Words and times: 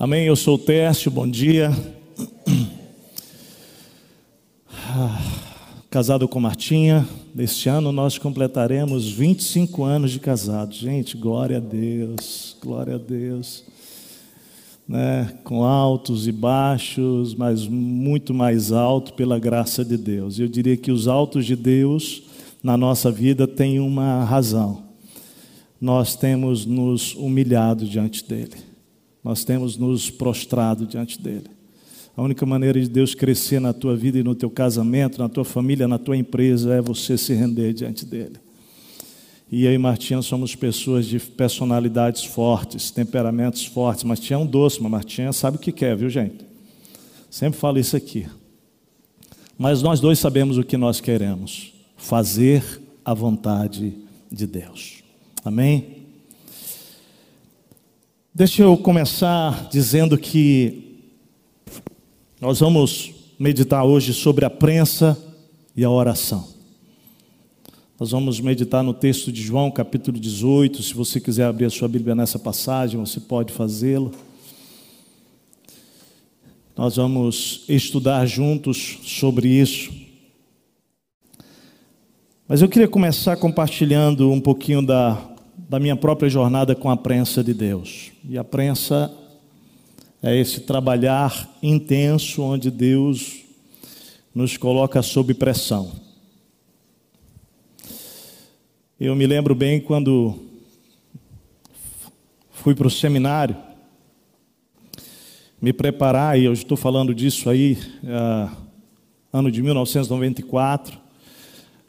Amém. 0.00 0.24
Eu 0.24 0.34
sou 0.34 0.54
o 0.54 0.58
Tércio, 0.58 1.10
bom 1.10 1.28
dia. 1.28 1.70
Casado 5.90 6.26
com 6.26 6.40
Martinha, 6.40 7.06
neste 7.34 7.68
ano 7.68 7.92
nós 7.92 8.16
completaremos 8.16 9.10
25 9.10 9.84
anos 9.84 10.10
de 10.10 10.18
casado. 10.18 10.74
Gente, 10.74 11.18
glória 11.18 11.58
a 11.58 11.60
Deus, 11.60 12.56
glória 12.62 12.94
a 12.94 12.98
Deus. 12.98 13.62
Né? 14.88 15.34
Com 15.44 15.64
altos 15.64 16.26
e 16.26 16.32
baixos, 16.32 17.34
mas 17.34 17.68
muito 17.68 18.32
mais 18.32 18.72
alto 18.72 19.12
pela 19.12 19.38
graça 19.38 19.84
de 19.84 19.98
Deus. 19.98 20.38
Eu 20.38 20.48
diria 20.48 20.78
que 20.78 20.90
os 20.90 21.08
altos 21.08 21.44
de 21.44 21.54
Deus 21.54 22.22
na 22.62 22.74
nossa 22.74 23.10
vida 23.10 23.46
têm 23.46 23.78
uma 23.78 24.24
razão. 24.24 24.82
Nós 25.78 26.16
temos 26.16 26.64
nos 26.64 27.14
humilhado 27.14 27.84
diante 27.84 28.26
dele. 28.26 28.69
Nós 29.22 29.44
temos 29.44 29.76
nos 29.76 30.10
prostrado 30.10 30.86
diante 30.86 31.20
dele. 31.20 31.46
A 32.16 32.22
única 32.22 32.44
maneira 32.44 32.80
de 32.80 32.88
Deus 32.88 33.14
crescer 33.14 33.60
na 33.60 33.72
tua 33.72 33.96
vida 33.96 34.18
e 34.18 34.22
no 34.22 34.34
teu 34.34 34.50
casamento, 34.50 35.18
na 35.18 35.28
tua 35.28 35.44
família, 35.44 35.86
na 35.86 35.98
tua 35.98 36.16
empresa, 36.16 36.74
é 36.74 36.80
você 36.80 37.16
se 37.16 37.32
render 37.34 37.72
diante 37.72 38.04
dele. 38.04 38.36
E 39.50 39.64
eu 39.64 39.72
e 39.72 39.78
Martinha 39.78 40.22
somos 40.22 40.54
pessoas 40.54 41.06
de 41.06 41.18
personalidades 41.18 42.24
fortes, 42.24 42.90
temperamentos 42.90 43.64
fortes. 43.64 44.04
Martinha 44.04 44.36
é 44.36 44.38
um 44.38 44.46
doce, 44.46 44.80
mas 44.80 44.90
Martinha 44.90 45.32
sabe 45.32 45.56
o 45.56 45.60
que 45.60 45.72
quer, 45.72 45.96
viu, 45.96 46.08
gente? 46.08 46.44
Sempre 47.28 47.58
falo 47.58 47.78
isso 47.78 47.96
aqui. 47.96 48.26
Mas 49.58 49.82
nós 49.82 50.00
dois 50.00 50.18
sabemos 50.18 50.56
o 50.56 50.64
que 50.64 50.76
nós 50.76 51.00
queremos: 51.00 51.72
fazer 51.96 52.80
a 53.04 53.12
vontade 53.12 53.94
de 54.30 54.46
Deus. 54.46 55.02
Amém? 55.44 55.99
Deixa 58.40 58.62
eu 58.62 58.74
começar 58.74 59.68
dizendo 59.68 60.16
que 60.16 60.98
nós 62.40 62.60
vamos 62.60 63.12
meditar 63.38 63.84
hoje 63.84 64.14
sobre 64.14 64.46
a 64.46 64.48
prensa 64.48 65.14
e 65.76 65.84
a 65.84 65.90
oração. 65.90 66.48
Nós 68.00 68.12
vamos 68.12 68.40
meditar 68.40 68.82
no 68.82 68.94
texto 68.94 69.30
de 69.30 69.42
João, 69.42 69.70
capítulo 69.70 70.18
18. 70.18 70.82
Se 70.82 70.94
você 70.94 71.20
quiser 71.20 71.44
abrir 71.44 71.66
a 71.66 71.70
sua 71.70 71.86
Bíblia 71.86 72.14
nessa 72.14 72.38
passagem, 72.38 72.98
você 72.98 73.20
pode 73.20 73.52
fazê-lo. 73.52 74.10
Nós 76.74 76.96
vamos 76.96 77.66
estudar 77.68 78.24
juntos 78.24 79.00
sobre 79.02 79.48
isso. 79.48 79.92
Mas 82.48 82.62
eu 82.62 82.70
queria 82.70 82.88
começar 82.88 83.36
compartilhando 83.36 84.32
um 84.32 84.40
pouquinho 84.40 84.80
da, 84.80 85.29
da 85.70 85.78
minha 85.78 85.94
própria 85.94 86.28
jornada 86.28 86.74
com 86.74 86.90
a 86.90 86.96
prensa 86.96 87.44
de 87.44 87.54
Deus. 87.54 88.10
E 88.28 88.36
a 88.36 88.42
prensa 88.42 89.08
é 90.20 90.36
esse 90.36 90.62
trabalhar 90.62 91.48
intenso 91.62 92.42
onde 92.42 92.72
Deus 92.72 93.44
nos 94.34 94.56
coloca 94.56 95.00
sob 95.00 95.32
pressão. 95.32 95.92
Eu 98.98 99.14
me 99.14 99.24
lembro 99.28 99.54
bem 99.54 99.80
quando 99.80 100.40
fui 102.50 102.74
para 102.74 102.88
o 102.88 102.90
seminário, 102.90 103.56
me 105.62 105.72
preparar, 105.72 106.36
e 106.36 106.46
eu 106.46 106.52
estou 106.52 106.76
falando 106.76 107.14
disso 107.14 107.48
aí, 107.48 107.78
uh, 108.02 108.56
ano 109.32 109.52
de 109.52 109.62
1994, 109.62 110.98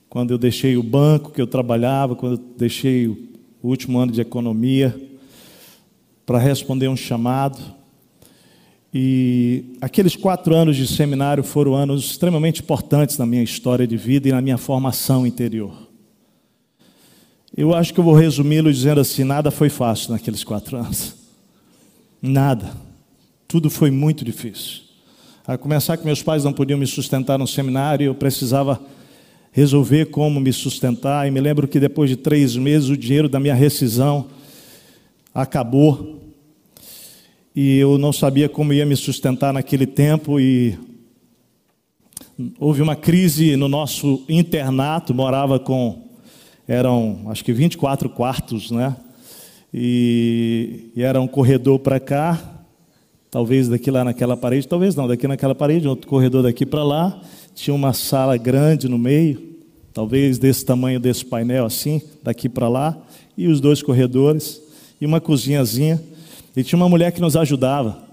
quando 0.08 0.30
eu 0.30 0.38
deixei 0.38 0.78
o 0.78 0.84
banco 0.84 1.32
que 1.32 1.42
eu 1.42 1.48
trabalhava, 1.48 2.16
quando 2.16 2.34
eu 2.34 2.46
deixei 2.56 3.31
o 3.62 3.70
último 3.70 4.00
ano 4.00 4.12
de 4.12 4.22
economia, 4.22 4.96
para 6.26 6.40
responder 6.40 6.88
um 6.88 6.96
chamado. 6.96 7.60
E 8.94 9.76
aqueles 9.80 10.16
quatro 10.16 10.56
anos 10.56 10.76
de 10.76 10.88
seminário 10.88 11.44
foram 11.44 11.76
anos 11.76 12.06
extremamente 12.06 12.62
importantes 12.62 13.18
na 13.18 13.26
minha 13.26 13.44
história 13.44 13.88
de 13.88 13.96
vida 13.96 14.28
e 14.28 14.32
na 14.32 14.42
minha 14.42 14.58
formação 14.58 15.26
interior. 15.26 15.90
Eu 17.56 17.74
acho 17.74 17.94
que 17.94 18.00
eu 18.00 18.04
vou 18.04 18.14
resumi-lo 18.14 18.72
dizendo 18.72 19.02
assim: 19.02 19.24
nada 19.24 19.52
foi 19.52 19.70
fácil 19.70 20.12
naqueles 20.12 20.44
quatro 20.44 20.78
anos. 20.78 21.16
Nada. 22.22 22.72
Tudo 23.48 23.70
foi 23.70 23.92
muito 23.92 24.24
difícil. 24.24 24.84
A 25.46 25.58
começar 25.58 25.98
que 25.98 26.06
meus 26.06 26.22
pais 26.22 26.44
não 26.44 26.54
podiam 26.54 26.80
me 26.80 26.88
sustentar 26.88 27.38
no 27.38 27.48
seminário, 27.48 28.06
eu 28.06 28.16
precisava 28.16 28.80
resolver 29.52 30.06
como 30.06 30.40
me 30.40 30.54
sustentar. 30.54 31.28
E 31.28 31.32
me 31.32 31.40
lembro 31.40 31.68
que 31.68 31.80
depois 31.80 32.10
de 32.10 32.16
três 32.16 32.56
meses 32.56 32.90
o 32.90 32.98
dinheiro 32.98 33.28
da 33.28 33.40
minha 33.40 33.56
rescisão 33.56 34.28
acabou 35.34 36.22
e 37.56 37.78
eu 37.78 37.98
não 37.98 38.14
sabia 38.14 38.48
como 38.48 38.72
ia 38.72 38.86
me 38.86 38.96
sustentar 38.96 39.54
naquele 39.54 39.86
tempo 39.86 40.40
e 40.40 40.78
houve 42.58 42.82
uma 42.82 42.96
crise 42.96 43.58
no 43.58 43.68
nosso 43.68 44.24
internato, 44.30 45.14
morava 45.14 45.60
com 45.60 46.10
eram 46.66 47.24
acho 47.28 47.44
que 47.44 47.52
24 47.52 48.10
quartos, 48.10 48.72
né? 48.72 48.96
E, 49.74 50.92
e 50.96 51.04
era 51.04 51.20
um 51.20 51.28
corredor 51.28 51.80
para 51.80 52.00
cá, 52.00 52.40
talvez 53.30 53.68
daqui 53.68 53.92
lá 53.92 54.06
naquela 54.06 54.38
parede, 54.38 54.68
talvez 54.68 54.96
não, 54.96 55.08
daqui 55.08 55.28
naquela 55.28 55.56
parede, 55.56 55.88
outro 55.88 56.08
corredor 56.08 56.44
daqui 56.44 56.66
para 56.66 56.84
lá, 56.84 57.22
tinha 57.54 57.74
uma 57.74 57.94
sala 57.94 58.38
grande 58.38 58.88
no 58.88 58.98
meio, 58.98 59.42
talvez 59.94 60.38
desse 60.38 60.66
tamanho 60.66 61.00
desse 61.00 61.26
painel 61.26 61.66
assim, 61.66 62.02
daqui 62.24 62.48
para 62.48 62.68
lá, 62.68 62.98
e 63.38 63.48
os 63.48 63.60
dois 63.60 63.82
corredores 63.82 64.62
e 65.00 65.06
uma 65.06 65.20
cozinhazinha. 65.20 66.02
E 66.56 66.64
tinha 66.64 66.78
uma 66.78 66.90
mulher 66.90 67.12
que 67.12 67.22
nos 67.22 67.36
ajudava. 67.36 68.04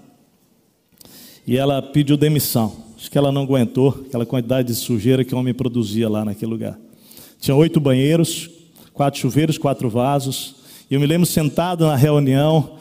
E 1.45 1.57
ela 1.57 1.81
pediu 1.81 2.15
demissão. 2.17 2.73
Acho 2.97 3.09
que 3.09 3.17
ela 3.17 3.31
não 3.31 3.43
aguentou 3.43 4.03
aquela 4.07 4.25
quantidade 4.25 4.67
de 4.67 4.75
sujeira 4.75 5.23
que 5.23 5.33
o 5.33 5.37
homem 5.37 5.53
produzia 5.53 6.09
lá 6.09 6.25
naquele 6.25 6.51
lugar. 6.51 6.77
Tinha 7.39 7.55
oito 7.55 7.79
banheiros, 7.79 8.49
quatro 8.93 9.19
chuveiros, 9.19 9.57
quatro 9.57 9.89
vasos. 9.89 10.55
E 10.89 10.95
eu 10.95 10.99
me 10.99 11.07
lembro 11.07 11.25
sentado 11.25 11.85
na 11.85 11.95
reunião 11.95 12.77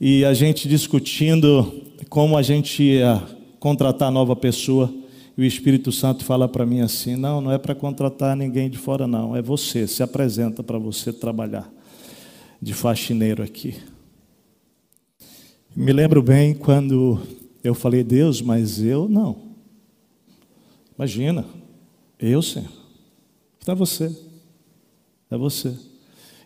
e 0.00 0.24
a 0.24 0.32
gente 0.32 0.68
discutindo 0.68 1.82
como 2.08 2.36
a 2.36 2.42
gente 2.42 2.82
ia 2.82 3.22
contratar 3.58 4.10
nova 4.10 4.34
pessoa. 4.34 4.92
E 5.36 5.42
o 5.42 5.44
Espírito 5.44 5.92
Santo 5.92 6.24
fala 6.24 6.48
para 6.48 6.66
mim 6.66 6.80
assim: 6.80 7.16
não, 7.16 7.40
não 7.40 7.52
é 7.52 7.58
para 7.58 7.74
contratar 7.74 8.36
ninguém 8.36 8.68
de 8.68 8.78
fora, 8.78 9.06
não. 9.06 9.34
É 9.34 9.42
você, 9.42 9.86
se 9.86 10.02
apresenta 10.02 10.62
para 10.62 10.78
você 10.78 11.12
trabalhar 11.12 11.70
de 12.60 12.74
faxineiro 12.74 13.42
aqui. 13.42 13.76
Me 15.74 15.92
lembro 15.92 16.22
bem 16.22 16.54
quando 16.54 17.20
eu 17.62 17.74
falei, 17.74 18.02
Deus, 18.02 18.42
mas 18.42 18.82
eu 18.82 19.08
não. 19.08 19.50
Imagina, 20.96 21.44
eu, 22.18 22.42
Senhor. 22.42 22.68
É 23.66 23.74
você. 23.74 24.14
É 25.30 25.36
você. 25.36 25.74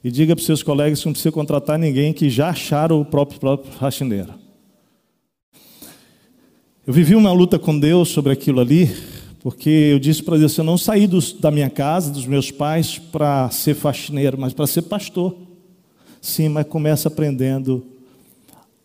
E 0.03 0.11
diga 0.11 0.37
para 0.37 0.41
os 0.41 0.47
seus 0.47 0.63
colegas 0.63 1.01
que 1.01 1.07
não 1.07 1.13
precisa 1.13 1.33
contratar 1.33 1.79
ninguém 1.79 2.13
que 2.13 2.29
já 2.29 2.51
acharam 2.51 3.01
o 3.01 3.05
próprio, 3.05 3.41
próprio 3.41 3.73
faxineiro. 3.73 4.44
Eu 6.87 6.93
vivi 6.93 7.15
uma 7.15 7.33
luta 7.33 7.59
com 7.59 7.79
Deus 7.79 8.11
sobre 8.11 8.31
aquilo 8.31 8.61
ali, 8.61 8.95
porque 9.41 9.71
eu 9.71 9.99
disse 9.99 10.23
para 10.23 10.37
Deus: 10.37 10.55
eu 10.59 10.65
não 10.65 10.77
saí 10.77 11.07
dos, 11.07 11.33
da 11.33 11.51
minha 11.51 11.71
casa, 11.71 12.13
dos 12.13 12.27
meus 12.27 12.51
pais, 12.51 12.99
para 12.99 13.49
ser 13.49 13.75
faxineiro, 13.75 14.37
mas 14.39 14.53
para 14.53 14.67
ser 14.67 14.83
pastor. 14.83 15.35
Sim, 16.21 16.51
mas 16.51 16.67
começa 16.67 17.09
aprendendo 17.09 17.87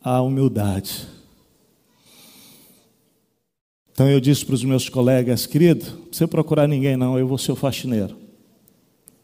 a 0.02 0.22
humildade. 0.22 1.08
Então 3.92 4.10
eu 4.10 4.22
disse 4.22 4.46
para 4.46 4.56
os 4.56 4.64
meus 4.64 4.88
colegas, 4.88 5.46
querido, 5.46 5.86
não 5.86 6.06
precisa 6.06 6.28
procurar 6.28 6.70
ninguém 6.70 6.96
não, 6.96 7.20
eu 7.20 7.28
vou 7.28 7.38
ser 7.38 7.52
o 7.52 7.56
faxineiro. 7.56 8.16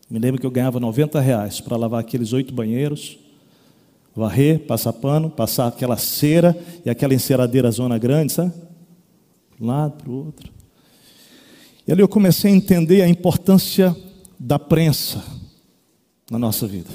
Me 0.10 0.20
lembro 0.20 0.40
que 0.42 0.46
eu 0.46 0.52
ganhava 0.52 0.82
90 0.82 1.18
reais 1.22 1.62
para 1.62 1.78
lavar 1.78 2.02
aqueles 2.02 2.34
oito 2.34 2.54
banheiros, 2.54 3.18
varrer, 4.16 4.60
passar 4.60 4.94
pano, 4.94 5.30
passar 5.30 5.68
aquela 5.68 5.98
cera 5.98 6.58
e 6.86 6.90
aquela 6.90 7.14
enceradeira 7.14 7.70
zona 7.70 7.98
grande, 7.98 8.32
sabe? 8.32 8.54
Um 9.60 9.68
lado 9.68 9.98
para 10.02 10.10
o 10.10 10.26
outro. 10.26 10.52
E 11.88 11.92
ali 11.92 12.02
eu 12.02 12.08
comecei 12.08 12.52
a 12.52 12.56
entender 12.56 13.02
a 13.02 13.08
importância 13.08 13.96
da 14.40 14.58
prensa 14.58 15.24
na 16.32 16.40
nossa 16.40 16.66
vida. 16.66 16.90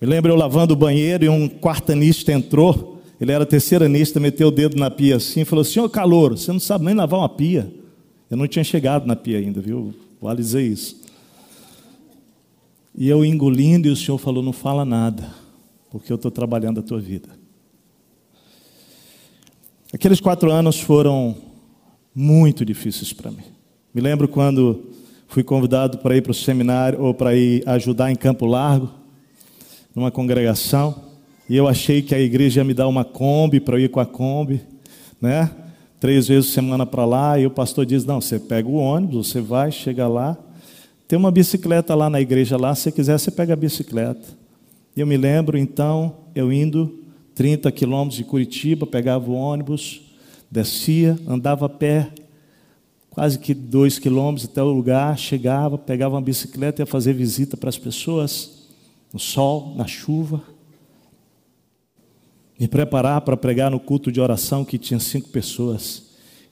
Me 0.00 0.08
lembro 0.08 0.32
eu 0.32 0.36
lavando 0.36 0.74
o 0.74 0.76
banheiro 0.76 1.24
e 1.24 1.28
um 1.28 1.48
quartanista 1.48 2.32
entrou, 2.32 3.00
ele 3.20 3.32
era 3.32 3.46
terceiranista, 3.46 4.18
meteu 4.18 4.48
o 4.48 4.50
dedo 4.50 4.76
na 4.76 4.90
pia 4.90 5.16
assim 5.16 5.42
e 5.42 5.44
falou: 5.44 5.64
Senhor 5.64 5.88
calor, 5.88 6.36
você 6.36 6.52
não 6.52 6.60
sabe 6.60 6.84
nem 6.84 6.94
lavar 6.94 7.20
uma 7.20 7.28
pia. 7.28 7.72
Eu 8.30 8.36
não 8.36 8.46
tinha 8.46 8.64
chegado 8.64 9.06
na 9.06 9.14
pia 9.14 9.38
ainda, 9.38 9.60
viu? 9.60 9.94
Vale 10.20 10.42
dizer 10.42 10.62
isso. 10.62 11.00
E 12.94 13.08
eu 13.08 13.24
engolindo, 13.24 13.88
e 13.88 13.90
o 13.90 13.96
Senhor 13.96 14.18
falou: 14.18 14.42
Não 14.42 14.52
fala 14.52 14.84
nada, 14.84 15.30
porque 15.90 16.12
eu 16.12 16.16
estou 16.16 16.30
trabalhando 16.30 16.80
a 16.80 16.82
tua 16.82 17.00
vida. 17.00 17.28
Aqueles 19.92 20.20
quatro 20.20 20.50
anos 20.50 20.80
foram 20.80 21.36
muito 22.14 22.64
difíceis 22.64 23.12
para 23.12 23.30
mim. 23.30 23.44
Me 23.94 24.00
lembro 24.00 24.28
quando 24.28 24.84
fui 25.28 25.42
convidado 25.42 25.98
para 25.98 26.16
ir 26.16 26.22
para 26.22 26.32
o 26.32 26.34
seminário 26.34 27.00
ou 27.00 27.14
para 27.14 27.34
ir 27.34 27.62
ajudar 27.66 28.10
em 28.10 28.16
Campo 28.16 28.46
Largo 28.46 28.90
numa 29.94 30.10
congregação. 30.10 31.02
E 31.48 31.56
eu 31.56 31.68
achei 31.68 32.02
que 32.02 32.14
a 32.14 32.20
igreja 32.20 32.60
ia 32.60 32.64
me 32.64 32.74
dar 32.74 32.88
uma 32.88 33.04
Kombi 33.04 33.60
para 33.60 33.76
eu 33.76 33.84
ir 33.84 33.88
com 33.88 34.00
a 34.00 34.06
Kombi, 34.06 34.60
né? 35.20 35.50
Três 36.00 36.28
vezes 36.28 36.50
por 36.50 36.54
semana 36.54 36.84
para 36.84 37.04
lá. 37.04 37.38
E 37.38 37.46
o 37.46 37.50
pastor 37.50 37.86
diz: 37.86 38.04
Não, 38.04 38.20
você 38.20 38.38
pega 38.38 38.68
o 38.68 38.74
ônibus, 38.74 39.28
você 39.28 39.40
vai, 39.40 39.70
chega 39.70 40.06
lá. 40.08 40.36
Tem 41.08 41.18
uma 41.18 41.30
bicicleta 41.30 41.94
lá 41.94 42.10
na 42.10 42.20
igreja, 42.20 42.56
lá. 42.56 42.74
Se 42.74 42.90
quiser, 42.90 43.18
você 43.18 43.30
pega 43.30 43.52
a 43.52 43.56
bicicleta. 43.56 44.26
E 44.96 45.00
eu 45.00 45.06
me 45.06 45.16
lembro, 45.16 45.58
então, 45.58 46.16
eu 46.34 46.52
indo 46.52 47.04
30 47.34 47.70
quilômetros 47.70 48.16
de 48.16 48.24
Curitiba, 48.24 48.86
pegava 48.86 49.30
o 49.30 49.34
ônibus, 49.34 50.00
descia, 50.50 51.18
andava 51.28 51.66
a 51.66 51.68
pé, 51.68 52.10
quase 53.10 53.38
que 53.38 53.52
dois 53.52 53.98
quilômetros 53.98 54.48
até 54.48 54.62
o 54.62 54.72
lugar, 54.72 55.18
chegava, 55.18 55.76
pegava 55.76 56.14
uma 56.14 56.22
bicicleta 56.22 56.80
e 56.80 56.82
ia 56.82 56.86
fazer 56.86 57.12
visita 57.12 57.56
para 57.56 57.68
as 57.68 57.76
pessoas, 57.76 58.68
no 59.12 59.18
sol, 59.18 59.74
na 59.76 59.86
chuva 59.86 60.56
me 62.58 62.66
preparar 62.66 63.20
para 63.20 63.36
pregar 63.36 63.70
no 63.70 63.78
culto 63.78 64.10
de 64.10 64.20
oração 64.20 64.64
que 64.64 64.78
tinha 64.78 64.98
cinco 64.98 65.28
pessoas. 65.28 66.04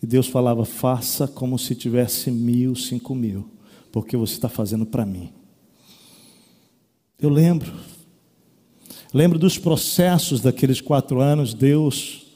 E 0.03 0.07
Deus 0.07 0.27
falava: 0.27 0.65
faça 0.65 1.27
como 1.27 1.59
se 1.59 1.75
tivesse 1.75 2.31
mil, 2.31 2.77
cinco 2.77 3.15
mil, 3.15 3.49
porque 3.91 4.17
você 4.17 4.35
está 4.35 4.49
fazendo 4.49 4.85
para 4.85 5.07
mim. 5.07 5.31
Eu 7.19 7.31
lembro, 7.31 7.73
lembro 9.15 9.39
dos 9.39 9.57
processos 9.57 10.41
daqueles 10.41 10.81
quatro 10.81 11.21
anos, 11.21 11.55
Deus 11.55 12.27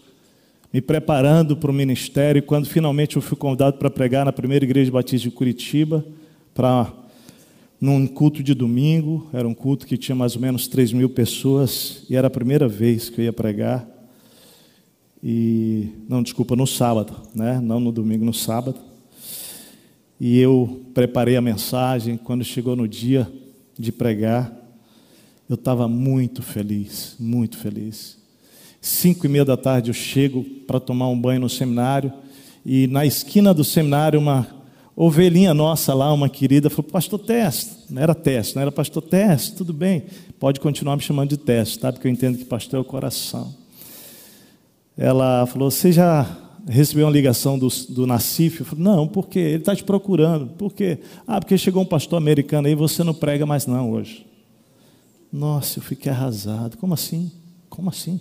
me 0.72 0.80
preparando 0.80 1.56
para 1.56 1.72
o 1.72 1.74
ministério. 1.74 2.40
Quando 2.40 2.68
finalmente 2.68 3.16
eu 3.16 3.22
fui 3.22 3.36
convidado 3.36 3.78
para 3.78 3.90
pregar 3.90 4.24
na 4.24 4.32
primeira 4.32 4.64
igreja 4.64 4.92
batista 4.92 5.28
de 5.28 5.34
Curitiba, 5.34 6.06
para 6.54 6.92
num 7.80 8.06
culto 8.06 8.44
de 8.44 8.54
domingo, 8.54 9.28
era 9.32 9.46
um 9.46 9.54
culto 9.54 9.86
que 9.86 9.96
tinha 9.96 10.14
mais 10.14 10.36
ou 10.36 10.40
menos 10.40 10.68
3 10.68 10.92
mil 10.92 11.10
pessoas, 11.10 12.04
e 12.08 12.14
era 12.14 12.28
a 12.28 12.30
primeira 12.30 12.68
vez 12.68 13.10
que 13.10 13.20
eu 13.20 13.24
ia 13.24 13.32
pregar. 13.32 13.88
E, 15.22 15.88
não, 16.08 16.22
desculpa, 16.22 16.54
no 16.54 16.66
sábado, 16.66 17.12
né? 17.34 17.60
não 17.60 17.80
no 17.80 17.90
domingo, 17.90 18.24
no 18.24 18.34
sábado. 18.34 18.78
E 20.20 20.38
eu 20.38 20.80
preparei 20.94 21.36
a 21.36 21.40
mensagem, 21.40 22.16
quando 22.16 22.44
chegou 22.44 22.76
no 22.76 22.86
dia 22.86 23.30
de 23.76 23.90
pregar, 23.90 24.67
eu 25.48 25.54
estava 25.54 25.88
muito 25.88 26.42
feliz, 26.42 27.16
muito 27.18 27.56
feliz. 27.56 28.18
Cinco 28.80 29.26
e 29.26 29.28
meia 29.28 29.44
da 29.44 29.56
tarde 29.56 29.90
eu 29.90 29.94
chego 29.94 30.44
para 30.66 30.78
tomar 30.78 31.08
um 31.08 31.18
banho 31.18 31.40
no 31.40 31.48
seminário, 31.48 32.12
e 32.64 32.86
na 32.86 33.06
esquina 33.06 33.54
do 33.54 33.64
seminário 33.64 34.20
uma 34.20 34.46
ovelhinha 34.94 35.54
nossa 35.54 35.94
lá, 35.94 36.12
uma 36.12 36.28
querida, 36.28 36.68
falou: 36.68 36.90
Pastor 36.90 37.18
Teste, 37.20 37.70
não 37.88 38.02
era 38.02 38.14
Teste, 38.14 38.56
não 38.56 38.62
era 38.62 38.72
Pastor 38.72 39.02
Teste, 39.02 39.54
tudo 39.54 39.72
bem, 39.72 40.02
pode 40.38 40.60
continuar 40.60 40.96
me 40.96 41.02
chamando 41.02 41.30
de 41.30 41.36
Teste, 41.36 41.78
tá? 41.78 41.92
Porque 41.92 42.06
eu 42.06 42.12
entendo 42.12 42.36
que 42.36 42.44
pastor 42.44 42.78
é 42.78 42.80
o 42.80 42.84
coração. 42.84 43.54
Ela 44.96 45.46
falou: 45.46 45.70
Você 45.70 45.92
já 45.92 46.26
recebeu 46.68 47.06
uma 47.06 47.12
ligação 47.12 47.58
do, 47.58 47.68
do 47.88 48.06
Nacif? 48.06 48.60
Eu 48.60 48.66
falei: 48.66 48.84
Não, 48.84 49.08
por 49.08 49.28
quê? 49.28 49.38
Ele 49.38 49.56
está 49.56 49.74
te 49.74 49.84
procurando. 49.84 50.48
Por 50.48 50.74
quê? 50.74 50.98
Ah, 51.26 51.40
porque 51.40 51.56
chegou 51.56 51.82
um 51.82 51.86
pastor 51.86 52.18
americano 52.18 52.68
aí 52.68 52.74
você 52.74 53.02
não 53.02 53.14
prega 53.14 53.46
mais 53.46 53.66
não 53.66 53.90
hoje. 53.92 54.26
Nossa, 55.32 55.78
eu 55.78 55.82
fiquei 55.82 56.10
arrasado. 56.10 56.76
Como 56.76 56.94
assim? 56.94 57.30
Como 57.68 57.90
assim? 57.90 58.20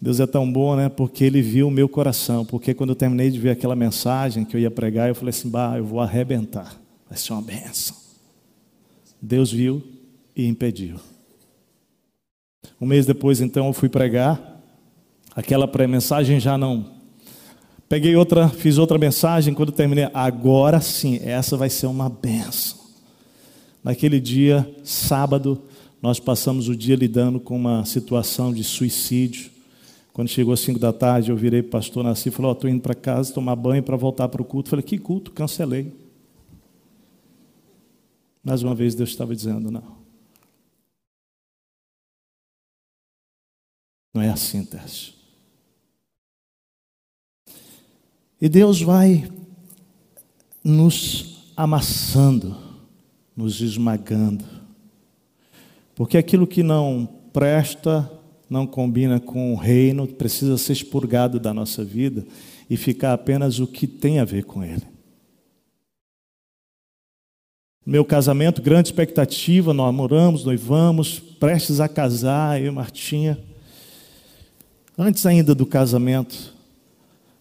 Deus 0.00 0.18
é 0.18 0.26
tão 0.26 0.50
bom, 0.50 0.74
né? 0.76 0.88
Porque 0.88 1.24
Ele 1.24 1.42
viu 1.42 1.68
o 1.68 1.70
meu 1.70 1.88
coração. 1.88 2.44
Porque 2.44 2.72
quando 2.72 2.90
eu 2.90 2.96
terminei 2.96 3.30
de 3.30 3.38
ver 3.38 3.50
aquela 3.50 3.76
mensagem 3.76 4.44
que 4.44 4.56
eu 4.56 4.60
ia 4.60 4.70
pregar, 4.70 5.08
eu 5.08 5.14
falei 5.14 5.30
assim: 5.30 5.48
bah, 5.48 5.76
eu 5.76 5.84
vou 5.84 6.00
arrebentar. 6.00 6.80
Vai 7.08 7.18
ser 7.18 7.32
uma 7.32 7.42
benção. 7.42 7.96
Deus 9.20 9.52
viu 9.52 9.82
e 10.34 10.46
impediu. 10.46 10.96
Um 12.80 12.86
mês 12.86 13.04
depois, 13.04 13.40
então, 13.40 13.66
eu 13.66 13.72
fui 13.72 13.88
pregar. 13.88 14.58
Aquela 15.36 15.68
pré-mensagem 15.68 16.40
já 16.40 16.56
não. 16.56 16.98
Peguei 17.88 18.16
outra, 18.16 18.48
fiz 18.48 18.78
outra 18.78 18.96
mensagem. 18.96 19.52
Quando 19.52 19.70
terminei, 19.70 20.08
agora 20.14 20.80
sim, 20.80 21.20
essa 21.22 21.56
vai 21.56 21.68
ser 21.68 21.86
uma 21.86 22.08
benção. 22.08 22.79
Naquele 23.82 24.20
dia, 24.20 24.68
sábado, 24.84 25.62
nós 26.02 26.20
passamos 26.20 26.68
o 26.68 26.76
dia 26.76 26.96
lidando 26.96 27.40
com 27.40 27.56
uma 27.56 27.84
situação 27.84 28.52
de 28.52 28.62
suicídio 28.62 29.50
quando 30.12 30.28
chegou 30.28 30.52
às 30.52 30.60
5 30.60 30.78
da 30.78 30.92
tarde, 30.92 31.30
eu 31.30 31.36
virei 31.36 31.62
para 31.62 31.68
o 31.68 31.70
pastor 31.70 32.04
Nasci 32.04 32.28
e 32.28 32.32
falei: 32.32 32.52
Estou 32.52 32.68
oh, 32.68 32.72
indo 32.72 32.82
para 32.82 32.94
casa 32.94 33.32
tomar 33.32 33.56
banho 33.56 33.82
para 33.82 33.96
voltar 33.96 34.28
para 34.28 34.42
o 34.42 34.44
culto. 34.44 34.68
Falei: 34.68 34.84
Que 34.84 34.98
culto? 34.98 35.30
Cancelei. 35.30 35.96
Mais 38.42 38.62
uma 38.62 38.74
vez, 38.74 38.94
Deus 38.94 39.10
estava 39.10 39.34
dizendo: 39.34 39.70
Não. 39.70 40.00
Não 44.12 44.20
é 44.20 44.28
assim, 44.28 44.64
Tércio. 44.64 45.14
E 48.40 48.48
Deus 48.48 48.82
vai 48.82 49.30
nos 50.64 51.52
amassando, 51.56 52.56
nos 53.40 53.60
esmagando. 53.62 54.44
Porque 55.94 56.18
aquilo 56.18 56.46
que 56.46 56.62
não 56.62 57.08
presta, 57.32 58.10
não 58.48 58.66
combina 58.66 59.18
com 59.18 59.54
o 59.54 59.56
reino, 59.56 60.06
precisa 60.06 60.58
ser 60.58 60.74
expurgado 60.74 61.40
da 61.40 61.54
nossa 61.54 61.84
vida 61.84 62.26
e 62.68 62.76
ficar 62.76 63.14
apenas 63.14 63.58
o 63.58 63.66
que 63.66 63.86
tem 63.86 64.18
a 64.18 64.24
ver 64.24 64.44
com 64.44 64.62
ele. 64.62 64.86
Meu 67.84 68.04
casamento, 68.04 68.60
grande 68.60 68.88
expectativa, 68.88 69.72
nós 69.72 69.86
namoramos, 69.86 70.44
noivamos, 70.44 71.18
prestes 71.18 71.80
a 71.80 71.88
casar, 71.88 72.60
eu 72.60 72.66
e 72.68 72.70
Martinha. 72.70 73.38
Antes 74.98 75.24
ainda 75.24 75.54
do 75.54 75.64
casamento, 75.64 76.54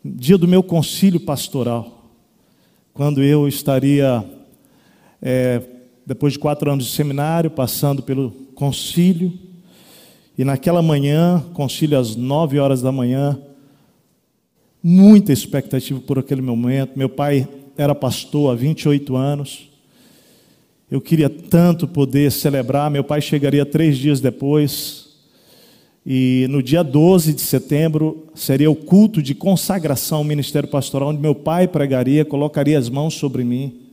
dia 0.04 0.38
do 0.38 0.48
meu 0.48 0.64
concílio 0.64 1.20
pastoral, 1.20 2.10
quando 2.94 3.22
eu 3.22 3.48
estaria, 3.48 4.24
é, 5.22 5.62
depois 6.10 6.34
de 6.34 6.40
quatro 6.40 6.72
anos 6.72 6.86
de 6.86 6.92
seminário, 6.92 7.52
passando 7.52 8.02
pelo 8.02 8.32
concílio, 8.56 9.32
e 10.36 10.44
naquela 10.44 10.82
manhã, 10.82 11.46
concílio 11.54 12.00
às 12.00 12.16
nove 12.16 12.58
horas 12.58 12.82
da 12.82 12.92
manhã, 12.92 13.40
muita 14.82 15.32
expectativa 15.32 16.00
por 16.00 16.18
aquele 16.18 16.42
momento. 16.42 16.98
Meu 16.98 17.10
pai 17.10 17.48
era 17.78 17.94
pastor 17.94 18.52
há 18.52 18.56
28 18.56 19.16
anos. 19.16 19.70
Eu 20.90 21.00
queria 21.00 21.30
tanto 21.30 21.88
poder 21.88 22.32
celebrar. 22.32 22.90
Meu 22.90 23.04
pai 23.04 23.22
chegaria 23.22 23.64
três 23.64 23.96
dias 23.96 24.20
depois. 24.20 25.10
E 26.04 26.48
no 26.50 26.64
dia 26.64 26.82
12 26.82 27.34
de 27.34 27.42
setembro 27.42 28.30
seria 28.34 28.72
o 28.72 28.76
culto 28.76 29.22
de 29.22 29.36
consagração 29.36 30.18
ao 30.18 30.24
ministério 30.24 30.70
pastoral, 30.70 31.10
onde 31.10 31.22
meu 31.22 31.36
pai 31.36 31.68
pregaria, 31.68 32.26
colocaria 32.26 32.80
as 32.80 32.90
mãos 32.90 33.14
sobre 33.14 33.44
mim. 33.44 33.89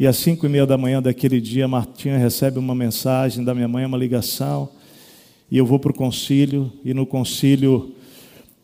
E 0.00 0.06
às 0.06 0.16
cinco 0.16 0.46
e 0.46 0.48
meia 0.48 0.66
da 0.66 0.78
manhã 0.78 1.02
daquele 1.02 1.42
dia, 1.42 1.68
Martinha 1.68 2.16
recebe 2.16 2.58
uma 2.58 2.74
mensagem 2.74 3.44
da 3.44 3.54
minha 3.54 3.68
mãe, 3.68 3.84
uma 3.84 3.98
ligação 3.98 4.70
e 5.50 5.58
eu 5.58 5.66
vou 5.66 5.78
para 5.78 5.90
o 5.90 5.94
concílio, 5.94 6.72
e 6.82 6.94
no 6.94 7.04
concílio, 7.04 7.92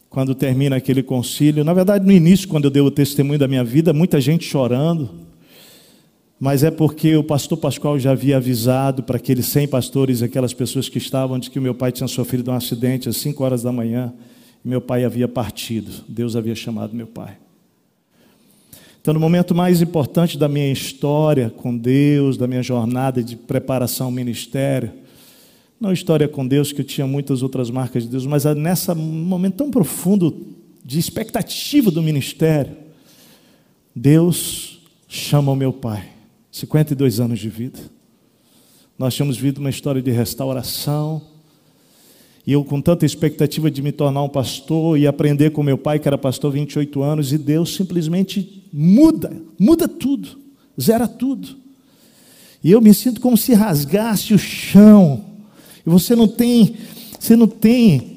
quando 0.08 0.34
termina 0.34 0.76
aquele 0.76 1.02
concílio, 1.02 1.62
na 1.62 1.74
verdade, 1.74 2.06
no 2.06 2.12
início, 2.12 2.48
quando 2.48 2.64
eu 2.64 2.70
dei 2.70 2.80
o 2.80 2.90
testemunho 2.90 3.38
da 3.38 3.46
minha 3.46 3.62
vida, 3.62 3.92
muita 3.92 4.18
gente 4.18 4.46
chorando, 4.46 5.10
mas 6.40 6.64
é 6.64 6.70
porque 6.70 7.16
o 7.16 7.24
pastor 7.24 7.58
Pascoal 7.58 7.98
já 7.98 8.12
havia 8.12 8.38
avisado 8.38 9.02
para 9.02 9.18
aqueles 9.18 9.44
100 9.44 9.68
pastores, 9.68 10.22
aquelas 10.22 10.54
pessoas 10.54 10.88
que 10.88 10.96
estavam, 10.96 11.38
de 11.38 11.50
que 11.50 11.58
o 11.58 11.62
meu 11.62 11.74
pai 11.74 11.92
tinha 11.92 12.08
sofrido 12.08 12.50
um 12.50 12.54
acidente 12.54 13.10
às 13.10 13.16
5 13.18 13.44
horas 13.44 13.62
da 13.62 13.70
manhã, 13.70 14.10
e 14.64 14.68
meu 14.68 14.80
pai 14.80 15.04
havia 15.04 15.28
partido, 15.28 15.90
Deus 16.08 16.34
havia 16.34 16.54
chamado 16.54 16.96
meu 16.96 17.06
pai. 17.06 17.36
Então, 19.06 19.14
no 19.14 19.20
momento 19.20 19.54
mais 19.54 19.80
importante 19.80 20.36
da 20.36 20.48
minha 20.48 20.72
história 20.72 21.48
com 21.48 21.78
Deus, 21.78 22.36
da 22.36 22.48
minha 22.48 22.60
jornada 22.60 23.22
de 23.22 23.36
preparação 23.36 24.06
ao 24.06 24.10
ministério, 24.10 24.92
não 25.80 25.92
história 25.92 26.26
com 26.26 26.44
Deus, 26.44 26.72
que 26.72 26.80
eu 26.80 26.84
tinha 26.84 27.06
muitas 27.06 27.40
outras 27.40 27.70
marcas 27.70 28.02
de 28.02 28.08
Deus, 28.08 28.26
mas 28.26 28.44
nesse 28.56 28.92
momento 28.92 29.58
tão 29.58 29.70
profundo 29.70 30.56
de 30.84 30.98
expectativa 30.98 31.88
do 31.88 32.02
ministério, 32.02 32.76
Deus 33.94 34.80
chama 35.06 35.52
o 35.52 35.56
meu 35.56 35.72
pai, 35.72 36.08
52 36.50 37.20
anos 37.20 37.38
de 37.38 37.48
vida. 37.48 37.78
Nós 38.98 39.14
tínhamos 39.14 39.36
vivido 39.36 39.58
uma 39.58 39.70
história 39.70 40.02
de 40.02 40.10
restauração, 40.10 41.22
e 42.46 42.52
eu 42.52 42.64
com 42.64 42.80
tanta 42.80 43.04
expectativa 43.04 43.70
de 43.70 43.82
me 43.82 43.90
tornar 43.90 44.22
um 44.22 44.28
pastor 44.28 44.98
e 44.98 45.06
aprender 45.06 45.50
com 45.50 45.62
meu 45.62 45.76
pai, 45.76 45.98
que 45.98 46.06
era 46.06 46.16
pastor 46.16 46.52
28 46.52 47.02
anos, 47.02 47.32
e 47.32 47.38
Deus 47.38 47.74
simplesmente 47.74 48.64
muda, 48.72 49.36
muda 49.58 49.88
tudo, 49.88 50.38
zera 50.80 51.08
tudo. 51.08 51.56
E 52.62 52.70
eu 52.70 52.80
me 52.80 52.94
sinto 52.94 53.20
como 53.20 53.36
se 53.36 53.52
rasgasse 53.52 54.32
o 54.32 54.38
chão 54.38 55.24
e 55.86 55.90
você 55.90 56.16
não 56.16 56.26
tem, 56.26 56.76
você 57.18 57.36
não 57.36 57.46
tem 57.46 58.16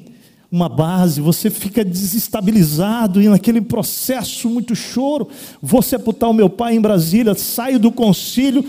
uma 0.50 0.68
base, 0.68 1.20
você 1.20 1.48
fica 1.48 1.84
desestabilizado 1.84 3.22
e 3.22 3.28
naquele 3.28 3.60
processo 3.60 4.50
muito 4.50 4.74
choro. 4.74 5.28
Vou 5.62 5.80
sepultar 5.80 6.28
o 6.28 6.34
meu 6.34 6.50
pai 6.50 6.74
em 6.74 6.80
Brasília, 6.80 7.34
saio 7.34 7.78
do 7.78 7.92
concílio, 7.92 8.64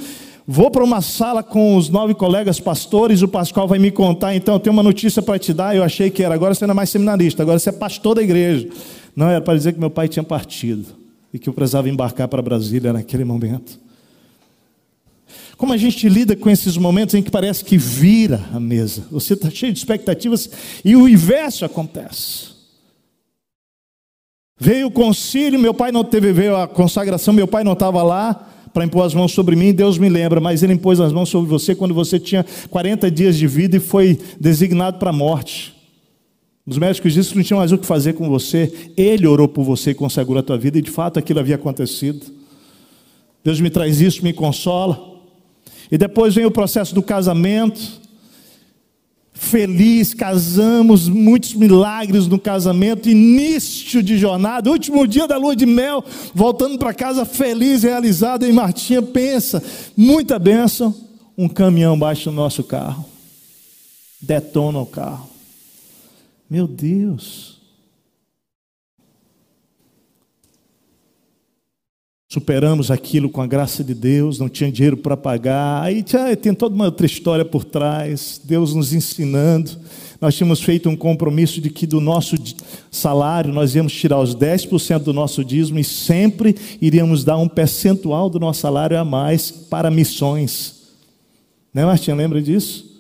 Vou 0.53 0.69
para 0.69 0.83
uma 0.83 0.99
sala 0.99 1.41
com 1.41 1.77
os 1.77 1.87
nove 1.87 2.13
colegas 2.13 2.59
pastores, 2.59 3.21
o 3.21 3.27
Pascoal 3.29 3.69
vai 3.69 3.79
me 3.79 3.89
contar, 3.89 4.35
então 4.35 4.55
eu 4.55 4.59
tenho 4.59 4.73
uma 4.73 4.83
notícia 4.83 5.21
para 5.21 5.39
te 5.39 5.53
dar, 5.53 5.73
eu 5.73 5.81
achei 5.81 6.09
que 6.09 6.21
era, 6.21 6.35
agora 6.35 6.53
você 6.53 6.67
não 6.67 6.73
é 6.73 6.75
mais 6.75 6.89
seminarista, 6.89 7.41
agora 7.41 7.57
você 7.57 7.69
é 7.69 7.71
pastor 7.71 8.15
da 8.15 8.21
igreja. 8.21 8.67
Não, 9.15 9.29
era 9.29 9.39
para 9.39 9.57
dizer 9.57 9.71
que 9.71 9.79
meu 9.79 9.89
pai 9.89 10.09
tinha 10.09 10.23
partido 10.23 10.87
e 11.33 11.39
que 11.39 11.47
eu 11.47 11.53
precisava 11.53 11.87
embarcar 11.87 12.27
para 12.27 12.41
Brasília 12.41 12.91
naquele 12.91 13.23
momento. 13.23 13.79
Como 15.55 15.71
a 15.71 15.77
gente 15.77 16.09
lida 16.09 16.35
com 16.35 16.49
esses 16.49 16.75
momentos 16.75 17.15
em 17.15 17.23
que 17.23 17.31
parece 17.31 17.63
que 17.63 17.77
vira 17.77 18.43
a 18.53 18.59
mesa, 18.59 19.05
você 19.09 19.35
está 19.35 19.49
cheio 19.49 19.71
de 19.71 19.79
expectativas 19.79 20.49
e 20.83 20.97
o 20.97 21.07
inverso 21.07 21.63
acontece. 21.63 22.51
Veio 24.59 24.87
o 24.87 24.91
concílio, 24.91 25.57
meu 25.57 25.73
pai 25.73 25.93
não 25.93 26.03
teve, 26.03 26.33
veio 26.33 26.57
a 26.57 26.67
consagração, 26.67 27.33
meu 27.33 27.47
pai 27.47 27.63
não 27.63 27.71
estava 27.71 28.03
lá 28.03 28.49
para 28.73 28.85
impor 28.85 29.05
as 29.05 29.13
mãos 29.13 29.33
sobre 29.33 29.55
mim, 29.55 29.73
Deus 29.73 29.97
me 29.97 30.09
lembra, 30.09 30.39
mas 30.39 30.63
ele 30.63 30.73
impôs 30.73 30.99
as 30.99 31.11
mãos 31.11 31.29
sobre 31.29 31.49
você 31.49 31.75
quando 31.75 31.93
você 31.93 32.19
tinha 32.19 32.45
40 32.69 33.11
dias 33.11 33.37
de 33.37 33.47
vida 33.47 33.77
e 33.77 33.79
foi 33.79 34.19
designado 34.39 34.97
para 34.97 35.09
a 35.09 35.13
morte. 35.13 35.73
Os 36.65 36.77
médicos 36.77 37.13
disseram 37.13 37.31
que 37.31 37.37
não 37.37 37.43
tinham 37.43 37.59
mais 37.59 37.71
o 37.71 37.77
que 37.77 37.85
fazer 37.85 38.13
com 38.13 38.29
você, 38.29 38.91
ele 38.95 39.27
orou 39.27 39.47
por 39.47 39.63
você 39.63 39.91
e 39.91 39.93
consagrou 39.93 40.39
a 40.39 40.43
tua 40.43 40.57
vida, 40.57 40.77
e 40.77 40.81
de 40.81 40.91
fato 40.91 41.19
aquilo 41.19 41.39
havia 41.39 41.55
acontecido. 41.55 42.25
Deus 43.43 43.59
me 43.59 43.69
traz 43.69 43.99
isso, 43.99 44.23
me 44.23 44.31
consola. 44.31 45.09
E 45.91 45.97
depois 45.97 46.35
vem 46.35 46.45
o 46.45 46.51
processo 46.51 46.95
do 46.95 47.01
casamento, 47.01 48.00
feliz, 49.41 50.13
casamos, 50.13 51.09
muitos 51.09 51.55
milagres 51.55 52.27
no 52.27 52.39
casamento, 52.39 53.09
início 53.09 54.03
de 54.03 54.15
jornada, 54.15 54.69
último 54.69 55.07
dia 55.07 55.27
da 55.27 55.35
lua 55.35 55.55
de 55.55 55.65
mel, 55.65 56.05
voltando 56.33 56.77
para 56.77 56.93
casa 56.93 57.25
feliz, 57.25 57.81
realizado, 57.81 58.45
e 58.45 58.53
Martinha 58.53 59.01
pensa, 59.01 59.61
muita 59.97 60.37
bênção, 60.37 60.95
um 61.35 61.49
caminhão 61.49 61.97
baixa 61.97 62.29
no 62.29 62.37
nosso 62.37 62.63
carro, 62.63 63.03
detona 64.21 64.79
o 64.79 64.85
carro. 64.85 65.27
Meu 66.47 66.67
Deus. 66.67 67.60
Superamos 72.33 72.89
aquilo 72.89 73.29
com 73.29 73.41
a 73.41 73.45
graça 73.45 73.83
de 73.83 73.93
Deus, 73.93 74.39
não 74.39 74.47
tinha 74.47 74.71
dinheiro 74.71 74.95
para 74.95 75.17
pagar. 75.17 75.83
Aí 75.83 76.01
tem 76.41 76.53
toda 76.53 76.73
uma 76.73 76.85
outra 76.85 77.05
história 77.05 77.43
por 77.43 77.65
trás, 77.65 78.39
Deus 78.41 78.73
nos 78.73 78.93
ensinando. 78.93 79.71
Nós 80.21 80.33
tínhamos 80.35 80.61
feito 80.61 80.87
um 80.87 80.95
compromisso 80.95 81.59
de 81.59 81.69
que 81.69 81.85
do 81.85 81.99
nosso 81.99 82.37
salário 82.89 83.53
nós 83.53 83.75
íamos 83.75 83.91
tirar 83.91 84.21
os 84.21 84.33
10% 84.33 84.99
do 84.99 85.11
nosso 85.11 85.43
dízimo 85.43 85.77
e 85.77 85.83
sempre 85.83 86.55
iríamos 86.81 87.25
dar 87.25 87.35
um 87.35 87.49
percentual 87.49 88.29
do 88.29 88.39
nosso 88.39 88.61
salário 88.61 88.97
a 88.97 89.03
mais 89.03 89.51
para 89.51 89.91
missões. 89.91 90.83
Né, 91.73 91.83
Martinha? 91.83 92.15
Lembra 92.15 92.41
disso? 92.41 92.97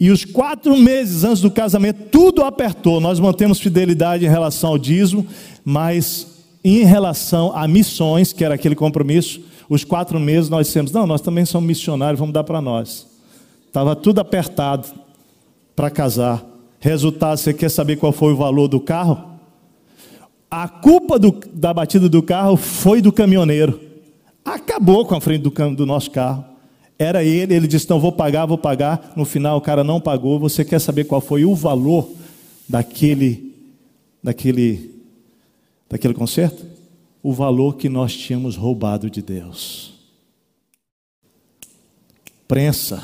E 0.00 0.10
os 0.10 0.24
quatro 0.24 0.74
meses 0.78 1.24
antes 1.24 1.42
do 1.42 1.50
casamento, 1.50 2.04
tudo 2.10 2.42
apertou. 2.42 3.02
Nós 3.02 3.20
mantemos 3.20 3.60
fidelidade 3.60 4.24
em 4.24 4.30
relação 4.30 4.70
ao 4.70 4.78
dízimo, 4.78 5.26
mas 5.62 6.35
em 6.74 6.84
relação 6.84 7.52
a 7.54 7.68
missões, 7.68 8.32
que 8.32 8.44
era 8.44 8.56
aquele 8.56 8.74
compromisso, 8.74 9.40
os 9.68 9.84
quatro 9.84 10.18
meses 10.18 10.50
nós 10.50 10.66
dissemos: 10.66 10.90
não, 10.90 11.06
nós 11.06 11.20
também 11.20 11.44
somos 11.44 11.66
missionários, 11.66 12.18
vamos 12.18 12.34
dar 12.34 12.42
para 12.42 12.60
nós. 12.60 13.06
Estava 13.66 13.94
tudo 13.94 14.20
apertado 14.20 14.88
para 15.76 15.90
casar. 15.90 16.44
Resultado, 16.80 17.38
você 17.38 17.54
quer 17.54 17.70
saber 17.70 17.96
qual 17.96 18.10
foi 18.10 18.32
o 18.32 18.36
valor 18.36 18.66
do 18.66 18.80
carro? 18.80 19.38
A 20.50 20.68
culpa 20.68 21.18
do, 21.18 21.38
da 21.52 21.72
batida 21.72 22.08
do 22.08 22.22
carro 22.22 22.56
foi 22.56 23.00
do 23.00 23.12
caminhoneiro. 23.12 23.80
Acabou 24.44 25.04
com 25.04 25.14
a 25.14 25.20
frente 25.20 25.42
do, 25.42 25.50
do 25.74 25.86
nosso 25.86 26.10
carro. 26.10 26.44
Era 26.98 27.22
ele, 27.22 27.54
ele 27.54 27.68
disse: 27.68 27.88
Não, 27.88 28.00
vou 28.00 28.10
pagar, 28.10 28.44
vou 28.44 28.58
pagar. 28.58 29.12
No 29.14 29.24
final, 29.24 29.58
o 29.58 29.60
cara 29.60 29.84
não 29.84 30.00
pagou. 30.00 30.40
Você 30.40 30.64
quer 30.64 30.80
saber 30.80 31.04
qual 31.04 31.20
foi 31.20 31.44
o 31.44 31.54
valor 31.54 32.10
daquele, 32.68 33.54
daquele 34.22 34.95
daquele 35.88 36.14
concerto? 36.14 36.64
O 37.22 37.32
valor 37.32 37.76
que 37.76 37.88
nós 37.88 38.16
tínhamos 38.16 38.56
roubado 38.56 39.10
de 39.10 39.20
Deus. 39.20 39.94
Prensa. 42.46 43.02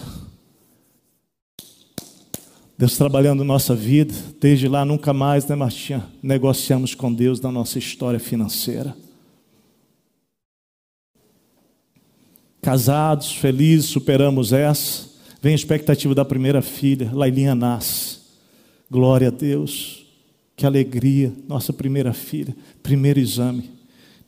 Deus 2.79 2.97
trabalhando 2.97 3.45
nossa 3.45 3.75
vida, 3.75 4.15
desde 4.41 4.69
lá 4.69 4.85
nunca 4.85 5.13
mais, 5.13 5.47
né, 5.47 5.55
Martinha? 5.55 6.09
Negociamos 6.23 6.95
com 6.95 7.13
Deus 7.13 7.41
na 7.41 7.51
nossa 7.51 7.79
história 7.79 8.19
financeira. 8.19 8.97
Casados, 12.61 13.33
felizes, 13.33 13.91
superamos 13.91 14.53
essa. 14.53 15.11
Vem 15.41 15.53
a 15.53 15.57
expectativa 15.57 16.15
da 16.15 16.25
primeira 16.25 16.63
filha, 16.63 17.11
Lailinha 17.13 17.55
nasce. 17.55 18.19
Glória 18.89 19.29
a 19.29 19.33
Deus. 19.33 20.02
Que 20.63 20.67
alegria, 20.67 21.33
nossa 21.49 21.73
primeira 21.73 22.13
filha, 22.13 22.55
primeiro 22.85 23.19
exame. 23.19 23.69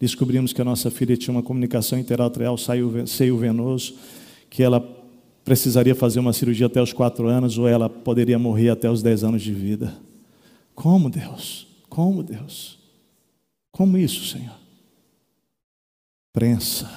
Descobrimos 0.01 0.53
que 0.53 0.61
a 0.61 0.65
nossa 0.65 0.91
filha 0.91 1.17
tinha 1.17 1.31
uma 1.31 1.45
comunicação 1.45 1.97
interarterial 1.97 2.57
seio 2.59 3.39
venoso, 3.39 3.95
que 4.51 4.61
ela 4.61 4.81
precisaria 5.45 5.95
fazer 5.95 6.19
uma 6.19 6.33
cirurgia 6.33 6.67
até 6.67 6.83
os 6.83 6.93
quatro 6.93 7.29
anos, 7.29 7.57
ou 7.57 7.69
ela 7.69 7.89
poderia 7.89 8.37
morrer 8.37 8.71
até 8.71 8.91
os 8.91 9.01
dez 9.01 9.23
anos 9.23 9.43
de 9.43 9.53
vida. 9.53 9.97
Como 10.75 11.09
Deus? 11.09 11.69
Como 11.89 12.21
Deus? 12.21 12.81
Como 13.71 13.97
isso, 13.97 14.27
Senhor? 14.27 14.59
Prensa. 16.33 16.91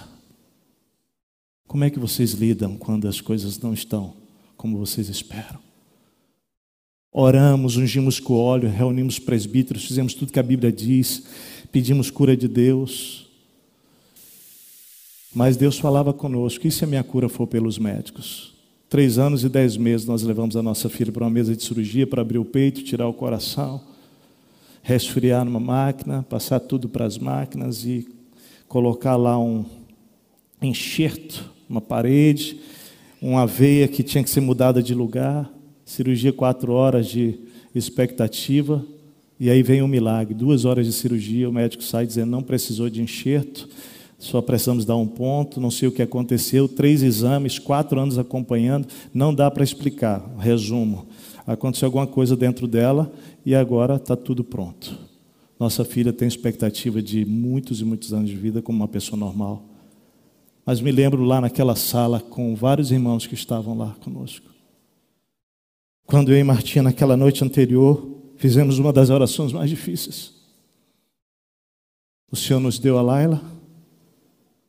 Como 1.68 1.84
é 1.84 1.92
que 1.92 2.00
vocês 2.00 2.32
lidam 2.32 2.76
quando 2.76 3.08
as 3.08 3.22
coisas 3.22 3.60
não 3.60 3.72
estão 3.72 4.16
como 4.58 4.80
vocês 4.80 5.10
esperam? 5.10 5.67
Oramos, 7.20 7.78
ungimos 7.78 8.20
com 8.20 8.36
óleo, 8.36 8.70
reunimos 8.70 9.18
presbíteros, 9.18 9.86
fizemos 9.86 10.14
tudo 10.14 10.32
que 10.32 10.40
a 10.40 10.44
Bíblia 10.44 10.72
diz, 10.72 11.24
pedimos 11.72 12.12
cura 12.12 12.38
de 12.38 12.48
Deus. 12.48 13.26
Mas 15.34 15.58
Deus 15.58 15.80
falava 15.80 16.14
conosco: 16.14 16.68
e 16.68 16.72
se 16.72 16.84
a 16.84 16.88
minha 16.88 17.04
cura 17.04 17.28
for 17.28 17.48
pelos 17.48 17.80
médicos? 17.80 18.54
Três 18.88 19.18
anos 19.18 19.44
e 19.44 19.50
dez 19.50 19.76
meses 19.78 20.06
nós 20.06 20.22
levamos 20.22 20.56
a 20.56 20.62
nossa 20.62 20.90
filha 20.90 21.12
para 21.12 21.24
uma 21.24 21.32
mesa 21.32 21.56
de 21.56 21.64
cirurgia 21.64 22.06
para 22.06 22.22
abrir 22.22 22.38
o 22.38 22.46
peito, 22.46 22.84
tirar 22.84 23.08
o 23.08 23.14
coração, 23.14 23.82
resfriar 24.84 25.44
numa 25.44 25.60
máquina, 25.60 26.22
passar 26.22 26.60
tudo 26.60 26.88
para 26.88 27.04
as 27.04 27.18
máquinas 27.18 27.84
e 27.84 28.08
colocar 28.68 29.16
lá 29.16 29.40
um 29.40 29.66
enxerto, 30.62 31.50
uma 31.68 31.82
parede, 31.82 32.60
uma 33.20 33.48
veia 33.48 33.88
que 33.88 34.04
tinha 34.04 34.24
que 34.24 34.30
ser 34.30 34.42
mudada 34.42 34.84
de 34.84 34.94
lugar 34.94 35.57
cirurgia 35.88 36.34
quatro 36.34 36.74
horas 36.74 37.08
de 37.08 37.40
expectativa, 37.74 38.86
e 39.40 39.50
aí 39.50 39.64
vem 39.64 39.82
um 39.82 39.88
milagre. 39.88 40.34
Duas 40.34 40.66
horas 40.66 40.86
de 40.86 40.92
cirurgia, 40.92 41.50
o 41.50 41.54
médico 41.54 41.82
sai 41.82 42.06
dizendo 42.06 42.30
não 42.30 42.44
precisou 42.44 42.90
de 42.90 43.02
enxerto, 43.02 43.70
só 44.20 44.42
precisamos 44.42 44.84
dar 44.84 44.98
um 44.98 45.08
ponto, 45.08 45.62
não 45.62 45.72
sei 45.72 45.88
o 45.88 45.92
que 45.92 46.02
aconteceu, 46.02 46.68
três 46.68 47.02
exames, 47.02 47.58
quatro 47.58 48.00
anos 48.02 48.18
acompanhando, 48.18 48.86
não 49.14 49.34
dá 49.34 49.50
para 49.50 49.64
explicar. 49.64 50.20
Resumo: 50.38 51.08
aconteceu 51.46 51.86
alguma 51.86 52.06
coisa 52.06 52.36
dentro 52.36 52.68
dela 52.68 53.10
e 53.46 53.56
agora 53.56 53.96
está 53.96 54.18
tudo 54.18 54.44
pronto. 54.44 54.94
Nossa 55.58 55.86
filha 55.86 56.12
tem 56.12 56.28
expectativa 56.28 57.02
de 57.02 57.24
muitos 57.24 57.80
e 57.80 57.86
muitos 57.86 58.14
anos 58.14 58.30
de 58.30 58.36
vida 58.36 58.62
como 58.62 58.80
uma 58.80 58.90
pessoa 58.90 59.18
normal. 59.18 59.64
Mas 60.66 60.82
me 60.82 60.92
lembro 60.92 61.24
lá 61.24 61.40
naquela 61.40 61.78
sala 61.78 62.20
com 62.20 62.54
vários 62.56 62.92
irmãos 62.92 63.26
que 63.26 63.36
estavam 63.36 63.78
lá 63.78 63.96
conosco. 64.04 64.57
Quando 66.08 66.32
eu 66.32 66.40
e 66.40 66.44
Martinha, 66.44 66.82
naquela 66.82 67.18
noite 67.18 67.44
anterior, 67.44 68.18
fizemos 68.38 68.80
uma 68.80 68.94
das 68.94 69.10
orações 69.10 69.52
mais 69.52 69.70
difíceis. 69.70 70.34
O 72.32 72.36
Senhor 72.36 72.62
nos 72.62 72.80
deu 72.80 72.98
a 72.98 73.02
Laila, 73.02 73.42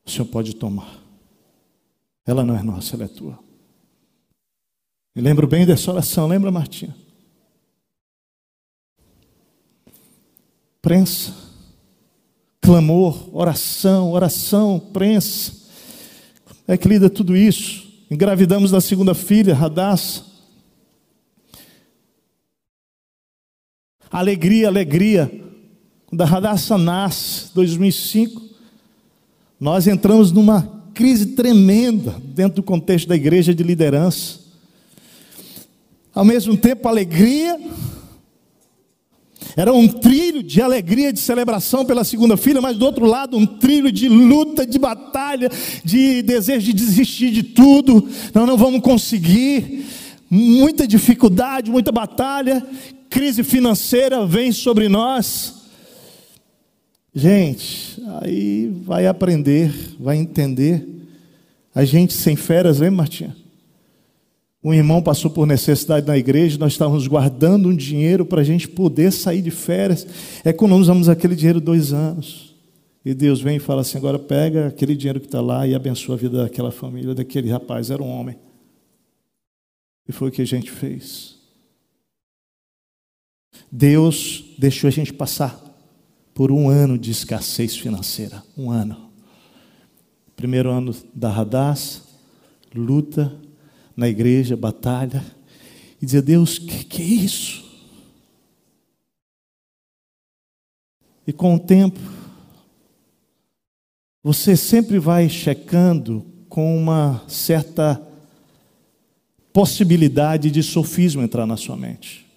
o 0.05 0.11
Senhor 0.11 0.27
pode 0.27 0.57
tomar. 0.57 1.01
Ela 2.27 2.45
não 2.45 2.57
é 2.57 2.63
nossa, 2.63 2.97
ela 2.97 3.05
é 3.05 3.09
tua. 3.09 3.39
Me 5.15 5.23
lembro 5.23 5.47
bem 5.47 5.65
dessa 5.65 5.93
oração, 5.93 6.27
lembra, 6.27 6.51
Martinha? 6.51 6.95
Prensa, 10.83 11.33
clamor, 12.61 13.29
oração, 13.33 14.11
oração, 14.11 14.81
prensa. 14.93 15.53
É 16.67 16.77
que 16.77 16.89
lida 16.89 17.09
tudo 17.09 17.37
isso. 17.37 17.87
Engravidamos 18.11 18.73
da 18.73 18.81
segunda 18.81 19.15
filha, 19.15 19.55
Radassa. 19.55 20.28
Alegria, 24.11 24.69
alegria. 24.69 25.31
Quando 26.07 26.23
a 26.23 26.25
Radassa 26.25 26.79
nasce, 26.79 27.53
2005, 27.55 28.43
nós 29.61 29.87
entramos 29.87 30.33
numa 30.33 30.79
crise 30.95 31.27
tremenda 31.27 32.17
dentro 32.25 32.57
do 32.57 32.63
contexto 32.63 33.09
da 33.09 33.17
igreja 33.17 33.55
de 33.55 33.63
liderança. 33.63 34.41
Ao 36.15 36.25
mesmo 36.25 36.57
tempo, 36.57 36.89
alegria. 36.89 37.61
Era 39.57 39.73
um 39.73 39.87
trilho 39.87 40.43
de 40.43 40.63
alegria, 40.63 41.13
de 41.13 41.21
celebração 41.21 41.85
pela 41.85 42.05
segunda 42.05 42.37
filha, 42.37 42.61
mas 42.61 42.77
do 42.77 42.85
outro 42.85 43.07
lado, 43.07 43.37
um 43.37 43.47
trilho 43.47 43.93
de 43.93 44.09
luta, 44.09 44.67
de 44.67 44.79
batalha, 44.79 45.51
de 45.85 46.23
desejo 46.23 46.67
de 46.67 46.73
desistir 46.73 47.31
de 47.31 47.43
tudo. 47.43 48.09
Não, 48.35 48.47
não 48.47 48.57
vamos 48.57 48.81
conseguir. 48.81 49.87
Muita 50.31 50.87
dificuldade, 50.87 51.71
muita 51.71 51.91
batalha, 51.91 52.67
crise 53.11 53.43
financeira 53.43 54.27
vem 54.27 54.53
sobre 54.53 54.89
nós. 54.89 55.55
Gente, 57.15 58.01
aí 58.21 58.69
vai 58.85 59.07
aprender, 59.07 59.73
vai 59.99 60.17
entender. 60.17 60.87
A 61.75 61.85
gente 61.85 62.13
sem 62.13 62.37
férias, 62.37 62.79
lembra, 62.79 62.99
Martinha? 62.99 63.37
Um 64.63 64.75
irmão 64.75 65.01
passou 65.01 65.31
por 65.31 65.47
necessidade 65.47 66.07
na 66.07 66.19
igreja, 66.19 66.59
nós 66.59 66.73
estávamos 66.73 67.07
guardando 67.07 67.69
um 67.69 67.77
dinheiro 67.77 68.27
para 68.27 68.41
a 68.41 68.45
gente 68.45 68.69
poder 68.69 69.13
sair 69.13 69.41
de 69.41 69.51
férias. 69.51 70.07
Economizamos 70.45 71.09
aquele 71.09 71.37
dinheiro 71.37 71.61
dois 71.61 71.93
anos. 71.93 72.55
E 73.05 73.15
Deus 73.15 73.41
vem 73.41 73.57
e 73.57 73.61
fala 73.61 73.81
assim: 73.81 73.97
agora 73.97 74.19
pega 74.19 74.67
aquele 74.67 74.95
dinheiro 74.95 75.21
que 75.21 75.27
está 75.27 75.41
lá 75.41 75.67
e 75.67 75.75
abençoa 75.75 76.17
a 76.17 76.19
vida 76.19 76.43
daquela 76.43 76.71
família, 76.73 77.15
daquele 77.15 77.49
rapaz, 77.49 77.91
era 77.91 78.03
um 78.03 78.11
homem. 78.11 78.37
E 80.09 80.13
foi 80.13 80.29
o 80.29 80.33
que 80.33 80.43
a 80.43 80.47
gente 80.47 80.71
fez. 80.71 81.38
Deus 83.71 84.55
deixou 84.59 84.89
a 84.89 84.91
gente 84.91 85.13
passar 85.13 85.59
por 86.35 86.53
um 86.53 86.69
ano 86.69 86.97
de 86.97 87.11
escassez 87.11 87.77
financeira. 87.77 88.43
Um 88.57 88.71
ano. 88.71 89.11
Primeiro 90.37 90.71
ano 90.71 90.95
da 91.13 91.29
Radaz, 91.31 92.05
luta, 92.75 93.35
na 93.97 94.09
igreja, 94.09 94.57
batalha, 94.57 95.25
e 96.01 96.07
dizer: 96.07 96.23
Deus, 96.23 96.59
o 96.59 96.67
que, 96.67 96.85
que 96.85 97.03
é 97.03 97.05
isso? 97.05 97.65
E 101.27 101.33
com 101.33 101.57
o 101.57 101.59
tempo, 101.59 101.99
você 104.23 104.57
sempre 104.57 104.99
vai 104.99 105.29
checando 105.29 106.25
com 106.49 106.77
uma 106.79 107.23
certa 107.29 108.01
possibilidade 109.53 110.51
de 110.51 110.63
sofismo 110.63 111.21
entrar 111.21 111.47
na 111.47 111.57
sua 111.57 111.77
mente. 111.77 112.28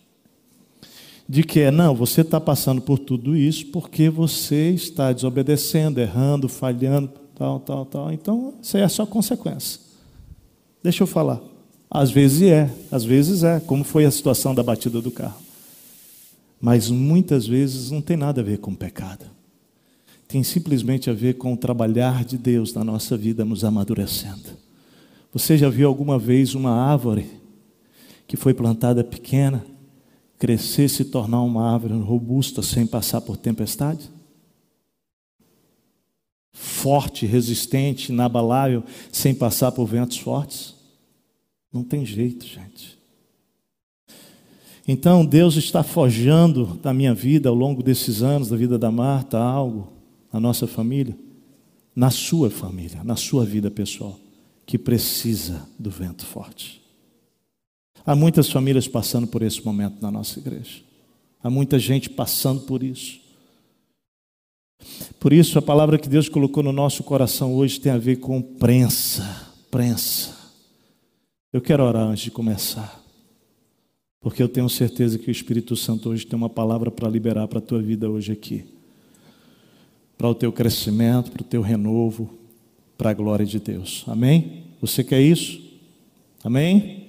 De 1.28 1.44
que 1.44 1.62
é, 1.62 1.72
não, 1.72 1.96
você 1.96 2.22
está 2.22 2.40
passando 2.40 2.82
por 2.82 3.00
tudo 3.00 3.36
isso 3.36 3.68
porque 3.68 4.10
você 4.10 4.72
está 4.72 5.14
desobedecendo, 5.14 6.00
errando, 6.00 6.50
falhando, 6.50 7.10
tal, 7.36 7.60
tal, 7.60 7.86
tal. 7.86 8.12
Então, 8.12 8.54
isso 8.62 8.78
aí 8.78 8.84
é 8.84 8.88
só 8.88 9.06
consequência. 9.06 9.80
Deixa 10.84 11.04
eu 11.04 11.08
falar. 11.08 11.40
Às 11.90 12.12
vezes 12.12 12.42
é, 12.44 12.70
às 12.92 13.04
vezes 13.04 13.44
é, 13.44 13.60
como 13.60 13.84
foi 13.84 14.06
a 14.06 14.12
situação 14.12 14.56
da 14.56 14.64
batida 14.64 15.02
do 15.02 15.12
carro. 15.12 15.42
Mas 16.60 16.90
muitas 16.90 17.48
vezes 17.48 17.92
não 17.92 18.02
tem 18.02 18.16
nada 18.16 18.42
a 18.42 18.44
ver 18.44 18.60
com 18.60 18.74
pecado. 18.74 19.26
Tem 20.28 20.44
simplesmente 20.44 21.10
a 21.10 21.14
ver 21.14 21.34
com 21.34 21.54
o 21.54 21.58
trabalhar 21.58 22.24
de 22.24 22.38
Deus 22.38 22.74
na 22.74 22.84
nossa 22.84 23.18
vida 23.18 23.44
nos 23.44 23.66
amadurecendo. 23.66 24.62
Você 25.34 25.58
já 25.58 25.70
viu 25.70 25.88
alguma 25.88 26.20
vez 26.20 26.56
uma 26.56 26.72
árvore 26.72 27.26
que 28.28 28.38
foi 28.38 28.54
plantada 28.54 29.04
pequena, 29.04 29.66
crescer 30.42 30.90
se 30.90 31.06
tornar 31.06 31.44
uma 31.44 31.72
árvore 31.72 31.94
robusta 32.00 32.64
sem 32.64 32.88
passar 32.88 33.22
por 33.22 33.38
tempestade? 33.38 34.10
Forte, 36.52 37.28
resistente, 37.28 38.12
inabalável, 38.12 38.84
sem 39.12 39.36
passar 39.36 39.72
por 39.72 39.86
ventos 39.86 40.18
fortes? 40.18 40.74
Não 41.72 41.84
tem 41.84 42.04
jeito, 42.04 42.44
gente. 42.44 42.98
Então 44.88 45.24
Deus 45.24 45.58
está 45.58 45.84
forjando 45.84 46.80
da 46.82 46.92
minha 46.92 47.14
vida 47.14 47.48
ao 47.48 47.54
longo 47.54 47.84
desses 47.84 48.24
anos, 48.24 48.50
da 48.50 48.58
vida 48.58 48.80
da 48.80 48.90
Marta, 48.90 49.38
algo 49.38 49.94
na 50.34 50.40
nossa 50.40 50.66
família, 50.66 51.16
na 51.96 52.10
sua 52.10 52.50
família, 52.50 53.04
na 53.04 53.16
sua 53.16 53.46
vida 53.46 53.70
pessoal, 53.70 54.20
que 54.66 54.80
precisa 54.80 55.70
do 55.78 55.92
vento 55.92 56.26
forte. 56.26 56.81
Há 58.06 58.16
muitas 58.16 58.50
famílias 58.50 58.88
passando 58.88 59.28
por 59.28 59.42
esse 59.42 59.64
momento 59.64 60.02
na 60.02 60.12
nossa 60.12 60.40
igreja. 60.40 60.82
Há 61.44 61.50
muita 61.50 61.80
gente 61.80 62.10
passando 62.10 62.62
por 62.62 62.84
isso. 62.84 63.20
Por 65.20 65.34
isso, 65.34 65.58
a 65.60 65.62
palavra 65.62 65.98
que 65.98 66.10
Deus 66.10 66.28
colocou 66.28 66.64
no 66.64 66.72
nosso 66.72 67.04
coração 67.04 67.54
hoje 67.54 67.80
tem 67.80 67.92
a 67.92 67.98
ver 67.98 68.18
com 68.18 68.42
prensa, 68.42 69.48
prensa. 69.70 70.36
Eu 71.54 71.62
quero 71.62 71.84
orar 71.84 72.08
antes 72.08 72.24
de 72.24 72.32
começar, 72.32 73.04
porque 74.20 74.42
eu 74.42 74.50
tenho 74.50 74.70
certeza 74.70 75.20
que 75.20 75.30
o 75.30 75.32
Espírito 75.32 75.76
Santo 75.76 76.10
hoje 76.10 76.26
tem 76.26 76.38
uma 76.38 76.50
palavra 76.50 76.90
para 76.90 77.10
liberar 77.10 77.48
para 77.48 77.60
a 77.60 77.62
tua 77.62 77.82
vida 77.82 78.10
hoje 78.10 78.32
aqui, 78.32 78.66
para 80.18 80.30
o 80.30 80.36
teu 80.36 80.52
crescimento, 80.52 81.32
para 81.32 81.42
o 81.42 81.46
teu 81.46 81.62
renovo, 81.62 82.34
para 82.98 83.10
a 83.12 83.14
glória 83.14 83.46
de 83.46 83.60
Deus. 83.60 84.04
Amém? 84.08 84.64
Você 84.80 85.04
quer 85.04 85.22
isso? 85.22 85.62
Amém? 86.44 87.01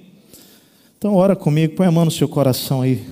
Então, 1.02 1.16
ora 1.16 1.34
comigo, 1.34 1.74
põe 1.74 1.88
a 1.88 1.90
mão 1.90 2.04
no 2.04 2.12
seu 2.12 2.28
coração 2.28 2.80
aí. 2.80 3.04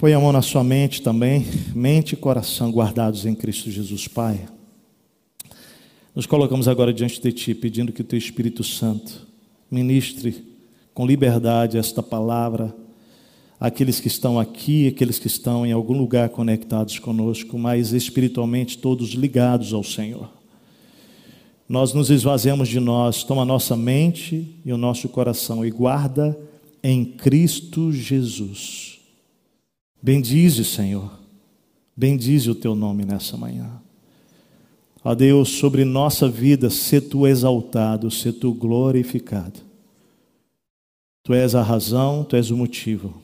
Põe 0.00 0.12
a 0.12 0.18
mão 0.18 0.32
na 0.32 0.42
sua 0.42 0.64
mente 0.64 1.00
também, 1.00 1.46
mente 1.72 2.14
e 2.14 2.16
coração 2.16 2.72
guardados 2.72 3.24
em 3.24 3.32
Cristo 3.32 3.70
Jesus, 3.70 4.08
Pai. 4.08 4.48
Nos 6.12 6.26
colocamos 6.26 6.66
agora 6.66 6.92
diante 6.92 7.22
de 7.22 7.30
Ti, 7.30 7.54
pedindo 7.54 7.92
que 7.92 8.00
o 8.00 8.04
Teu 8.04 8.18
Espírito 8.18 8.64
Santo 8.64 9.28
ministre 9.70 10.44
com 10.92 11.06
liberdade 11.06 11.78
esta 11.78 12.02
palavra 12.02 12.74
àqueles 13.60 14.00
que 14.00 14.08
estão 14.08 14.40
aqui, 14.40 14.88
aqueles 14.88 15.20
que 15.20 15.28
estão 15.28 15.64
em 15.64 15.70
algum 15.70 15.96
lugar 15.96 16.30
conectados 16.30 16.98
conosco, 16.98 17.56
mas 17.56 17.92
espiritualmente 17.92 18.76
todos 18.76 19.10
ligados 19.10 19.72
ao 19.72 19.84
Senhor. 19.84 20.39
Nós 21.70 21.94
nos 21.94 22.10
esvaziamos 22.10 22.68
de 22.68 22.80
nós, 22.80 23.22
toma 23.22 23.42
a 23.42 23.44
nossa 23.44 23.76
mente 23.76 24.56
e 24.64 24.72
o 24.72 24.76
nosso 24.76 25.08
coração 25.08 25.64
e 25.64 25.70
guarda 25.70 26.36
em 26.82 27.04
Cristo 27.04 27.92
Jesus. 27.92 28.98
Bendize, 30.02 30.64
Senhor, 30.64 31.12
bendize 31.96 32.50
o 32.50 32.56
teu 32.56 32.74
nome 32.74 33.04
nessa 33.04 33.36
manhã. 33.36 33.70
Ó 35.04 35.14
Deus, 35.14 35.50
sobre 35.50 35.84
nossa 35.84 36.28
vida, 36.28 36.68
se 36.70 37.00
tu 37.00 37.24
exaltado, 37.24 38.10
se 38.10 38.32
tu 38.32 38.52
glorificado. 38.52 39.60
Tu 41.22 41.34
és 41.34 41.54
a 41.54 41.62
razão, 41.62 42.24
tu 42.24 42.34
és 42.34 42.50
o 42.50 42.56
motivo, 42.56 43.14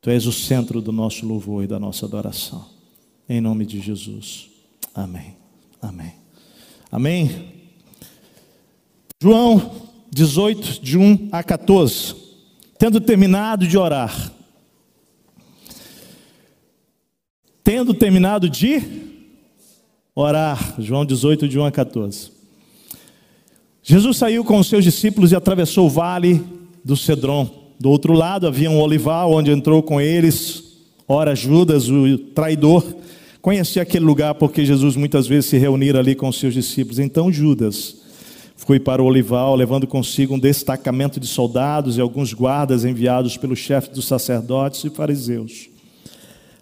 tu 0.00 0.08
és 0.08 0.24
o 0.24 0.32
centro 0.32 0.80
do 0.80 0.92
nosso 0.92 1.26
louvor 1.26 1.64
e 1.64 1.66
da 1.66 1.80
nossa 1.80 2.06
adoração. 2.06 2.64
Em 3.28 3.40
nome 3.40 3.66
de 3.66 3.80
Jesus. 3.80 4.50
Amém. 4.94 5.34
Amém. 5.82 6.12
Amém. 6.92 7.55
João 9.18 9.72
18, 10.12 10.82
de 10.82 10.98
1 10.98 11.30
a 11.32 11.42
14. 11.42 12.14
Tendo 12.78 13.00
terminado 13.00 13.66
de 13.66 13.78
orar, 13.78 14.30
tendo 17.64 17.94
terminado 17.94 18.50
de 18.50 18.82
orar. 20.14 20.74
João 20.78 21.06
18, 21.06 21.48
de 21.48 21.58
1 21.58 21.64
a 21.64 21.72
14. 21.72 22.30
Jesus 23.82 24.18
saiu 24.18 24.44
com 24.44 24.58
os 24.58 24.66
seus 24.66 24.84
discípulos 24.84 25.32
e 25.32 25.36
atravessou 25.36 25.86
o 25.86 25.90
vale 25.90 26.44
do 26.84 26.94
Cedron. 26.94 27.48
Do 27.80 27.88
outro 27.88 28.12
lado 28.12 28.46
havia 28.46 28.70
um 28.70 28.80
olival 28.82 29.32
onde 29.32 29.50
entrou 29.50 29.82
com 29.82 29.98
eles. 29.98 30.62
Ora, 31.08 31.34
Judas, 31.34 31.88
o 31.88 32.18
traidor, 32.18 32.84
conhecia 33.40 33.80
aquele 33.80 34.04
lugar 34.04 34.34
porque 34.34 34.62
Jesus 34.62 34.94
muitas 34.94 35.26
vezes 35.26 35.46
se 35.46 35.56
reunira 35.56 36.00
ali 36.00 36.14
com 36.14 36.28
os 36.28 36.38
seus 36.38 36.52
discípulos. 36.52 36.98
Então 36.98 37.32
Judas 37.32 38.05
foi 38.56 38.80
para 38.80 39.02
o 39.02 39.06
olival, 39.06 39.54
levando 39.54 39.86
consigo 39.86 40.34
um 40.34 40.38
destacamento 40.38 41.20
de 41.20 41.26
soldados 41.26 41.98
e 41.98 42.00
alguns 42.00 42.32
guardas 42.32 42.84
enviados 42.84 43.36
pelo 43.36 43.54
chefe 43.54 43.90
dos 43.90 44.06
sacerdotes 44.06 44.82
e 44.84 44.90
fariseus, 44.90 45.68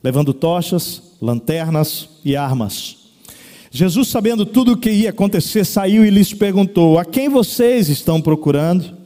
levando 0.03 0.35
tochas, 0.35 1.15
lanternas 1.23 2.09
e 2.25 2.37
armas. 2.37 2.97
Jesus, 3.71 4.09
sabendo 4.09 4.45
tudo 4.45 4.73
o 4.73 4.77
que 4.77 4.91
ia 4.91 5.11
acontecer, 5.11 5.65
saiu 5.65 6.05
e 6.05 6.11
lhes 6.11 6.35
perguntou: 6.35 6.99
A 6.99 7.05
quem 7.05 7.29
vocês 7.29 7.89
estão 7.89 8.21
procurando? 8.21 8.97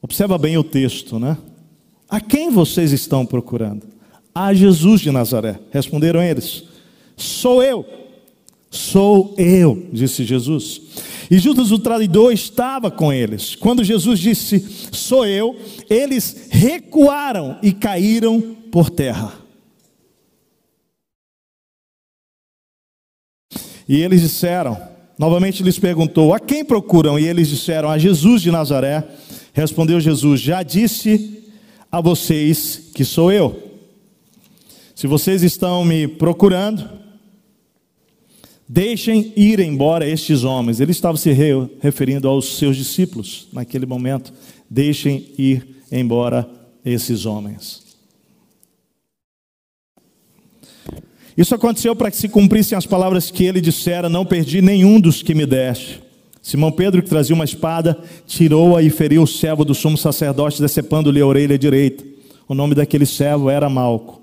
Observa 0.00 0.38
bem 0.38 0.56
o 0.56 0.64
texto, 0.64 1.18
né? 1.18 1.36
A 2.08 2.20
quem 2.20 2.50
vocês 2.50 2.92
estão 2.92 3.26
procurando? 3.26 3.86
A 4.34 4.54
Jesus 4.54 5.00
de 5.00 5.10
Nazaré. 5.10 5.60
Responderam 5.70 6.22
eles: 6.22 6.64
Sou 7.16 7.62
eu. 7.62 7.84
Sou 8.70 9.34
eu, 9.38 9.88
disse 9.92 10.24
Jesus. 10.24 10.80
E 11.30 11.38
Judas 11.38 11.70
o 11.70 11.78
traidor 11.78 12.32
estava 12.32 12.90
com 12.90 13.12
eles. 13.12 13.54
Quando 13.54 13.84
Jesus 13.84 14.18
disse: 14.18 14.64
Sou 14.92 15.26
eu, 15.26 15.58
eles 15.88 16.48
recuaram 16.50 17.58
e 17.62 17.72
caíram 17.72 18.56
por 18.70 18.90
terra. 18.90 19.32
E 23.88 24.02
eles 24.02 24.20
disseram, 24.20 24.78
novamente 25.18 25.62
lhes 25.62 25.78
perguntou: 25.78 26.34
A 26.34 26.40
quem 26.40 26.64
procuram? 26.64 27.18
E 27.18 27.26
eles 27.26 27.48
disseram: 27.48 27.88
A 27.88 27.98
Jesus 27.98 28.42
de 28.42 28.50
Nazaré. 28.50 29.06
Respondeu 29.52 29.98
Jesus: 29.98 30.40
Já 30.40 30.62
disse 30.62 31.42
a 31.90 32.00
vocês 32.00 32.90
que 32.94 33.04
sou 33.04 33.32
eu. 33.32 33.68
Se 34.94 35.06
vocês 35.06 35.42
estão 35.42 35.84
me 35.84 36.06
procurando, 36.06 36.88
deixem 38.68 39.32
ir 39.34 39.60
embora 39.60 40.06
estes 40.06 40.44
homens. 40.44 40.80
Ele 40.80 40.92
estava 40.92 41.16
se 41.16 41.32
referindo 41.80 42.28
aos 42.28 42.58
seus 42.58 42.76
discípulos 42.76 43.48
naquele 43.52 43.86
momento. 43.86 44.32
Deixem 44.68 45.32
ir 45.38 45.66
embora 45.90 46.48
esses 46.84 47.24
homens. 47.24 47.88
Isso 51.36 51.54
aconteceu 51.54 51.94
para 51.94 52.10
que 52.10 52.16
se 52.16 52.28
cumprissem 52.28 52.76
as 52.76 52.84
palavras 52.84 53.30
que 53.30 53.44
ele 53.44 53.60
dissera: 53.60 54.08
Não 54.08 54.26
perdi 54.26 54.60
nenhum 54.60 55.00
dos 55.00 55.22
que 55.22 55.34
me 55.34 55.46
deste. 55.46 56.02
Simão 56.42 56.72
Pedro, 56.72 57.02
que 57.02 57.08
trazia 57.08 57.34
uma 57.34 57.44
espada, 57.44 57.96
tirou-a 58.26 58.82
e 58.82 58.90
feriu 58.90 59.22
o 59.22 59.26
servo 59.26 59.64
do 59.64 59.74
sumo 59.74 59.96
sacerdote, 59.96 60.60
decepando-lhe 60.60 61.20
a 61.20 61.26
orelha 61.26 61.58
direita. 61.58 62.04
O 62.48 62.54
nome 62.54 62.74
daquele 62.74 63.06
servo 63.06 63.50
era 63.50 63.68
Malco. 63.68 64.20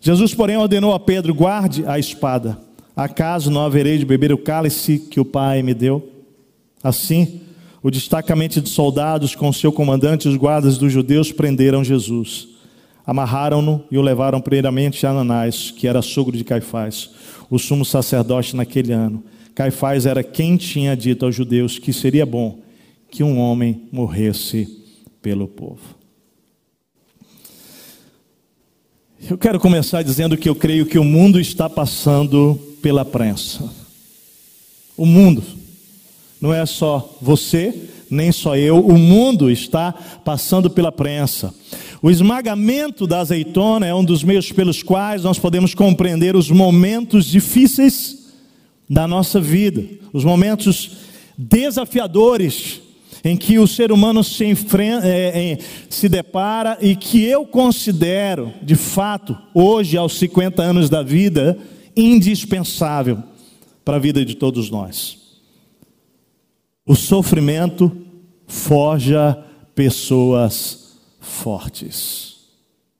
Jesus, 0.00 0.32
porém, 0.32 0.56
ordenou 0.56 0.94
a 0.94 1.00
Pedro: 1.00 1.34
guarde 1.34 1.84
a 1.86 1.98
espada. 1.98 2.58
Acaso 3.00 3.50
não 3.50 3.64
haverei 3.64 3.96
de 3.96 4.04
beber 4.04 4.30
o 4.30 4.36
cálice 4.36 4.98
que 4.98 5.18
o 5.18 5.24
Pai 5.24 5.62
me 5.62 5.72
deu? 5.72 6.06
Assim, 6.82 7.40
o 7.82 7.90
destacamento 7.90 8.60
de 8.60 8.68
soldados 8.68 9.34
com 9.34 9.50
seu 9.54 9.72
comandante 9.72 10.28
e 10.28 10.28
os 10.28 10.36
guardas 10.36 10.76
dos 10.76 10.92
judeus 10.92 11.32
prenderam 11.32 11.82
Jesus. 11.82 12.48
Amarraram-no 13.06 13.82
e 13.90 13.96
o 13.96 14.02
levaram 14.02 14.38
primeiramente 14.38 15.06
a 15.06 15.12
Ananás, 15.12 15.70
que 15.70 15.88
era 15.88 16.02
sogro 16.02 16.36
de 16.36 16.44
Caifás, 16.44 17.08
o 17.48 17.58
sumo 17.58 17.86
sacerdote 17.86 18.54
naquele 18.54 18.92
ano. 18.92 19.24
Caifás 19.54 20.04
era 20.04 20.22
quem 20.22 20.58
tinha 20.58 20.94
dito 20.94 21.24
aos 21.24 21.34
judeus 21.34 21.78
que 21.78 21.94
seria 21.94 22.26
bom 22.26 22.58
que 23.10 23.24
um 23.24 23.38
homem 23.38 23.88
morresse 23.90 24.68
pelo 25.22 25.48
povo. 25.48 25.99
Eu 29.28 29.36
quero 29.36 29.60
começar 29.60 30.02
dizendo 30.02 30.36
que 30.36 30.48
eu 30.48 30.54
creio 30.54 30.86
que 30.86 30.98
o 30.98 31.04
mundo 31.04 31.38
está 31.38 31.68
passando 31.68 32.58
pela 32.80 33.04
prensa. 33.04 33.70
O 34.96 35.04
mundo, 35.04 35.42
não 36.40 36.54
é 36.54 36.64
só 36.64 37.16
você, 37.20 37.90
nem 38.10 38.32
só 38.32 38.56
eu, 38.56 38.80
o 38.80 38.98
mundo 38.98 39.50
está 39.50 39.92
passando 40.24 40.70
pela 40.70 40.90
prensa. 40.90 41.54
O 42.00 42.10
esmagamento 42.10 43.06
da 43.06 43.20
azeitona 43.20 43.86
é 43.86 43.94
um 43.94 44.04
dos 44.04 44.24
meios 44.24 44.50
pelos 44.52 44.82
quais 44.82 45.22
nós 45.22 45.38
podemos 45.38 45.74
compreender 45.74 46.34
os 46.34 46.50
momentos 46.50 47.26
difíceis 47.26 48.30
da 48.88 49.06
nossa 49.06 49.38
vida, 49.38 49.84
os 50.14 50.24
momentos 50.24 50.92
desafiadores 51.36 52.80
em 53.24 53.36
que 53.36 53.58
o 53.58 53.66
ser 53.66 53.92
humano 53.92 54.24
se, 54.24 54.44
enfrenta, 54.44 55.06
é, 55.06 55.52
é, 55.52 55.58
se 55.88 56.08
depara 56.08 56.78
e 56.80 56.96
que 56.96 57.24
eu 57.24 57.46
considero, 57.46 58.52
de 58.62 58.74
fato, 58.74 59.36
hoje, 59.54 59.96
aos 59.96 60.18
50 60.18 60.62
anos 60.62 60.88
da 60.88 61.02
vida, 61.02 61.58
indispensável 61.96 63.22
para 63.84 63.96
a 63.96 64.00
vida 64.00 64.24
de 64.24 64.34
todos 64.34 64.70
nós. 64.70 65.18
O 66.86 66.94
sofrimento 66.96 67.92
forja 68.46 69.38
pessoas 69.74 70.98
fortes. 71.20 72.36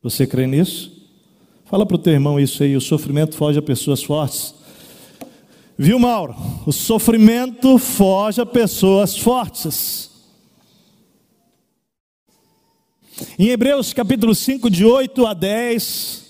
Você 0.02 0.26
crê 0.26 0.46
nisso? 0.46 1.00
Fala 1.64 1.86
para 1.86 1.94
o 1.94 1.98
teu 1.98 2.12
irmão 2.12 2.38
isso 2.38 2.62
aí: 2.62 2.76
o 2.76 2.80
sofrimento 2.80 3.36
forja 3.36 3.62
pessoas 3.62 4.02
fortes. 4.02 4.54
Viu, 5.78 5.98
Mauro? 5.98 6.34
O 6.66 6.72
sofrimento 6.72 7.78
forja 7.78 8.44
pessoas 8.44 9.16
fortes. 9.16 10.09
Em 13.38 13.48
Hebreus 13.48 13.92
capítulo 13.92 14.34
5, 14.34 14.70
de 14.70 14.84
8 14.84 15.26
a 15.26 15.34
10, 15.34 16.20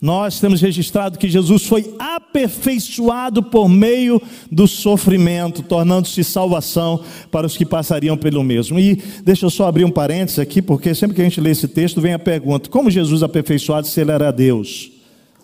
nós 0.00 0.38
temos 0.38 0.60
registrado 0.60 1.18
que 1.18 1.28
Jesus 1.28 1.64
foi 1.64 1.94
aperfeiçoado 1.98 3.42
por 3.42 3.68
meio 3.68 4.20
do 4.50 4.68
sofrimento, 4.68 5.62
tornando-se 5.62 6.22
salvação 6.22 7.02
para 7.30 7.46
os 7.46 7.56
que 7.56 7.64
passariam 7.64 8.16
pelo 8.16 8.44
mesmo. 8.44 8.78
E 8.78 9.02
deixa 9.24 9.46
eu 9.46 9.50
só 9.50 9.66
abrir 9.66 9.84
um 9.84 9.90
parênteses 9.90 10.38
aqui, 10.38 10.60
porque 10.60 10.94
sempre 10.94 11.16
que 11.16 11.22
a 11.22 11.24
gente 11.24 11.40
lê 11.40 11.50
esse 11.50 11.66
texto 11.66 12.00
vem 12.00 12.12
a 12.12 12.18
pergunta: 12.18 12.68
como 12.68 12.90
Jesus 12.90 13.22
aperfeiçoado 13.22 13.86
se 13.86 14.00
ele 14.00 14.12
era 14.12 14.30
Deus? 14.30 14.90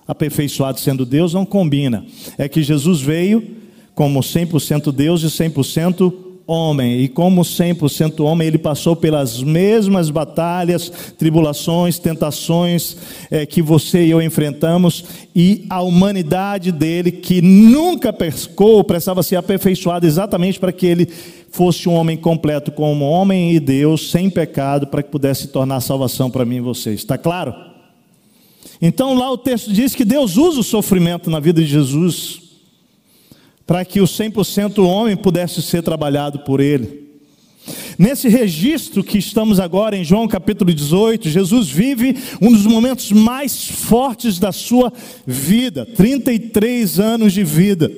Aperfeiçoado 0.07 0.81
sendo 0.81 1.07
Deus 1.07 1.33
não 1.33 1.47
combina. 1.47 2.05
É 2.37 2.49
que 2.49 2.63
Jesus 2.63 3.01
veio 3.01 3.57
como 3.95 4.21
100% 4.21 4.93
Deus 4.93 5.23
e 5.23 5.27
100% 5.27 6.13
homem, 6.47 7.01
e 7.01 7.09
como 7.09 7.43
100% 7.43 8.21
homem, 8.25 8.49
ele 8.49 8.59
passou 8.59 8.95
pelas 8.97 9.43
mesmas 9.43 10.11
batalhas, 10.11 10.91
tribulações, 11.19 11.99
tentações 11.99 12.97
é, 13.31 13.47
que 13.47 13.63
você 13.63 14.05
e 14.05 14.11
eu 14.11 14.21
enfrentamos, 14.21 15.05
e 15.35 15.67
a 15.71 15.83
humanidade 15.83 16.73
dele, 16.73 17.13
que 17.13 17.41
nunca 17.41 18.13
pescou, 18.13 18.85
precisava 18.85 19.23
ser 19.23 19.37
aperfeiçoada 19.37 20.07
exatamente 20.07 20.59
para 20.59 20.73
que 20.73 20.87
ele 20.87 21.09
fosse 21.51 21.89
um 21.89 21.95
homem 21.95 22.17
completo 22.17 22.73
como 22.73 23.05
homem 23.05 23.53
e 23.55 23.61
Deus, 23.61 24.11
sem 24.11 24.31
pecado, 24.31 24.87
para 24.87 25.03
que 25.03 25.11
pudesse 25.11 25.49
tornar 25.49 25.81
salvação 25.81 26.31
para 26.31 26.45
mim 26.45 26.57
e 26.57 26.61
você. 26.61 26.93
Está 26.93 27.19
claro? 27.19 27.55
Então 28.81 29.15
lá 29.15 29.31
o 29.31 29.39
texto 29.39 29.73
diz 29.73 29.95
que 29.95 30.05
Deus 30.05 30.37
usa 30.37 30.61
o 30.61 30.65
sofrimento 30.65 31.31
na 31.31 31.39
vida 31.39 31.61
de 31.61 31.69
Jesus 31.69 32.42
para 33.67 33.85
que 33.85 34.01
o 34.01 34.05
100% 34.05 34.79
homem 34.85 35.17
pudesse 35.17 35.63
ser 35.63 35.83
trabalhado 35.83 36.41
por 36.41 36.61
ele. 36.61 37.03
Nesse 37.99 38.29
registro 38.29 39.05
que 39.05 39.19
estamos 39.19 39.61
agora 39.61 39.97
em 39.97 40.05
João 40.05 40.27
capítulo 40.27 40.73
18, 40.73 41.29
Jesus 41.29 41.69
vive 41.69 42.17
um 42.41 42.51
dos 42.51 42.67
momentos 42.67 43.13
mais 43.13 43.67
fortes 43.67 44.39
da 44.39 44.51
sua 44.51 44.93
vida, 45.27 45.87
33 45.87 46.99
anos 46.99 47.33
de 47.33 47.45
vida. 47.45 47.93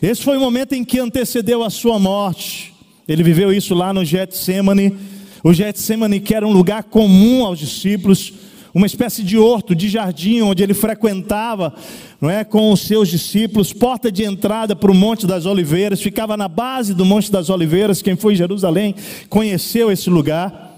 Esse 0.00 0.22
foi 0.22 0.36
o 0.36 0.40
momento 0.40 0.72
em 0.74 0.84
que 0.84 0.98
antecedeu 0.98 1.62
a 1.62 1.70
sua 1.70 1.98
morte. 1.98 2.72
Ele 3.06 3.22
viveu 3.22 3.52
isso 3.52 3.74
lá 3.74 3.92
no 3.92 4.04
Getsemane. 4.04 4.96
O 5.42 5.52
Getsemane 5.52 6.20
que 6.20 6.34
era 6.34 6.46
um 6.46 6.52
lugar 6.52 6.84
comum 6.84 7.44
aos 7.44 7.58
discípulos, 7.58 8.32
uma 8.74 8.86
espécie 8.86 9.22
de 9.22 9.38
horto, 9.38 9.74
de 9.74 9.88
jardim, 9.88 10.42
onde 10.42 10.62
ele 10.62 10.74
frequentava 10.74 11.74
não 12.20 12.28
é, 12.28 12.44
com 12.44 12.72
os 12.72 12.80
seus 12.80 13.08
discípulos, 13.08 13.72
porta 13.72 14.10
de 14.10 14.24
entrada 14.24 14.74
para 14.74 14.90
o 14.90 14.94
Monte 14.94 15.26
das 15.26 15.46
Oliveiras, 15.46 16.00
ficava 16.00 16.36
na 16.36 16.48
base 16.48 16.92
do 16.92 17.04
Monte 17.04 17.30
das 17.30 17.48
Oliveiras. 17.48 18.02
Quem 18.02 18.16
foi 18.16 18.32
em 18.32 18.36
Jerusalém 18.36 18.94
conheceu 19.28 19.90
esse 19.90 20.10
lugar. 20.10 20.76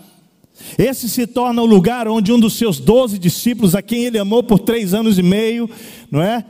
Esse 0.77 1.09
se 1.09 1.27
torna 1.27 1.63
o 1.63 1.67
lugar 1.67 2.07
onde 2.07 2.33
um 2.33 2.39
dos 2.39 2.55
seus 2.55 2.79
doze 2.79 3.19
discípulos, 3.19 3.75
a 3.75 3.81
quem 3.81 4.05
ele 4.05 4.19
amou 4.19 4.43
por 4.43 4.59
três 4.59 4.93
anos 4.93 5.19
e 5.19 5.23
meio, 5.23 5.69
não 6.11 6.21
é? 6.21 6.45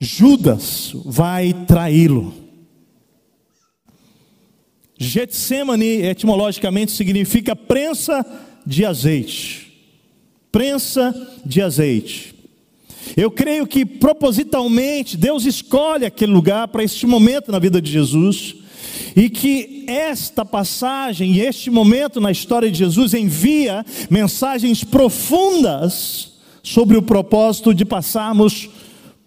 Judas 0.00 0.92
vai 1.04 1.52
traí-lo. 1.52 2.34
Getsemane, 4.98 6.02
etimologicamente, 6.02 6.90
significa 6.90 7.54
prensa 7.54 8.26
de 8.66 8.84
azeite 8.84 9.65
prensa 10.56 11.14
de 11.44 11.60
azeite. 11.60 12.34
Eu 13.14 13.30
creio 13.30 13.66
que 13.66 13.84
propositalmente 13.84 15.14
Deus 15.14 15.44
escolhe 15.44 16.06
aquele 16.06 16.32
lugar 16.32 16.68
para 16.68 16.82
este 16.82 17.06
momento 17.06 17.52
na 17.52 17.58
vida 17.58 17.78
de 17.78 17.92
Jesus, 17.92 18.54
e 19.14 19.28
que 19.28 19.84
esta 19.86 20.46
passagem 20.46 21.32
e 21.32 21.40
este 21.42 21.68
momento 21.68 22.22
na 22.22 22.30
história 22.30 22.70
de 22.70 22.78
Jesus 22.78 23.12
envia 23.12 23.84
mensagens 24.08 24.82
profundas 24.82 26.32
sobre 26.62 26.96
o 26.96 27.02
propósito 27.02 27.74
de 27.74 27.84
passarmos 27.84 28.70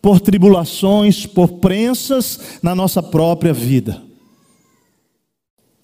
por 0.02 0.20
tribulações, 0.20 1.28
por 1.28 1.60
prensas 1.60 2.40
na 2.64 2.74
nossa 2.74 3.04
própria 3.04 3.54
vida. 3.54 4.09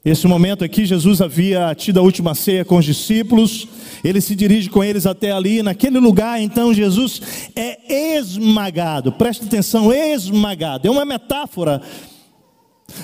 Esse 0.05 0.27
momento 0.27 0.63
aqui, 0.63 0.85
Jesus 0.85 1.19
havia 1.19 1.73
tido 1.73 1.99
a 1.99 2.03
última 2.03 2.35
ceia 2.35 2.63
com 2.63 2.77
os 2.77 2.85
discípulos, 2.85 3.67
ele 4.03 4.21
se 4.21 4.35
dirige 4.35 4.69
com 4.69 4.83
eles 4.83 5.07
até 5.07 5.31
ali, 5.31 5.63
naquele 5.63 5.97
lugar, 5.97 6.39
então 6.39 6.71
Jesus 6.71 7.19
é 7.55 8.15
esmagado, 8.15 9.11
preste 9.11 9.45
atenção, 9.45 9.91
esmagado, 9.91 10.87
é 10.87 10.91
uma 10.91 11.03
metáfora. 11.05 11.81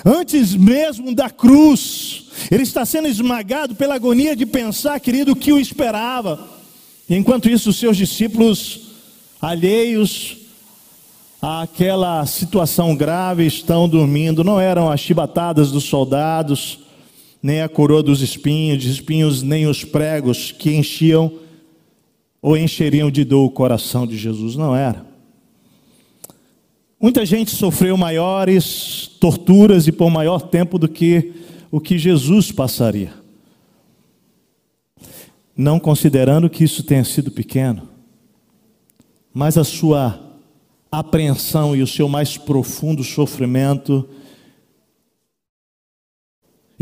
Antes 0.04 0.54
mesmo 0.54 1.12
da 1.12 1.28
cruz, 1.28 2.26
ele 2.48 2.62
está 2.62 2.86
sendo 2.86 3.08
esmagado 3.08 3.74
pela 3.74 3.96
agonia 3.96 4.36
de 4.36 4.46
pensar, 4.46 5.00
querido, 5.00 5.32
o 5.32 5.36
que 5.36 5.52
o 5.52 5.58
esperava. 5.58 6.48
E 7.10 7.16
enquanto 7.16 7.48
isso, 7.48 7.70
os 7.70 7.76
seus 7.78 7.96
discípulos, 7.96 8.92
alheios 9.40 10.36
àquela 11.42 12.24
situação 12.26 12.94
grave, 12.94 13.44
estão 13.44 13.88
dormindo, 13.88 14.44
não 14.44 14.60
eram 14.60 14.88
as 14.88 15.00
chibatadas 15.00 15.72
dos 15.72 15.82
soldados, 15.82 16.78
nem 17.42 17.60
a 17.60 17.68
coroa 17.68 18.02
dos 18.02 18.20
espinhos, 18.20 18.84
espinhos, 18.84 19.42
nem 19.42 19.66
os 19.66 19.84
pregos 19.84 20.52
que 20.52 20.74
enchiam 20.74 21.32
ou 22.40 22.56
encheriam 22.56 23.10
de 23.10 23.24
dor 23.24 23.46
o 23.46 23.50
coração 23.50 24.06
de 24.06 24.16
Jesus. 24.16 24.56
Não 24.56 24.74
era. 24.76 25.04
Muita 27.00 27.26
gente 27.26 27.50
sofreu 27.50 27.96
maiores 27.96 29.10
torturas 29.20 29.88
e 29.88 29.92
por 29.92 30.08
maior 30.08 30.40
tempo 30.40 30.78
do 30.78 30.88
que 30.88 31.32
o 31.70 31.80
que 31.80 31.98
Jesus 31.98 32.52
passaria. 32.52 33.20
não 35.54 35.78
considerando 35.78 36.48
que 36.48 36.64
isso 36.64 36.82
tenha 36.82 37.04
sido 37.04 37.30
pequeno, 37.30 37.88
mas 39.34 39.58
a 39.58 39.64
sua 39.64 40.18
apreensão 40.90 41.76
e 41.76 41.82
o 41.82 41.86
seu 41.86 42.08
mais 42.08 42.38
profundo 42.38 43.04
sofrimento 43.04 44.08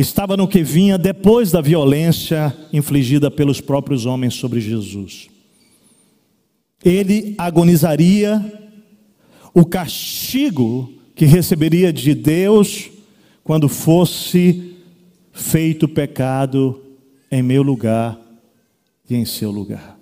estava 0.01 0.37
no 0.37 0.49
que 0.49 0.63
vinha 0.63 0.97
depois 0.97 1.51
da 1.51 1.61
violência 1.61 2.57
infligida 2.73 3.31
pelos 3.31 3.61
próprios 3.61 4.07
homens 4.07 4.35
sobre 4.35 4.61
Jesus. 4.61 5.29
Ele 6.83 7.35
agonizaria 7.37 8.43
o 9.53 9.67
castigo 9.67 10.91
que 11.15 11.27
receberia 11.27 11.93
de 11.93 12.15
Deus 12.15 12.91
quando 13.45 13.69
fosse 13.69 14.75
feito 15.33 15.87
pecado 15.87 16.83
em 17.31 17.43
meu 17.43 17.63
lugar 17.63 18.19
e 19.09 19.15
em 19.15 19.27
seu 19.27 19.51
lugar. 19.51 20.00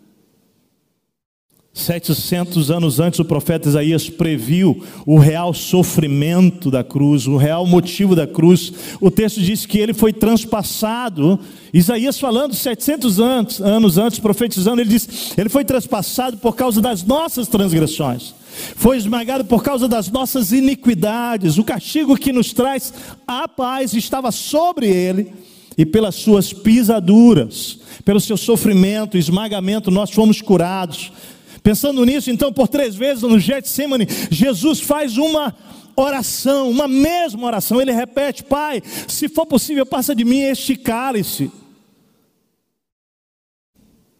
700 1.78 2.70
anos 2.70 3.00
antes, 3.00 3.20
o 3.20 3.24
profeta 3.24 3.68
Isaías 3.68 4.10
previu 4.10 4.84
o 5.06 5.18
real 5.18 5.54
sofrimento 5.54 6.70
da 6.70 6.82
cruz, 6.82 7.26
o 7.26 7.36
real 7.36 7.66
motivo 7.66 8.14
da 8.14 8.26
cruz. 8.26 8.72
O 9.00 9.10
texto 9.10 9.40
diz 9.40 9.64
que 9.64 9.78
ele 9.78 9.94
foi 9.94 10.12
transpassado. 10.12 11.38
Isaías 11.72 12.18
falando 12.18 12.54
700 12.54 13.20
anos, 13.20 13.60
anos 13.60 13.98
antes, 13.98 14.18
profetizando, 14.18 14.80
ele 14.80 14.90
diz: 14.90 15.32
ele 15.36 15.48
foi 15.48 15.64
transpassado 15.64 16.36
por 16.38 16.56
causa 16.56 16.80
das 16.80 17.04
nossas 17.04 17.46
transgressões, 17.48 18.34
foi 18.74 18.96
esmagado 18.96 19.44
por 19.44 19.62
causa 19.62 19.86
das 19.86 20.10
nossas 20.10 20.52
iniquidades. 20.52 21.58
O 21.58 21.64
castigo 21.64 22.16
que 22.16 22.32
nos 22.32 22.52
traz 22.52 22.92
a 23.26 23.46
paz 23.46 23.94
estava 23.94 24.32
sobre 24.32 24.88
ele, 24.88 25.32
e 25.76 25.86
pelas 25.86 26.16
suas 26.16 26.52
pisaduras, 26.52 27.78
pelo 28.04 28.20
seu 28.20 28.36
sofrimento, 28.36 29.16
esmagamento, 29.16 29.92
nós 29.92 30.10
fomos 30.10 30.42
curados. 30.42 31.12
Pensando 31.68 32.02
nisso, 32.02 32.30
então, 32.30 32.50
por 32.50 32.66
três 32.66 32.96
vezes 32.96 33.22
no 33.22 33.38
Getsemane, 33.38 34.08
Jesus 34.30 34.80
faz 34.80 35.18
uma 35.18 35.54
oração, 35.94 36.70
uma 36.70 36.88
mesma 36.88 37.46
oração. 37.46 37.78
Ele 37.78 37.92
repete: 37.92 38.42
Pai, 38.42 38.82
se 39.06 39.28
for 39.28 39.44
possível, 39.44 39.84
passa 39.84 40.14
de 40.14 40.24
mim 40.24 40.40
este 40.40 40.74
cálice. 40.76 41.52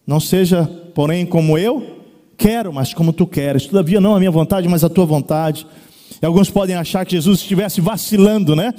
Não 0.07 0.21
seja, 0.21 0.67
porém, 0.95 1.25
como 1.25 1.57
eu 1.57 2.05
quero, 2.37 2.71
mas 2.71 2.93
como 2.93 3.15
tu 3.15 3.27
queres. 3.27 3.65
Todavia, 3.65 3.99
não 3.99 4.15
a 4.15 4.19
minha 4.19 4.31
vontade, 4.31 4.69
mas 4.69 4.85
a 4.85 4.91
tua 4.91 5.07
vontade. 5.07 5.67
E 6.21 6.27
alguns 6.27 6.51
podem 6.51 6.75
achar 6.75 7.07
que 7.07 7.13
Jesus 7.13 7.41
estivesse 7.41 7.81
vacilando, 7.81 8.57
né? 8.57 8.75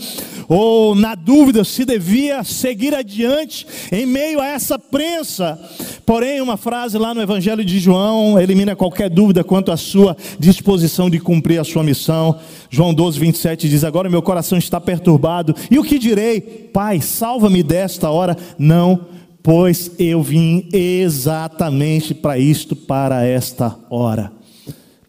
Ou 0.47 0.93
na 0.93 1.15
dúvida 1.15 1.63
se 1.63 1.86
devia 1.86 2.43
seguir 2.43 2.93
adiante 2.93 3.65
em 3.91 4.06
meio 4.06 4.41
a 4.41 4.47
essa 4.47 4.78
prensa. 4.78 5.58
Porém, 6.06 6.41
uma 6.41 6.58
frase 6.58 6.97
lá 6.97 7.13
no 7.13 7.21
Evangelho 7.21 7.63
de 7.63 7.80
João 7.80 8.39
elimina 8.39 8.75
qualquer 8.75 9.10
dúvida 9.10 9.43
quanto 9.43 9.71
à 9.71 9.78
sua 9.78 10.17
disposição 10.38 11.10
de 11.10 11.19
cumprir 11.19 11.60
a 11.60 11.63
sua 11.63 11.84
missão. 11.84 12.38
João 12.69 12.93
12, 12.93 13.19
27 13.19 13.69
diz: 13.69 13.84
Agora 13.86 14.10
meu 14.10 14.21
coração 14.21 14.58
está 14.58 14.82
perturbado. 14.82 15.56
E 15.71 15.80
o 15.80 15.84
que 15.84 15.97
direi? 15.97 16.41
Pai, 16.41 16.99
salva-me 16.99 17.63
desta 17.63 18.10
hora. 18.10 18.36
Não, 18.58 19.06
pois 19.41 19.91
eu 19.97 20.21
vim 20.21 20.67
exatamente 20.73 22.13
para 22.13 22.38
isto, 22.38 22.75
para 22.75 23.25
esta 23.25 23.78
hora. 23.89 24.32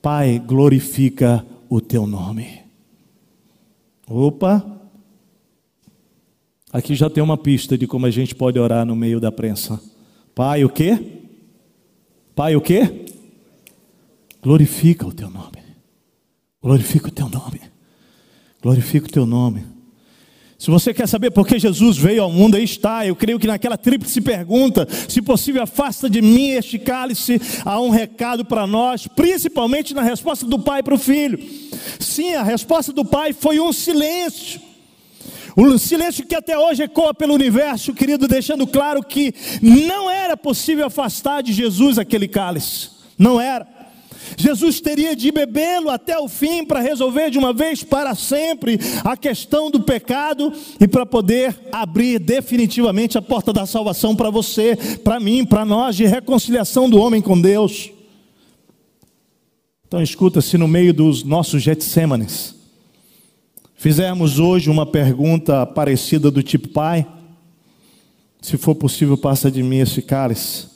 Pai, 0.01 0.41
glorifica 0.47 1.45
o 1.71 1.81
teu 1.81 2.05
nome. 2.05 2.65
Opa! 4.09 4.79
Aqui 6.73 6.97
já 6.97 7.09
tem 7.09 7.23
uma 7.23 7.39
pista 7.39 7.79
de 7.79 7.87
como 7.87 8.07
a 8.07 8.11
gente 8.11 8.35
pode 8.35 8.59
orar 8.59 8.85
no 8.85 8.97
meio 8.97 9.21
da 9.21 9.31
prensa. 9.31 9.81
Pai, 10.35 10.65
o 10.65 10.69
quê? 10.69 11.23
Pai, 12.35 12.57
o 12.57 12.61
quê? 12.61 13.07
Glorifica 14.43 15.07
o 15.07 15.13
teu 15.13 15.31
nome. 15.31 15.59
Glorifica 16.61 17.09
o 17.09 17.11
teu 17.11 17.29
nome. 17.29 17.61
Glorifica 18.61 19.07
o 19.07 19.11
teu 19.11 19.25
nome. 19.25 19.65
Se 20.61 20.71
você 20.71 20.93
quer 20.93 21.09
saber 21.09 21.31
por 21.31 21.47
que 21.47 21.59
Jesus 21.59 21.97
veio 21.97 22.23
ao 22.23 22.31
mundo, 22.31 22.55
aí 22.55 22.65
está. 22.65 23.07
Eu 23.07 23.17
creio 23.17 23.39
que 23.39 23.47
naquela 23.47 23.79
tríplice 23.79 24.21
pergunta, 24.21 24.87
se 25.09 25.23
possível, 25.23 25.63
afasta 25.63 26.09
de 26.11 26.21
mim 26.21 26.51
este 26.51 26.79
cálice, 26.79 27.41
há 27.65 27.81
um 27.81 27.89
recado 27.89 28.45
para 28.45 28.67
nós, 28.67 29.07
principalmente 29.07 29.95
na 29.95 30.03
resposta 30.03 30.45
do 30.45 30.59
pai 30.59 30.83
para 30.83 30.95
o 30.95 30.99
filho. 30.99 31.39
Sim, 31.99 32.35
a 32.35 32.43
resposta 32.43 32.93
do 32.93 33.07
pai 33.07 33.33
foi 33.33 33.59
um 33.59 33.73
silêncio. 33.73 34.61
Um 35.57 35.79
silêncio 35.79 36.27
que 36.27 36.35
até 36.35 36.59
hoje 36.59 36.83
ecoa 36.83 37.15
pelo 37.15 37.33
universo, 37.33 37.95
querido, 37.95 38.29
deixando 38.29 38.67
claro 38.67 39.03
que 39.03 39.33
não 39.63 40.11
era 40.11 40.37
possível 40.37 40.85
afastar 40.85 41.43
de 41.43 41.55
Jesus 41.55 41.99
aquele 41.99 42.29
cálice. 42.29 42.91
Não 43.17 43.41
era. 43.41 43.80
Jesus 44.37 44.81
teria 44.81 45.15
de 45.15 45.31
bebê-lo 45.31 45.91
até 45.91 46.19
o 46.19 46.29
fim 46.29 46.65
para 46.65 46.81
resolver 46.81 47.31
de 47.31 47.39
uma 47.39 47.53
vez 47.53 47.83
para 47.83 48.15
sempre 48.15 48.79
a 49.05 49.17
questão 49.17 49.71
do 49.71 49.81
pecado 49.81 50.53
e 50.81 50.87
para 50.87 51.05
poder 51.05 51.59
abrir 51.73 52.19
definitivamente 52.19 53.19
a 53.19 53.23
porta 53.23 53.53
da 53.53 53.67
salvação 53.67 54.15
para 54.15 54.31
você, 54.31 54.77
para 55.05 55.21
mim, 55.21 55.45
para 55.45 55.65
nós, 55.65 55.97
de 55.97 56.07
reconciliação 56.07 56.89
do 56.89 57.01
homem 57.01 57.21
com 57.21 57.41
Deus. 57.41 57.91
Então, 59.87 60.01
escuta, 60.03 60.41
se 60.41 60.57
no 60.57 60.69
meio 60.69 60.95
dos 60.95 61.25
nossos 61.25 61.63
Getsêmanes 61.63 62.55
fizermos 63.75 64.39
hoje 64.39 64.71
uma 64.71 64.87
pergunta 64.87 65.67
parecida 65.67 66.31
do 66.31 66.43
tipo, 66.43 66.69
Pai, 66.69 67.07
se 68.41 68.57
for 68.57 68.75
possível, 68.75 69.19
passa 69.19 69.51
de 69.51 69.63
mim 69.63 69.79
esse 69.79 70.01
cálice. 70.01 70.70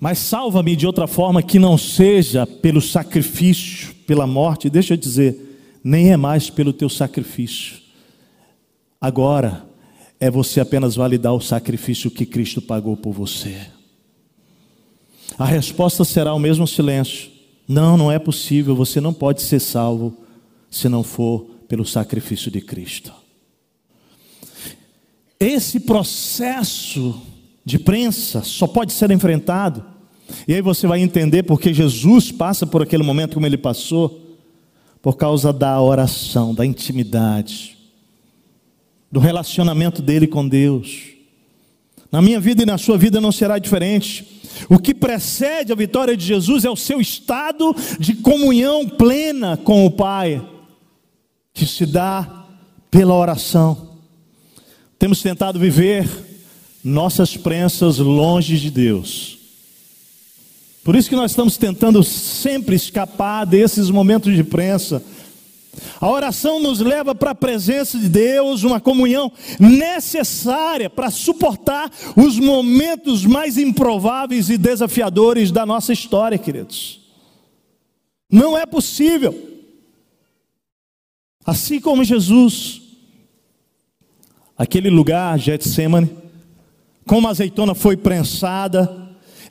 Mas 0.00 0.18
salva-me 0.18 0.76
de 0.76 0.86
outra 0.86 1.06
forma 1.06 1.42
que 1.42 1.58
não 1.58 1.76
seja 1.76 2.46
pelo 2.46 2.80
sacrifício, 2.80 3.94
pela 4.06 4.26
morte, 4.26 4.70
deixa 4.70 4.94
eu 4.94 4.98
dizer, 4.98 5.80
nem 5.82 6.12
é 6.12 6.16
mais 6.16 6.48
pelo 6.48 6.72
teu 6.72 6.88
sacrifício. 6.88 7.78
Agora 9.00 9.66
é 10.20 10.30
você 10.30 10.60
apenas 10.60 10.96
validar 10.96 11.34
o 11.34 11.40
sacrifício 11.40 12.10
que 12.10 12.26
Cristo 12.26 12.62
pagou 12.62 12.96
por 12.96 13.12
você. 13.12 13.58
A 15.36 15.44
resposta 15.44 16.04
será 16.04 16.32
o 16.34 16.38
mesmo 16.38 16.66
silêncio. 16.66 17.30
Não, 17.66 17.96
não 17.96 18.10
é 18.10 18.18
possível, 18.18 18.74
você 18.74 19.00
não 19.00 19.12
pode 19.12 19.42
ser 19.42 19.60
salvo 19.60 20.16
se 20.70 20.88
não 20.88 21.02
for 21.02 21.46
pelo 21.68 21.84
sacrifício 21.84 22.50
de 22.50 22.60
Cristo. 22.60 23.12
Esse 25.38 25.80
processo 25.80 27.20
de 27.68 27.78
prensa 27.78 28.42
só 28.42 28.66
pode 28.66 28.94
ser 28.94 29.10
enfrentado. 29.10 29.84
E 30.46 30.54
aí 30.54 30.62
você 30.62 30.86
vai 30.86 31.00
entender 31.00 31.42
porque 31.42 31.74
Jesus 31.74 32.32
passa 32.32 32.66
por 32.66 32.82
aquele 32.82 33.02
momento 33.02 33.34
como 33.34 33.44
ele 33.44 33.58
passou, 33.58 34.38
por 35.02 35.18
causa 35.18 35.52
da 35.52 35.78
oração, 35.80 36.54
da 36.54 36.64
intimidade, 36.64 37.76
do 39.12 39.20
relacionamento 39.20 40.00
dele 40.00 40.26
com 40.26 40.48
Deus. 40.48 41.10
Na 42.10 42.22
minha 42.22 42.40
vida 42.40 42.62
e 42.62 42.66
na 42.66 42.78
sua 42.78 42.96
vida 42.96 43.20
não 43.20 43.30
será 43.30 43.58
diferente. 43.58 44.40
O 44.70 44.78
que 44.78 44.94
precede 44.94 45.70
a 45.70 45.76
vitória 45.76 46.16
de 46.16 46.24
Jesus 46.24 46.64
é 46.64 46.70
o 46.70 46.76
seu 46.76 47.02
estado 47.02 47.76
de 48.00 48.14
comunhão 48.14 48.88
plena 48.88 49.58
com 49.58 49.84
o 49.84 49.90
Pai, 49.90 50.42
que 51.52 51.66
se 51.66 51.84
dá 51.84 52.46
pela 52.90 53.14
oração. 53.14 53.98
Temos 54.98 55.20
tentado 55.20 55.58
viver 55.58 56.27
nossas 56.88 57.36
prensas 57.36 57.98
longe 57.98 58.58
de 58.58 58.70
Deus. 58.70 59.38
Por 60.82 60.96
isso 60.96 61.08
que 61.08 61.16
nós 61.16 61.32
estamos 61.32 61.56
tentando 61.58 62.02
sempre 62.02 62.74
escapar 62.74 63.44
desses 63.44 63.90
momentos 63.90 64.34
de 64.34 64.42
prensa. 64.42 65.04
A 66.00 66.10
oração 66.10 66.60
nos 66.60 66.80
leva 66.80 67.14
para 67.14 67.32
a 67.32 67.34
presença 67.34 67.98
de 67.98 68.08
Deus, 68.08 68.62
uma 68.62 68.80
comunhão 68.80 69.30
necessária 69.60 70.88
para 70.88 71.10
suportar 71.10 71.90
os 72.16 72.38
momentos 72.38 73.24
mais 73.24 73.58
improváveis 73.58 74.48
e 74.48 74.56
desafiadores 74.56 75.52
da 75.52 75.66
nossa 75.66 75.92
história, 75.92 76.38
queridos. 76.38 77.00
Não 78.30 78.56
é 78.56 78.66
possível. 78.66 79.46
Assim 81.44 81.80
como 81.80 82.02
Jesus, 82.02 82.82
aquele 84.56 84.90
lugar, 84.90 85.38
Getsemane, 85.38 86.10
como 87.08 87.26
a 87.26 87.30
azeitona 87.30 87.74
foi 87.74 87.96
prensada, 87.96 88.94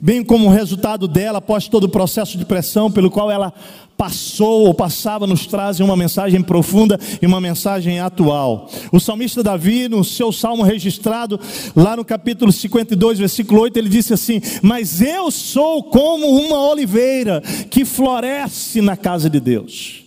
bem 0.00 0.22
como 0.22 0.48
resultado 0.48 1.08
dela, 1.08 1.38
após 1.38 1.66
todo 1.66 1.84
o 1.84 1.88
processo 1.88 2.38
de 2.38 2.44
pressão 2.44 2.88
pelo 2.88 3.10
qual 3.10 3.32
ela 3.32 3.52
passou 3.96 4.66
ou 4.66 4.72
passava, 4.72 5.26
nos 5.26 5.44
trazem 5.44 5.84
uma 5.84 5.96
mensagem 5.96 6.40
profunda 6.40 6.96
e 7.20 7.26
uma 7.26 7.40
mensagem 7.40 7.98
atual. 7.98 8.70
O 8.92 9.00
salmista 9.00 9.42
Davi, 9.42 9.88
no 9.88 10.04
seu 10.04 10.30
salmo 10.30 10.62
registrado, 10.62 11.40
lá 11.74 11.96
no 11.96 12.04
capítulo 12.04 12.52
52, 12.52 13.18
versículo 13.18 13.60
8, 13.62 13.76
ele 13.76 13.88
disse 13.88 14.14
assim: 14.14 14.40
Mas 14.62 15.02
eu 15.02 15.28
sou 15.32 15.82
como 15.82 16.28
uma 16.28 16.60
oliveira 16.68 17.40
que 17.68 17.84
floresce 17.84 18.80
na 18.80 18.96
casa 18.96 19.28
de 19.28 19.40
Deus. 19.40 20.04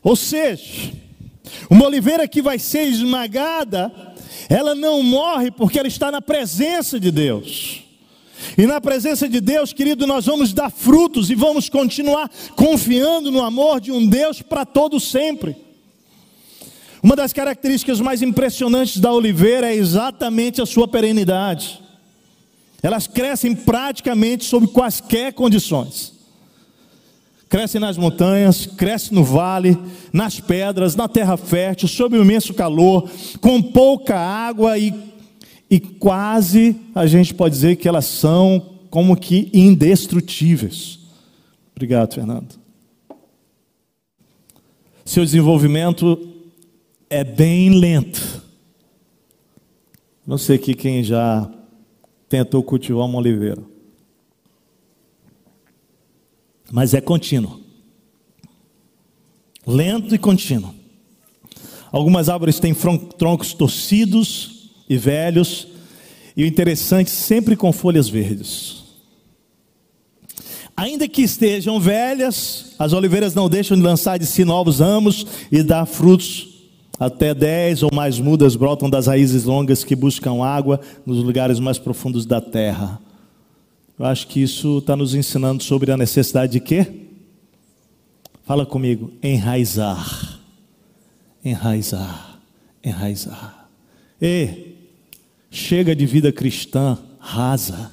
Ou 0.00 0.14
seja, 0.14 0.92
uma 1.68 1.86
oliveira 1.86 2.28
que 2.28 2.40
vai 2.40 2.58
ser 2.58 2.84
esmagada 2.84 4.09
Ela 4.48 4.74
não 4.74 5.02
morre 5.02 5.50
porque 5.50 5.78
ela 5.78 5.88
está 5.88 6.10
na 6.10 6.20
presença 6.20 6.98
de 6.98 7.10
Deus. 7.10 7.84
E 8.56 8.66
na 8.66 8.80
presença 8.80 9.28
de 9.28 9.40
Deus, 9.40 9.72
querido, 9.72 10.06
nós 10.06 10.26
vamos 10.26 10.52
dar 10.52 10.70
frutos 10.70 11.30
e 11.30 11.34
vamos 11.34 11.68
continuar 11.68 12.30
confiando 12.56 13.30
no 13.30 13.42
amor 13.42 13.80
de 13.80 13.92
um 13.92 14.06
Deus 14.06 14.42
para 14.42 14.64
todo 14.64 14.98
sempre. 14.98 15.56
Uma 17.02 17.16
das 17.16 17.32
características 17.32 18.00
mais 18.00 18.20
impressionantes 18.22 18.98
da 18.98 19.12
oliveira 19.12 19.70
é 19.70 19.74
exatamente 19.74 20.60
a 20.60 20.66
sua 20.66 20.86
perenidade. 20.86 21.80
Elas 22.82 23.06
crescem 23.06 23.54
praticamente 23.54 24.44
sob 24.44 24.66
quaisquer 24.68 25.32
condições. 25.32 26.19
Crescem 27.50 27.80
nas 27.80 27.98
montanhas, 27.98 28.64
crescem 28.64 29.12
no 29.12 29.24
vale, 29.24 29.76
nas 30.12 30.38
pedras, 30.38 30.94
na 30.94 31.08
terra 31.08 31.36
fértil, 31.36 31.88
sob 31.88 32.16
imenso 32.16 32.54
calor, 32.54 33.10
com 33.40 33.60
pouca 33.60 34.16
água 34.16 34.78
e, 34.78 34.94
e 35.68 35.80
quase 35.80 36.76
a 36.94 37.08
gente 37.08 37.34
pode 37.34 37.56
dizer 37.56 37.74
que 37.74 37.88
elas 37.88 38.04
são 38.04 38.78
como 38.88 39.16
que 39.16 39.50
indestrutíveis. 39.52 41.00
Obrigado, 41.74 42.14
Fernando. 42.14 42.54
Seu 45.04 45.24
desenvolvimento 45.24 46.32
é 47.10 47.24
bem 47.24 47.80
lento. 47.80 48.44
Não 50.24 50.38
sei 50.38 50.54
aqui 50.54 50.72
quem 50.72 51.02
já 51.02 51.50
tentou 52.28 52.62
cultivar 52.62 53.06
uma 53.06 53.18
oliveira. 53.18 53.69
Mas 56.70 56.94
é 56.94 57.00
contínuo. 57.00 57.60
Lento 59.66 60.14
e 60.14 60.18
contínuo. 60.18 60.74
Algumas 61.92 62.28
árvores 62.28 62.60
têm 62.60 62.74
troncos 63.18 63.52
torcidos 63.52 64.70
e 64.88 64.96
velhos, 64.96 65.66
e 66.36 66.44
o 66.44 66.46
interessante, 66.46 67.10
sempre 67.10 67.56
com 67.56 67.72
folhas 67.72 68.08
verdes. 68.08 68.84
Ainda 70.76 71.06
que 71.08 71.22
estejam 71.22 71.78
velhas, 71.78 72.74
as 72.78 72.92
oliveiras 72.92 73.34
não 73.34 73.48
deixam 73.48 73.76
de 73.76 73.82
lançar 73.82 74.18
de 74.18 74.24
si 74.24 74.44
novos 74.44 74.78
ramos 74.78 75.26
e 75.50 75.62
dar 75.62 75.84
frutos 75.84 76.48
até 76.98 77.34
dez 77.34 77.82
ou 77.82 77.90
mais 77.92 78.18
mudas 78.18 78.56
brotam 78.56 78.88
das 78.88 79.06
raízes 79.06 79.44
longas 79.44 79.84
que 79.84 79.96
buscam 79.96 80.44
água 80.44 80.80
nos 81.04 81.18
lugares 81.18 81.58
mais 81.58 81.78
profundos 81.78 82.24
da 82.24 82.40
terra. 82.40 83.00
Eu 84.00 84.06
acho 84.06 84.28
que 84.28 84.40
isso 84.40 84.78
está 84.78 84.96
nos 84.96 85.14
ensinando 85.14 85.62
sobre 85.62 85.92
a 85.92 85.96
necessidade 85.96 86.52
de 86.52 86.60
quê? 86.60 87.04
Fala 88.44 88.64
comigo, 88.64 89.12
enraizar. 89.22 90.40
Enraizar. 91.44 92.40
Enraizar. 92.82 93.68
E 94.18 94.74
chega 95.50 95.94
de 95.94 96.06
vida 96.06 96.32
cristã 96.32 96.98
rasa. 97.18 97.92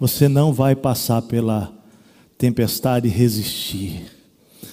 Você 0.00 0.28
não 0.28 0.50
vai 0.50 0.74
passar 0.74 1.20
pela 1.20 1.76
tempestade 2.38 3.06
e 3.06 3.10
resistir 3.10 4.06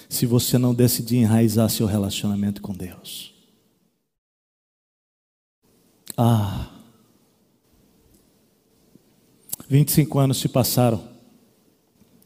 se 0.08 0.26
você 0.26 0.58
não 0.58 0.74
decidir 0.74 1.18
enraizar 1.18 1.70
seu 1.70 1.86
relacionamento 1.86 2.62
com 2.62 2.72
Deus. 2.72 3.34
Ah, 6.16 6.70
25 9.68 10.20
anos 10.20 10.38
se 10.38 10.48
passaram. 10.48 11.02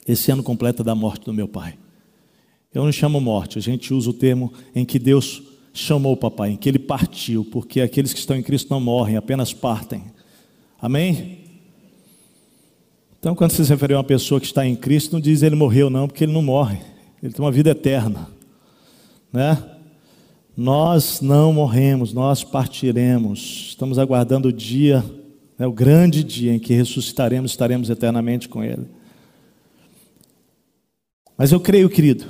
Esse 0.08 0.32
ano 0.32 0.44
completa 0.44 0.84
da 0.84 0.96
morte 0.96 1.26
do 1.26 1.34
meu 1.34 1.48
pai. 1.48 1.78
Eu 2.74 2.84
não 2.84 2.92
chamo 2.92 3.20
morte, 3.20 3.58
a 3.58 3.62
gente 3.62 3.94
usa 3.94 4.10
o 4.10 4.14
termo 4.14 4.54
em 4.76 4.86
que 4.86 5.00
Deus 5.00 5.42
chamou 5.74 6.14
o 6.14 6.18
papai, 6.18 6.52
em 6.52 6.58
que 6.58 6.70
ele 6.70 6.80
partiu, 6.80 7.46
porque 7.46 7.82
aqueles 7.82 8.14
que 8.14 8.20
estão 8.20 8.36
em 8.36 8.44
Cristo 8.44 8.70
não 8.70 8.80
morrem, 8.80 9.18
apenas 9.18 9.54
partem. 9.54 10.04
Amém? 10.80 11.40
Então, 13.20 13.36
quando 13.36 13.52
se 13.52 13.64
refere 13.64 13.94
a 13.94 13.98
uma 13.98 14.04
pessoa 14.04 14.40
que 14.40 14.46
está 14.46 14.66
em 14.66 14.76
Cristo, 14.76 15.14
não 15.14 15.20
diz 15.20 15.42
ele 15.42 15.56
morreu, 15.56 15.90
não, 15.90 16.08
porque 16.08 16.24
ele 16.24 16.32
não 16.32 16.42
morre, 16.42 16.80
ele 17.22 17.34
tem 17.34 17.44
uma 17.44 17.52
vida 17.52 17.72
eterna, 17.72 18.30
né? 19.32 19.76
Nós 20.56 21.22
não 21.22 21.54
morremos, 21.54 22.14
nós 22.14 22.44
partiremos. 22.44 23.68
Estamos 23.70 23.98
aguardando 23.98 24.50
o 24.50 24.54
dia, 24.54 25.04
né, 25.60 25.68
o 25.68 25.74
grande 25.74 26.24
dia 26.24 26.56
em 26.56 26.60
que 26.60 26.74
ressuscitaremos, 26.74 27.52
estaremos 27.52 27.90
eternamente 27.90 28.48
com 28.48 28.64
Ele. 28.64 28.88
Mas 31.38 31.52
eu 31.52 31.60
creio, 31.60 31.90
querido, 31.90 32.26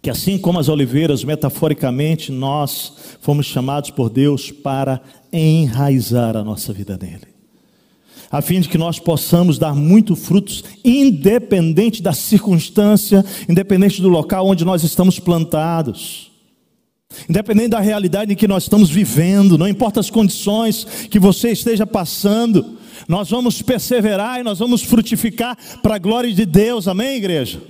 que 0.00 0.08
assim 0.08 0.38
como 0.38 0.58
as 0.58 0.68
oliveiras, 0.68 1.22
metaforicamente, 1.22 2.32
nós 2.32 3.16
fomos 3.20 3.46
chamados 3.46 3.90
por 3.90 4.08
Deus 4.08 4.50
para 4.50 5.00
enraizar 5.30 6.36
a 6.36 6.42
nossa 6.42 6.72
vida 6.72 6.98
nele 7.00 7.34
a 8.30 8.42
fim 8.42 8.60
de 8.60 8.68
que 8.68 8.76
nós 8.76 8.98
possamos 8.98 9.58
dar 9.58 9.76
muito 9.76 10.16
frutos, 10.16 10.64
independente 10.84 12.02
da 12.02 12.12
circunstância, 12.12 13.24
independente 13.48 14.02
do 14.02 14.08
local 14.08 14.48
onde 14.48 14.64
nós 14.64 14.82
estamos 14.82 15.20
plantados. 15.20 16.32
Independente 17.28 17.68
da 17.68 17.80
realidade 17.80 18.32
em 18.32 18.36
que 18.36 18.48
nós 18.48 18.64
estamos 18.64 18.90
vivendo, 18.90 19.58
não 19.58 19.68
importa 19.68 20.00
as 20.00 20.10
condições 20.10 20.84
que 21.10 21.18
você 21.18 21.50
esteja 21.50 21.86
passando, 21.86 22.78
nós 23.08 23.30
vamos 23.30 23.60
perseverar 23.62 24.40
e 24.40 24.42
nós 24.42 24.58
vamos 24.58 24.82
frutificar 24.82 25.56
para 25.82 25.96
a 25.96 25.98
glória 25.98 26.32
de 26.32 26.46
Deus, 26.46 26.88
amém, 26.88 27.16
igreja? 27.16 27.60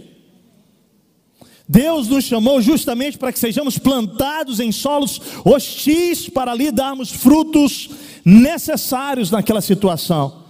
Deus 1.66 2.09
nos 2.09 2.24
chamou 2.24 2.61
justamente 2.61 3.16
para 3.16 3.33
que 3.33 3.38
sejamos 3.38 3.78
plantados 3.78 4.61
em 4.61 4.70
solos 4.70 5.20
hostis, 5.44 6.28
para 6.28 6.52
ali 6.52 6.70
darmos 6.70 7.11
frutos 7.11 7.88
necessários 8.24 9.30
naquela 9.30 9.62
situação. 9.62 10.43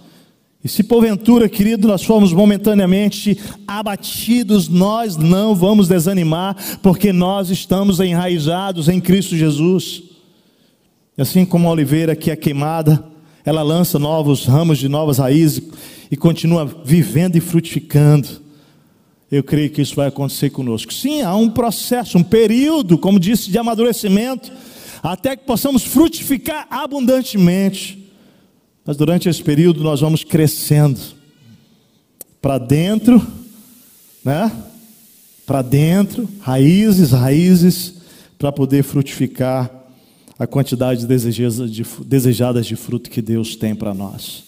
E 0.65 0.67
se 0.67 0.81
porventura, 0.81 1.47
querido, 1.47 1.87
nós 1.87 2.03
formos 2.03 2.33
momentaneamente 2.33 3.37
abatidos, 3.67 4.67
nós 4.67 5.15
não 5.15 5.53
vamos 5.53 5.87
desanimar, 5.87 6.57
porque 6.81 7.13
nós 7.13 7.51
estamos 7.51 7.99
enraizados 7.99 8.89
em 8.89 8.99
Cristo 8.99 9.37
Jesus. 9.37 10.01
E 11.15 11.21
assim 11.21 11.45
como 11.45 11.67
a 11.67 11.71
oliveira 11.71 12.15
que 12.15 12.31
é 12.31 12.35
queimada, 12.35 13.05
ela 13.45 13.61
lança 13.61 13.99
novos 13.99 14.45
ramos 14.45 14.79
de 14.79 14.89
novas 14.89 15.19
raízes 15.19 15.61
e 16.09 16.17
continua 16.17 16.65
vivendo 16.83 17.35
e 17.35 17.39
frutificando. 17.39 18.27
Eu 19.31 19.43
creio 19.43 19.69
que 19.69 19.83
isso 19.83 19.95
vai 19.95 20.07
acontecer 20.07 20.49
conosco. 20.49 20.91
Sim, 20.91 21.21
há 21.21 21.35
um 21.35 21.47
processo, 21.47 22.17
um 22.17 22.23
período, 22.23 22.97
como 22.97 23.19
disse, 23.19 23.51
de 23.51 23.57
amadurecimento, 23.59 24.51
até 25.03 25.35
que 25.35 25.45
possamos 25.45 25.83
frutificar 25.83 26.65
abundantemente. 26.71 28.04
Mas 28.85 28.95
durante 28.95 29.27
esse 29.27 29.41
período 29.41 29.83
nós 29.83 30.01
vamos 30.01 30.23
crescendo 30.23 30.99
para 32.41 32.57
dentro, 32.57 33.25
né? 34.23 34.51
Para 35.45 35.61
dentro, 35.61 36.29
raízes, 36.39 37.11
raízes, 37.11 37.95
para 38.37 38.51
poder 38.51 38.83
frutificar 38.83 39.71
a 40.37 40.45
quantidade 40.45 41.07
desejadas 41.07 42.65
de 42.65 42.75
fruto 42.75 43.09
que 43.09 43.21
Deus 43.21 43.55
tem 43.55 43.73
para 43.73 43.93
nós. 43.93 44.43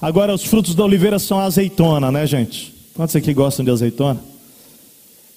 Agora, 0.00 0.34
os 0.34 0.44
frutos 0.44 0.74
da 0.74 0.84
oliveira 0.84 1.18
são 1.18 1.38
a 1.38 1.44
azeitona, 1.44 2.10
né, 2.10 2.26
gente? 2.26 2.74
Quantos 2.94 3.14
aqui 3.14 3.34
gostam 3.34 3.64
de 3.64 3.70
azeitona? 3.70 4.20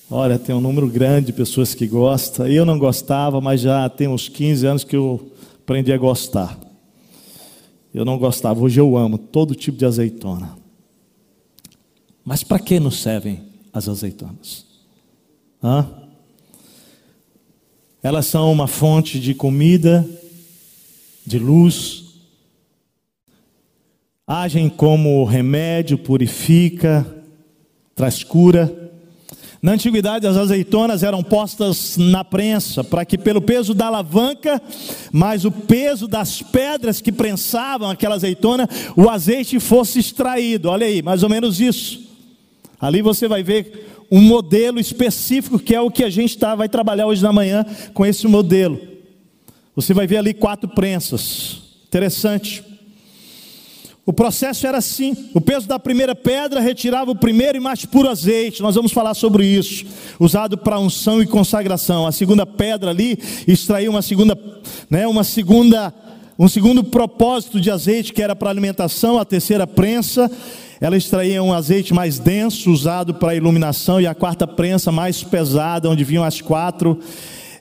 Olha, 0.10 0.40
tem 0.40 0.54
um 0.54 0.62
número 0.62 0.88
grande 0.88 1.28
de 1.28 1.34
pessoas 1.34 1.74
que 1.74 1.88
gostam. 1.88 2.48
Eu 2.48 2.66
não 2.66 2.80
gostava, 2.80 3.40
mas 3.42 3.62
já 3.62 3.88
tem 3.90 4.08
uns 4.08 4.28
15 4.28 4.66
anos 4.66 4.84
que 4.84 4.96
eu 4.96 5.32
aprendi 5.64 5.92
a 5.92 5.98
gostar. 5.98 6.60
Eu 7.94 8.06
não 8.06 8.18
gostava, 8.18 8.62
hoje 8.62 8.80
eu 8.80 8.96
amo 8.96 9.18
todo 9.18 9.56
tipo 9.56 9.78
de 9.78 9.86
azeitona. 9.86 10.58
Mas 12.24 12.44
para 12.44 12.60
que 12.60 12.80
nos 12.80 13.02
servem 13.02 13.44
as 13.74 13.90
azeitonas? 13.90 14.66
Hã? 15.62 15.88
Elas 18.02 18.26
são 18.26 18.52
uma 18.52 18.68
fonte 18.68 19.20
de 19.20 19.34
comida, 19.34 20.08
de 21.26 21.38
luz, 21.38 22.16
agem 24.26 24.70
como 24.70 25.24
remédio, 25.26 25.98
purifica, 25.98 27.06
traz 27.94 28.24
cura. 28.24 28.81
Na 29.62 29.74
antiguidade, 29.74 30.26
as 30.26 30.38
azeitonas 30.38 31.04
eram 31.04 31.22
postas 31.22 31.96
na 31.96 32.24
prensa, 32.24 32.84
para 32.84 33.06
que, 33.06 33.16
pelo 33.16 33.40
peso 33.40 33.76
da 33.76 33.86
alavanca, 33.86 34.60
mais 35.12 35.46
o 35.46 35.52
peso 35.52 36.08
das 36.08 36.42
pedras 36.42 37.00
que 37.00 37.12
prensavam 37.12 37.88
aquela 37.88 38.16
azeitona, 38.16 38.68
o 38.96 39.08
azeite 39.08 39.60
fosse 39.60 40.00
extraído. 40.00 40.70
Olha 40.70 40.88
aí, 40.88 41.04
mais 41.04 41.22
ou 41.22 41.30
menos 41.30 41.60
isso. 41.60 42.02
Ali 42.80 43.04
você 43.04 43.28
vai 43.28 43.44
ver 43.44 43.88
um 44.10 44.20
modelo 44.20 44.80
específico, 44.80 45.60
que 45.60 45.76
é 45.76 45.80
o 45.80 45.92
que 45.92 46.04
a 46.04 46.10
gente 46.10 46.40
tá, 46.40 46.56
vai 46.56 46.68
trabalhar 46.68 47.06
hoje 47.06 47.22
na 47.22 47.32
manhã 47.32 47.64
com 47.94 48.04
esse 48.04 48.28
modelo. 48.28 48.80
Você 49.76 49.94
vai 49.94 50.08
ver 50.08 50.18
ali 50.18 50.34
quatro 50.34 50.68
prensas. 50.68 51.62
Interessante. 51.88 52.71
O 54.12 54.14
processo 54.14 54.68
era 54.68 54.80
assim: 54.80 55.16
o 55.34 55.40
peso 55.40 55.70
da 55.70 55.80
primeira 55.80 56.14
pedra 56.14 56.60
retirava 56.60 57.10
o 57.10 57.16
primeiro 57.16 57.58
e 57.58 57.62
mais 57.62 57.86
puro 57.86 58.10
azeite. 58.10 58.62
Nós 58.62 58.76
vamos 58.76 58.92
falar 58.92 59.14
sobre 59.14 59.46
isso, 59.46 59.86
usado 60.20 60.58
para 60.58 60.78
unção 60.78 61.22
e 61.22 61.26
consagração. 61.26 62.06
A 62.06 62.12
segunda 62.12 62.46
pedra 62.46 62.90
ali 62.90 63.18
extraía 63.48 63.90
uma 63.90 64.02
segunda, 64.02 64.38
né, 64.90 65.08
uma 65.08 65.24
segunda, 65.24 65.94
um 66.38 66.50
segundo 66.50 66.84
propósito 66.84 67.62
de 67.62 67.72
azeite 67.72 68.12
que 68.12 68.22
era 68.22 68.36
para 68.36 68.50
alimentação. 68.50 69.18
A 69.18 69.24
terceira 69.24 69.66
prensa, 69.66 70.30
ela 70.82 70.98
extraía 70.98 71.42
um 71.42 71.54
azeite 71.54 71.94
mais 71.94 72.20
denso, 72.20 72.70
usado 72.70 73.14
para 73.14 73.34
iluminação, 73.34 74.02
e 74.02 74.08
a 74.08 74.14
quarta 74.14 74.46
prensa 74.46 74.92
mais 74.92 75.24
pesada, 75.24 75.90
onde 75.90 76.04
vinham 76.04 76.26
as 76.26 76.42
quatro 76.42 77.00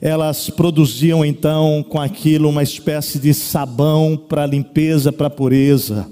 elas 0.03 0.49
produziam 0.49 1.23
então 1.23 1.85
com 1.87 2.01
aquilo 2.01 2.49
uma 2.49 2.63
espécie 2.63 3.19
de 3.19 3.35
sabão 3.35 4.17
para 4.17 4.47
limpeza, 4.47 5.13
para 5.13 5.29
pureza. 5.29 6.09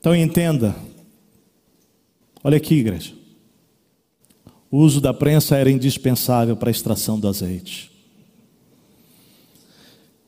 Então 0.00 0.16
entenda, 0.16 0.74
olha 2.42 2.56
aqui, 2.56 2.76
igreja. 2.76 3.12
O 4.70 4.78
uso 4.78 4.98
da 4.98 5.12
prensa 5.12 5.56
era 5.56 5.70
indispensável 5.70 6.56
para 6.56 6.70
a 6.70 6.72
extração 6.72 7.20
do 7.20 7.28
azeite. 7.28 7.90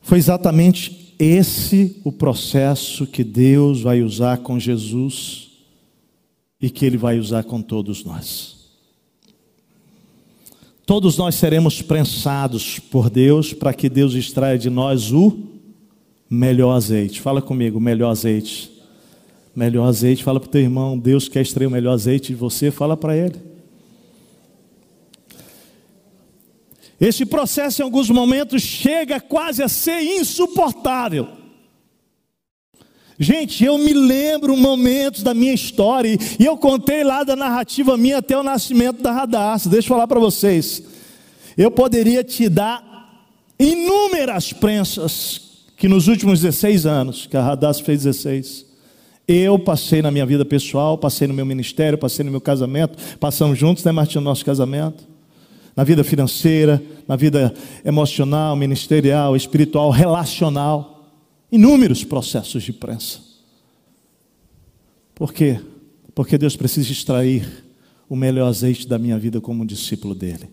Foi 0.01 0.19
exatamente 0.19 1.15
esse 1.17 1.99
o 2.03 2.11
processo 2.11 3.07
que 3.07 3.23
Deus 3.23 3.81
vai 3.81 4.03
usar 4.03 4.37
com 4.39 4.59
Jesus 4.59 5.49
e 6.61 6.69
que 6.69 6.85
Ele 6.85 6.97
vai 6.97 7.17
usar 7.17 7.43
com 7.43 7.61
todos 7.61 8.03
nós. 8.03 8.53
Todos 10.85 11.17
nós 11.17 11.35
seremos 11.35 11.81
prensados 11.81 12.77
por 12.77 13.09
Deus 13.09 13.53
para 13.53 13.73
que 13.73 13.89
Deus 13.89 14.13
extraia 14.13 14.57
de 14.57 14.69
nós 14.69 15.11
o 15.11 15.35
melhor 16.29 16.75
azeite. 16.75 17.21
Fala 17.21 17.41
comigo, 17.41 17.79
melhor 17.79 18.11
azeite. 18.11 18.72
Melhor 19.55 19.87
azeite, 19.87 20.23
fala 20.23 20.39
para 20.39 20.47
o 20.47 20.51
teu 20.51 20.61
irmão, 20.61 20.97
Deus 20.97 21.27
quer 21.27 21.41
extrair 21.41 21.67
o 21.67 21.71
melhor 21.71 21.93
azeite 21.93 22.29
de 22.29 22.35
você, 22.35 22.71
fala 22.71 22.97
para 22.97 23.15
ele. 23.15 23.35
Esse 26.99 27.25
processo, 27.25 27.81
em 27.81 27.85
alguns 27.85 28.09
momentos, 28.09 28.61
chega 28.61 29.19
quase 29.19 29.61
a 29.61 29.67
ser 29.67 30.01
insuportável. 30.01 31.27
Gente, 33.19 33.63
eu 33.63 33.77
me 33.77 33.93
lembro 33.93 34.57
momentos 34.57 35.21
da 35.21 35.33
minha 35.33 35.53
história, 35.53 36.17
e 36.39 36.45
eu 36.45 36.57
contei 36.57 37.03
lá 37.03 37.23
da 37.23 37.35
narrativa 37.35 37.95
minha 37.95 38.17
até 38.17 38.37
o 38.37 38.43
nascimento 38.43 39.03
da 39.03 39.11
Radassa. 39.11 39.69
Deixa 39.69 39.85
eu 39.85 39.89
falar 39.89 40.07
para 40.07 40.19
vocês. 40.19 40.81
Eu 41.55 41.69
poderia 41.69 42.23
te 42.23 42.49
dar 42.49 43.29
inúmeras 43.59 44.51
prensas 44.51 45.41
que 45.77 45.87
nos 45.87 46.07
últimos 46.07 46.41
16 46.41 46.85
anos, 46.85 47.27
que 47.27 47.37
a 47.37 47.43
Radassa 47.43 47.83
fez 47.83 48.03
16, 48.03 48.65
eu 49.27 49.57
passei 49.57 50.01
na 50.01 50.11
minha 50.11 50.25
vida 50.25 50.43
pessoal, 50.43 50.97
passei 50.97 51.27
no 51.27 51.33
meu 51.33 51.45
ministério, 51.45 51.97
passei 51.97 52.25
no 52.25 52.31
meu 52.31 52.41
casamento, 52.41 52.97
passamos 53.17 53.57
juntos, 53.57 53.83
né, 53.83 53.91
Martinho, 53.91 54.21
no 54.21 54.29
nosso 54.29 54.43
casamento. 54.43 55.11
Na 55.75 55.83
vida 55.83 56.03
financeira, 56.03 56.79
na 57.07 57.15
vida 57.15 57.51
emocional, 57.83 58.55
ministerial, 58.55 59.35
espiritual, 59.35 59.89
relacional. 59.89 61.09
Inúmeros 61.51 62.03
processos 62.03 62.61
de 62.61 62.71
prensa. 62.71 63.19
Por 65.15 65.33
quê? 65.33 65.59
Porque 66.13 66.37
Deus 66.37 66.55
precisa 66.55 66.91
extrair 66.91 67.65
o 68.07 68.15
melhor 68.15 68.47
azeite 68.47 68.87
da 68.87 68.99
minha 68.99 69.17
vida 69.17 69.41
como 69.41 69.65
discípulo 69.65 70.13
dele. 70.13 70.47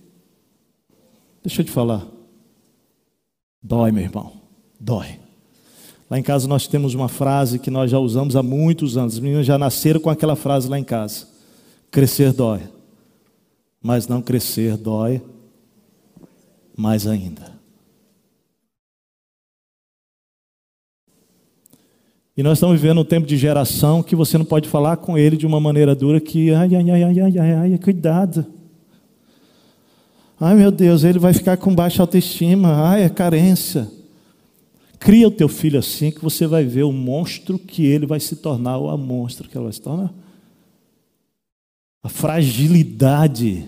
Deixa 1.43 1.61
eu 1.61 1.65
te 1.67 1.71
falar. 1.71 2.07
Dói, 3.63 3.93
meu 3.93 4.05
irmão. 4.05 4.41
Dói. 4.79 5.19
Lá 6.11 6.19
em 6.19 6.23
casa 6.25 6.49
nós 6.49 6.67
temos 6.67 6.93
uma 6.93 7.09
frase 7.09 7.61
que 7.61 7.71
nós 7.71 7.89
já 7.89 7.99
usamos 8.01 8.35
há 8.35 8.43
muitos 8.43 8.97
anos. 8.97 9.15
Os 9.15 9.21
meninos 9.21 9.47
já 9.47 9.57
nasceram 9.57 10.01
com 10.01 10.11
aquela 10.11 10.35
frase 10.35 10.69
lá 10.69 10.77
em 10.77 10.83
casa: 10.83 11.29
crescer 11.89 12.33
dói, 12.33 12.63
mas 13.81 14.09
não 14.09 14.21
crescer 14.21 14.77
dói 14.77 15.23
mais 16.77 17.07
ainda. 17.07 17.61
E 22.37 22.43
nós 22.43 22.55
estamos 22.55 22.81
vivendo 22.81 23.03
um 23.03 23.05
tempo 23.05 23.27
de 23.27 23.37
geração 23.37 24.03
que 24.03 24.17
você 24.17 24.39
não 24.39 24.47
pode 24.47 24.69
falar 24.69 24.97
com 24.97 25.17
ele 25.17 25.37
de 25.37 25.47
uma 25.47 25.61
maneira 25.61 25.95
dura 25.95 26.19
que, 26.19 26.53
ai, 26.55 26.75
ai, 26.75 26.91
ai, 26.91 27.03
ai, 27.03 27.21
ai, 27.21 27.39
ai, 27.39 27.73
ai 27.73 27.79
cuidado. 27.79 28.47
Ai, 30.41 30.55
meu 30.55 30.71
Deus, 30.71 31.05
ele 31.05 31.19
vai 31.19 31.35
ficar 31.35 31.59
com 31.59 31.75
baixa 31.75 32.03
autoestima. 32.03 32.89
Ai, 32.89 33.03
é 33.03 33.09
carência. 33.11 34.00
Cria 35.01 35.27
o 35.27 35.31
teu 35.31 35.49
filho 35.49 35.79
assim 35.79 36.11
que 36.11 36.21
você 36.21 36.47
vai 36.47 36.63
ver 36.63 36.83
o 36.83 36.93
monstro 36.93 37.59
que 37.59 37.87
ele 37.87 38.05
vai 38.05 38.21
se 38.21 38.37
tornar, 38.37 38.77
ou 38.77 38.91
a 38.91 38.99
monstro 38.99 39.49
que 39.49 39.57
ela 39.57 39.65
vai 39.65 39.73
se 39.73 39.81
tornar. 39.81 40.13
A 42.03 42.09
fragilidade. 42.11 43.67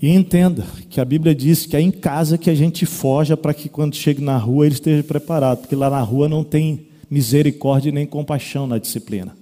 E 0.00 0.08
entenda 0.08 0.66
que 0.88 0.98
a 0.98 1.04
Bíblia 1.04 1.34
diz 1.34 1.66
que 1.66 1.76
é 1.76 1.80
em 1.80 1.90
casa 1.90 2.38
que 2.38 2.48
a 2.48 2.54
gente 2.54 2.86
foja 2.86 3.36
para 3.36 3.52
que 3.52 3.68
quando 3.68 3.94
chegue 3.94 4.22
na 4.22 4.38
rua 4.38 4.64
ele 4.64 4.74
esteja 4.74 5.04
preparado, 5.04 5.58
porque 5.58 5.76
lá 5.76 5.90
na 5.90 6.00
rua 6.00 6.26
não 6.26 6.42
tem 6.42 6.88
misericórdia 7.10 7.92
nem 7.92 8.06
compaixão 8.06 8.66
na 8.66 8.78
disciplina. 8.78 9.36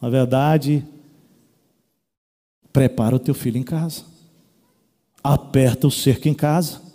Na 0.00 0.08
verdade, 0.08 0.82
prepara 2.72 3.14
o 3.14 3.18
teu 3.18 3.34
filho 3.34 3.58
em 3.58 3.62
casa. 3.62 4.04
Aperta 5.22 5.86
o 5.86 5.90
cerco 5.90 6.28
em 6.28 6.34
casa. 6.34 6.91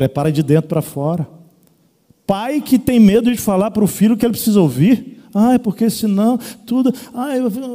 Prepara 0.00 0.32
de 0.32 0.42
dentro 0.42 0.66
para 0.66 0.80
fora. 0.80 1.28
Pai 2.26 2.62
que 2.62 2.78
tem 2.78 2.98
medo 2.98 3.30
de 3.30 3.36
falar 3.36 3.70
para 3.70 3.84
o 3.84 3.86
filho 3.86 4.16
que 4.16 4.24
ele 4.24 4.32
precisa 4.32 4.58
ouvir. 4.58 5.22
Ah, 5.34 5.58
porque 5.58 5.90
senão 5.90 6.38
tudo. 6.64 6.90
Ah, 7.12 7.32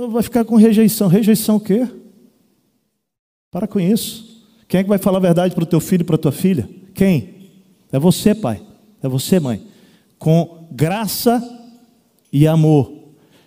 vai 0.09 0.23
ficar 0.23 0.43
com 0.43 0.55
rejeição. 0.55 1.07
Rejeição 1.07 1.57
o 1.57 1.59
quê? 1.59 1.88
Para 3.51 3.67
com 3.67 3.80
isso. 3.80 4.43
Quem 4.67 4.80
é 4.80 4.84
que 4.84 4.89
vai 4.89 4.97
falar 4.97 5.19
a 5.19 5.21
verdade 5.21 5.53
para 5.53 5.65
o 5.65 5.67
teu 5.67 5.80
filho 5.80 6.01
e 6.01 6.03
para 6.03 6.15
a 6.15 6.17
tua 6.17 6.32
filha? 6.32 6.67
Quem? 6.95 7.51
É 7.91 7.99
você, 7.99 8.34
pai. 8.34 8.59
É 9.03 9.07
você, 9.07 9.39
mãe. 9.39 9.61
Com 10.17 10.67
graça 10.71 11.39
e 12.34 12.47
amor. 12.47 12.91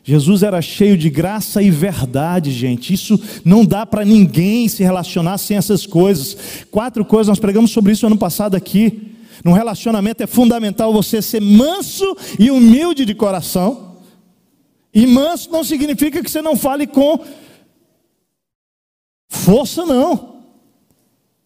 Jesus 0.08 0.42
era 0.42 0.62
cheio 0.62 0.96
de 0.96 1.10
graça 1.10 1.62
e 1.62 1.70
verdade, 1.70 2.50
gente. 2.50 2.94
Isso 2.94 3.20
não 3.44 3.62
dá 3.62 3.84
para 3.84 4.06
ninguém 4.06 4.66
se 4.66 4.82
relacionar 4.82 5.36
sem 5.36 5.54
essas 5.54 5.84
coisas. 5.84 6.64
Quatro 6.70 7.04
coisas, 7.04 7.28
nós 7.28 7.38
pregamos 7.38 7.72
sobre 7.72 7.92
isso 7.92 8.06
ano 8.06 8.16
passado 8.16 8.54
aqui. 8.54 9.12
Num 9.44 9.52
relacionamento 9.52 10.22
é 10.22 10.26
fundamental 10.26 10.94
você 10.94 11.20
ser 11.20 11.42
manso 11.42 12.16
e 12.38 12.50
humilde 12.50 13.04
de 13.04 13.14
coração. 13.14 13.98
E 14.94 15.06
manso 15.06 15.50
não 15.50 15.62
significa 15.62 16.22
que 16.22 16.30
você 16.30 16.40
não 16.40 16.56
fale 16.56 16.86
com 16.86 17.22
força, 19.28 19.84
não. 19.84 20.36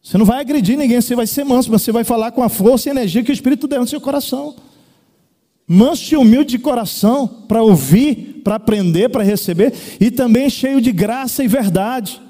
Você 0.00 0.16
não 0.16 0.24
vai 0.24 0.38
agredir 0.38 0.78
ninguém, 0.78 1.00
você 1.00 1.16
vai 1.16 1.26
ser 1.26 1.42
manso, 1.42 1.68
mas 1.68 1.82
você 1.82 1.90
vai 1.90 2.04
falar 2.04 2.30
com 2.30 2.44
a 2.44 2.48
força 2.48 2.88
e 2.88 2.92
energia 2.92 3.24
que 3.24 3.32
o 3.32 3.34
Espírito 3.34 3.66
der 3.66 3.80
no 3.80 3.88
seu 3.88 4.00
coração 4.00 4.54
manso 5.66 6.14
e 6.14 6.16
humilde 6.16 6.50
de 6.50 6.58
coração, 6.58 7.26
para 7.26 7.62
ouvir, 7.62 8.31
para 8.42 8.56
aprender, 8.56 9.08
para 9.08 9.22
receber, 9.22 9.72
e 10.00 10.10
também 10.10 10.50
cheio 10.50 10.80
de 10.80 10.92
graça 10.92 11.42
e 11.42 11.48
verdade. 11.48 12.20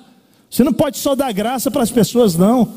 Você 0.51 0.63
não 0.63 0.73
pode 0.73 0.99
só 0.99 1.15
dar 1.15 1.33
graça 1.33 1.71
para 1.71 1.83
as 1.83 1.91
pessoas, 1.91 2.37
não. 2.37 2.75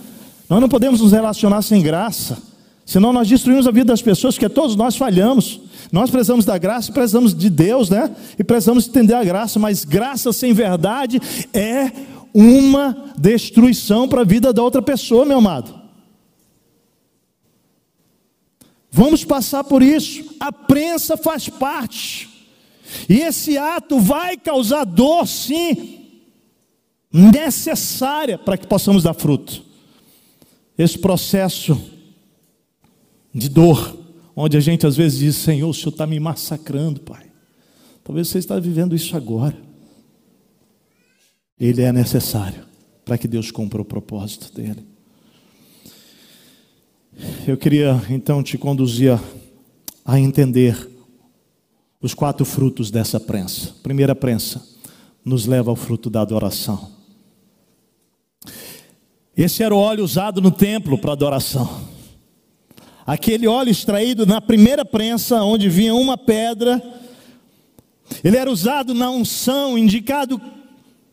Nós 0.50 0.62
não 0.62 0.70
podemos 0.70 1.02
nos 1.02 1.12
relacionar 1.12 1.62
sem 1.62 1.82
graça, 1.82 2.38
senão 2.86 3.12
nós 3.12 3.28
destruímos 3.28 3.68
a 3.68 3.72
vida 3.72 3.86
das 3.86 4.02
pessoas, 4.02 4.36
porque 4.36 4.48
todos 4.48 4.76
nós 4.76 4.96
falhamos. 4.96 5.60
Nós 5.92 6.10
precisamos 6.10 6.46
da 6.46 6.58
graça, 6.58 6.92
precisamos 6.92 7.36
de 7.36 7.50
Deus, 7.50 7.90
né? 7.90 8.14
E 8.40 8.44
precisamos 8.44 8.88
entender 8.88 9.14
a 9.14 9.24
graça, 9.24 9.60
mas 9.60 9.84
graça 9.84 10.32
sem 10.32 10.54
verdade 10.54 11.22
é 11.54 11.92
uma 12.34 13.14
destruição 13.18 14.08
para 14.08 14.22
a 14.22 14.26
vida 14.26 14.52
da 14.52 14.62
outra 14.62 14.82
pessoa, 14.82 15.26
meu 15.26 15.38
amado. 15.38 15.74
Vamos 18.92 19.26
passar 19.26 19.64
por 19.64 19.84
isso. 19.84 20.24
A 20.40 20.54
prensa 20.54 21.18
faz 21.18 21.50
parte. 21.50 22.30
E 23.10 23.20
esse 23.20 23.58
ato 23.58 24.00
vai 24.00 24.38
causar 24.38 24.84
dor, 24.84 25.28
sim, 25.28 26.22
necessária 27.12 28.38
para 28.38 28.58
que 28.58 28.68
possamos 28.68 29.04
dar 29.04 29.14
fruto. 29.14 29.64
Esse 30.78 30.98
processo 31.00 31.80
de 33.34 33.50
dor, 33.50 33.98
onde 34.36 34.58
a 34.58 34.60
gente 34.60 34.86
às 34.86 34.96
vezes 34.96 35.20
diz: 35.20 35.36
Senhor, 35.36 35.70
o 35.70 35.74
Senhor 35.74 35.90
está 35.90 36.06
me 36.06 36.20
massacrando, 36.20 37.00
Pai. 37.02 37.26
Talvez 38.04 38.28
você 38.28 38.38
está 38.38 38.60
vivendo 38.60 38.96
isso 38.96 39.16
agora. 39.16 39.58
Ele 41.60 41.82
é 41.82 41.92
necessário 41.92 42.66
para 43.04 43.18
que 43.18 43.28
Deus 43.28 43.50
cumpra 43.50 43.82
o 43.82 43.86
propósito 43.86 44.54
dele. 44.54 44.86
Eu 47.48 47.56
queria 47.56 48.02
então 48.10 48.44
te 48.44 48.58
conduzir 48.58 49.18
a 50.04 50.20
entender 50.20 50.95
os 52.06 52.14
quatro 52.14 52.46
frutos 52.46 52.92
dessa 52.92 53.20
prensa. 53.20 53.74
Primeira 53.82 54.14
prensa 54.14 54.64
nos 55.24 55.48
leva 55.48 55.72
ao 55.72 55.76
fruto 55.76 56.08
da 56.08 56.22
adoração. 56.22 56.92
Esse 59.36 59.64
era 59.64 59.74
o 59.74 59.80
óleo 59.80 60.04
usado 60.04 60.40
no 60.40 60.52
templo 60.52 61.00
para 61.00 61.14
adoração. 61.14 61.96
aquele 63.08 63.48
óleo 63.48 63.72
extraído 63.72 64.26
na 64.26 64.40
primeira 64.40 64.86
prensa, 64.86 65.44
onde 65.44 65.68
vinha 65.68 65.96
uma 65.96 66.16
pedra, 66.16 66.80
ele 68.24 68.38
era 68.38 68.52
usado 68.52 68.94
na 68.94 69.10
unção, 69.10 69.76
indicado, 69.76 70.40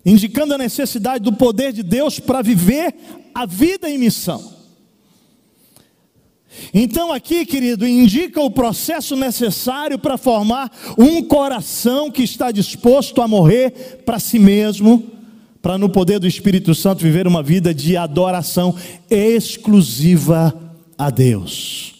indicando 0.05 0.55
a 0.55 0.59
necessidade 0.59 1.25
do 1.25 1.33
poder 1.33 1.73
de 1.73 1.83
Deus 1.83 2.21
para 2.21 2.43
viver 2.43 2.95
a 3.35 3.47
vida 3.47 3.89
em 3.89 3.97
missão. 3.97 4.52
Então, 6.73 7.13
aqui, 7.13 7.45
querido, 7.45 7.87
indica 7.87 8.41
o 8.41 8.51
processo 8.51 9.17
necessário 9.17 9.99
para 9.99 10.17
formar 10.17 10.71
um 10.99 11.23
coração 11.23 12.11
que 12.11 12.23
está 12.23 12.51
disposto 12.51 13.21
a 13.21 13.29
morrer 13.29 14.03
para 14.05 14.19
si 14.19 14.39
mesmo, 14.39 15.05
para 15.61 15.79
no 15.79 15.89
poder 15.89 16.19
do 16.19 16.27
Espírito 16.27 16.75
Santo 16.75 17.03
viver 17.03 17.27
uma 17.27 17.43
vida 17.43 17.73
de 17.73 17.97
adoração 17.97 18.75
exclusiva 19.11 20.55
a 20.99 21.11
Deus. 21.11 21.95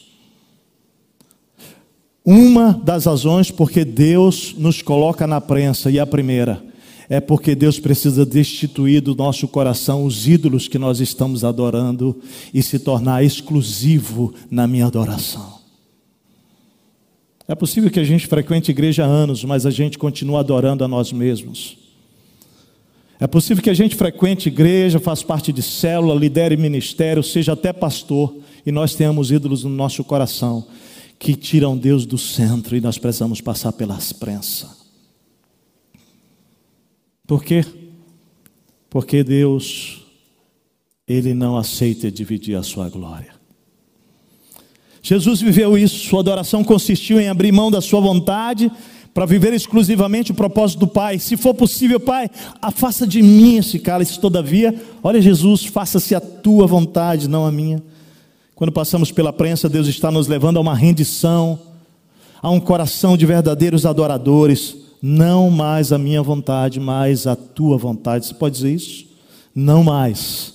Uma 2.25 2.81
das 2.85 3.07
razões 3.07 3.51
porque 3.51 3.85
Deus 3.85 4.55
nos 4.57 4.81
coloca 4.81 5.27
na 5.27 5.41
prensa, 5.41 5.91
e 5.91 5.99
a 5.99 6.07
primeira, 6.07 6.63
é 7.13 7.21
porque 7.21 7.55
Deus 7.55 7.79
precisa 7.79 8.25
destituir 8.25 9.03
do 9.03 9.15
nosso 9.15 9.47
coração 9.47 10.07
os 10.07 10.27
ídolos 10.27 10.67
que 10.67 10.79
nós 10.79 10.99
estamos 10.99 11.45
adorando 11.45 12.19
e 12.55 12.63
se 12.63 12.79
tornar 12.79 13.23
exclusivo 13.23 14.33
na 14.51 14.67
minha 14.67 14.87
adoração. 14.87 15.59
É 17.47 17.55
possível 17.55 17.91
que 17.91 18.01
a 18.01 18.05
gente 18.05 18.27
frequente 18.27 18.71
igreja 18.71 19.05
há 19.05 19.07
anos, 19.07 19.45
mas 19.45 19.67
a 19.67 19.71
gente 19.71 19.99
continua 19.99 20.41
adorando 20.41 20.85
a 20.85 20.89
nós 20.89 21.13
mesmos. 21.13 21.77
É 23.21 23.27
possível 23.27 23.63
que 23.63 23.69
a 23.69 23.75
gente 23.75 23.95
frequente 23.95 24.47
igreja, 24.47 24.99
faça 24.99 25.23
parte 25.23 25.53
de 25.53 25.61
célula, 25.61 26.19
lidere 26.19 26.57
ministério, 26.57 27.23
seja 27.23 27.53
até 27.53 27.75
pastor, 27.75 28.35
e 28.65 28.73
nós 28.73 28.95
tenhamos 28.95 29.31
ídolos 29.31 29.65
no 29.65 29.71
nosso 29.71 30.03
coração 30.03 30.67
que 31.19 31.37
tiram 31.37 31.77
Deus 31.77 32.07
do 32.07 32.17
centro 32.17 32.75
e 32.75 32.81
nós 32.81 32.97
precisamos 32.97 33.43
passar 33.43 33.73
pelas 33.73 34.15
prensas. 34.15 34.82
Por 37.27 37.45
quê? 37.45 37.65
Porque 38.91 39.23
Deus, 39.25 40.03
Ele 41.07 41.35
não 41.35 41.57
aceita 41.57 42.11
dividir 42.11 42.57
a 42.57 42.63
sua 42.63 42.89
glória. 42.89 43.33
Jesus 45.03 45.41
viveu 45.41 45.77
isso, 45.77 46.09
sua 46.09 46.21
adoração 46.21 46.63
consistiu 46.63 47.21
em 47.21 47.29
abrir 47.29 47.51
mão 47.51 47.71
da 47.71 47.81
sua 47.81 48.01
vontade 48.01 48.71
para 49.13 49.27
viver 49.27 49.53
exclusivamente 49.53 50.31
o 50.31 50.35
propósito 50.35 50.81
do 50.81 50.87
Pai. 50.87 51.19
Se 51.19 51.37
for 51.37 51.55
possível, 51.55 51.99
Pai, 51.99 52.31
afasta 52.61 53.07
de 53.07 53.21
mim 53.21 53.57
esse 53.57 53.79
cálice, 53.79 54.19
todavia, 54.19 54.75
olha 55.03 55.21
Jesus, 55.21 55.65
faça-se 55.65 56.15
a 56.15 56.21
tua 56.21 56.67
vontade, 56.67 57.29
não 57.29 57.45
a 57.45 57.53
minha. 57.53 57.83
Quando 58.55 58.73
passamos 58.73 59.11
pela 59.11 59.33
prensa, 59.33 59.69
Deus 59.69 59.89
está 59.89 60.11
nos 60.11 60.29
levando 60.29 60.57
a 60.57 60.61
uma 60.61 60.75
rendição, 60.75 61.59
a 62.41 62.49
um 62.49 62.61
coração 62.61 63.17
de 63.17 63.27
verdadeiros 63.27 63.85
adoradores. 63.85 64.77
Não 65.03 65.51
mais 65.51 65.93
a 65.93 65.99
minha 65.99 66.23
vontade, 66.23 66.79
mas 66.79 67.27
a 67.27 67.35
tua 67.35 67.77
vontade. 67.77 68.27
Você 68.27 68.35
pode 68.35 68.55
dizer 68.55 68.73
isso? 68.73 69.07
Não 69.53 69.83
mais. 69.83 70.55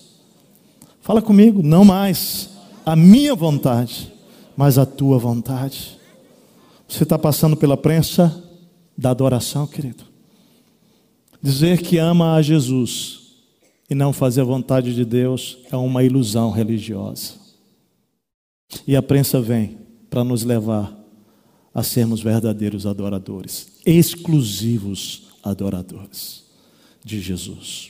Fala 1.02 1.22
comigo, 1.22 1.62
não 1.62 1.84
mais 1.84 2.50
a 2.86 2.96
minha 2.96 3.36
vontade, 3.36 4.12
mas 4.56 4.78
a 4.78 4.86
tua 4.86 5.20
vontade. 5.20 6.00
Você 6.88 7.04
está 7.04 7.20
passando 7.20 7.58
pela 7.58 7.76
prensa 7.76 8.42
da 8.98 9.12
adoração, 9.12 9.68
querido. 9.68 10.06
Dizer 11.44 11.82
que 11.82 11.98
ama 11.98 12.36
a 12.36 12.42
Jesus 12.42 13.20
e 13.90 13.94
não 13.94 14.14
fazer 14.14 14.42
a 14.42 14.46
vontade 14.46 14.96
de 14.96 15.04
Deus 15.04 15.58
é 15.70 15.76
uma 15.76 16.04
ilusão 16.04 16.52
religiosa. 16.52 17.34
E 18.88 18.96
a 18.96 19.02
prensa 19.02 19.42
vem 19.42 19.78
para 20.10 20.24
nos 20.24 20.44
levar 20.44 20.97
a 21.78 21.84
sermos 21.84 22.22
verdadeiros 22.22 22.88
adoradores, 22.88 23.68
exclusivos 23.86 25.28
adoradores 25.44 26.44
de 27.06 27.22
Jesus. 27.22 27.90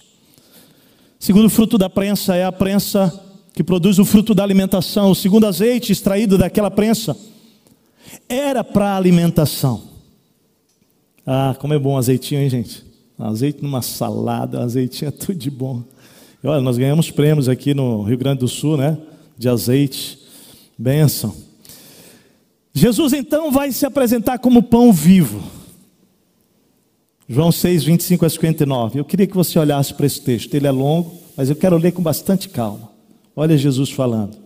Segundo 1.18 1.50
fruto 1.50 1.78
da 1.78 1.90
prensa 1.90 2.36
é 2.36 2.44
a 2.44 2.52
prensa 2.52 3.18
que 3.54 3.64
produz 3.64 3.98
o 3.98 4.04
fruto 4.04 4.36
da 4.36 4.44
alimentação. 4.44 5.10
O 5.10 5.16
segundo 5.16 5.48
azeite 5.48 5.94
extraído 5.94 6.38
daquela 6.38 6.70
prensa 6.70 7.16
era 8.28 8.62
para 8.62 8.98
alimentação. 8.98 9.84
Ah, 11.26 11.56
como 11.58 11.74
é 11.74 11.80
bom 11.80 11.98
azeitinho, 11.98 12.42
hein, 12.42 12.50
gente? 12.50 12.84
Azeite 13.18 13.64
numa 13.64 13.82
salada, 13.82 14.62
azeitinho 14.62 15.08
é 15.08 15.12
tudo 15.12 15.36
de 15.36 15.50
bom. 15.50 15.82
Olha, 16.44 16.60
nós 16.60 16.78
ganhamos 16.78 17.10
prêmios 17.10 17.48
aqui 17.48 17.74
no 17.74 18.04
Rio 18.04 18.18
Grande 18.18 18.42
do 18.42 18.50
Sul, 18.50 18.76
né? 18.76 18.98
De 19.38 19.48
azeite. 19.48 20.20
Benção. 20.78 21.47
Jesus 22.78 23.12
então 23.12 23.52
vai 23.52 23.72
se 23.72 23.88
apresentar 23.88 24.38
como 24.38 24.62
pão 24.62 24.94
vivo. 24.94 25.42
João 27.28 27.52
6, 27.52 27.84
25 27.84 28.24
a 28.24 28.30
59. 28.30 29.00
Eu 29.00 29.04
queria 29.04 29.26
que 29.26 29.36
você 29.36 29.58
olhasse 29.58 29.92
para 29.96 30.06
esse 30.06 30.22
texto. 30.22 30.54
Ele 30.54 30.68
é 30.68 30.72
longo, 30.72 31.12
mas 31.36 31.50
eu 31.50 31.56
quero 31.56 31.76
ler 31.76 31.92
com 31.92 32.04
bastante 32.04 32.48
calma. 32.48 32.92
Olha 33.36 33.58
Jesus 33.58 33.90
falando. 33.90 34.38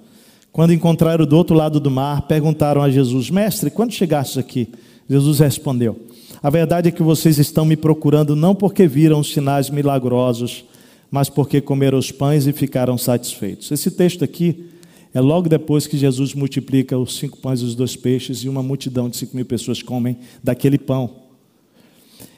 Quando 0.50 0.72
encontraram 0.72 1.26
do 1.26 1.36
outro 1.36 1.54
lado 1.58 1.78
do 1.78 1.92
mar, 1.92 2.22
perguntaram 2.22 2.82
a 2.82 2.90
Jesus: 2.90 3.30
Mestre, 3.30 3.70
quando 3.70 3.92
chegastes 3.92 4.38
aqui? 4.38 4.70
Jesus 5.10 5.40
respondeu: 5.40 6.00
A 6.42 6.50
verdade 6.50 6.88
é 6.88 6.92
que 6.92 7.04
vocês 7.04 7.38
estão 7.38 7.66
me 7.66 7.76
procurando 7.76 8.34
não 8.34 8.56
porque 8.56 8.88
viram 8.88 9.20
os 9.20 9.34
sinais 9.34 9.70
milagrosos, 9.70 10.64
mas 11.12 11.28
porque 11.28 11.60
comeram 11.60 11.98
os 11.98 12.14
pães 12.14 12.48
e 12.48 12.54
ficaram 12.54 12.98
satisfeitos. 12.98 13.70
Esse 13.72 13.92
texto 13.92 14.24
aqui 14.24 14.72
é 15.14 15.20
logo 15.20 15.50
depois 15.50 15.88
que 15.88 15.98
Jesus 15.98 16.34
multiplica 16.34 16.98
os 16.98 17.18
cinco 17.18 17.38
pães 17.38 17.60
e 17.60 17.66
os 17.66 17.76
dois 17.76 17.96
peixes 17.96 18.40
e 18.40 18.50
uma 18.50 18.64
multidão 18.64 19.10
de 19.10 19.18
cinco 19.18 19.36
mil 19.36 19.46
pessoas 19.46 19.84
comem 19.84 20.18
daquele 20.44 20.78
pão. 20.78 21.22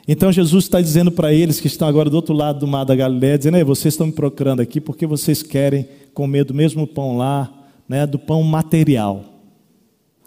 Então 0.08 0.32
Jesus 0.32 0.66
está 0.66 0.82
dizendo 0.82 1.12
para 1.12 1.34
eles 1.34 1.60
que 1.60 1.68
estão 1.68 1.88
agora 1.88 2.10
do 2.10 2.16
outro 2.16 2.34
lado 2.34 2.60
do 2.60 2.68
mar 2.68 2.84
da 2.84 2.96
Galiléia, 2.96 3.38
dizendo: 3.38 3.64
vocês 3.66 3.94
estão 3.94 4.08
me 4.08 4.14
procurando 4.14 4.60
aqui 4.60 4.82
porque 4.82 5.06
vocês 5.06 5.44
querem 5.44 5.88
comer 6.14 6.44
do 6.44 6.54
mesmo 6.54 6.86
pão 6.88 7.16
lá, 7.16 7.52
né, 7.88 8.06
do 8.06 8.18
pão 8.20 8.42
material. 8.44 9.24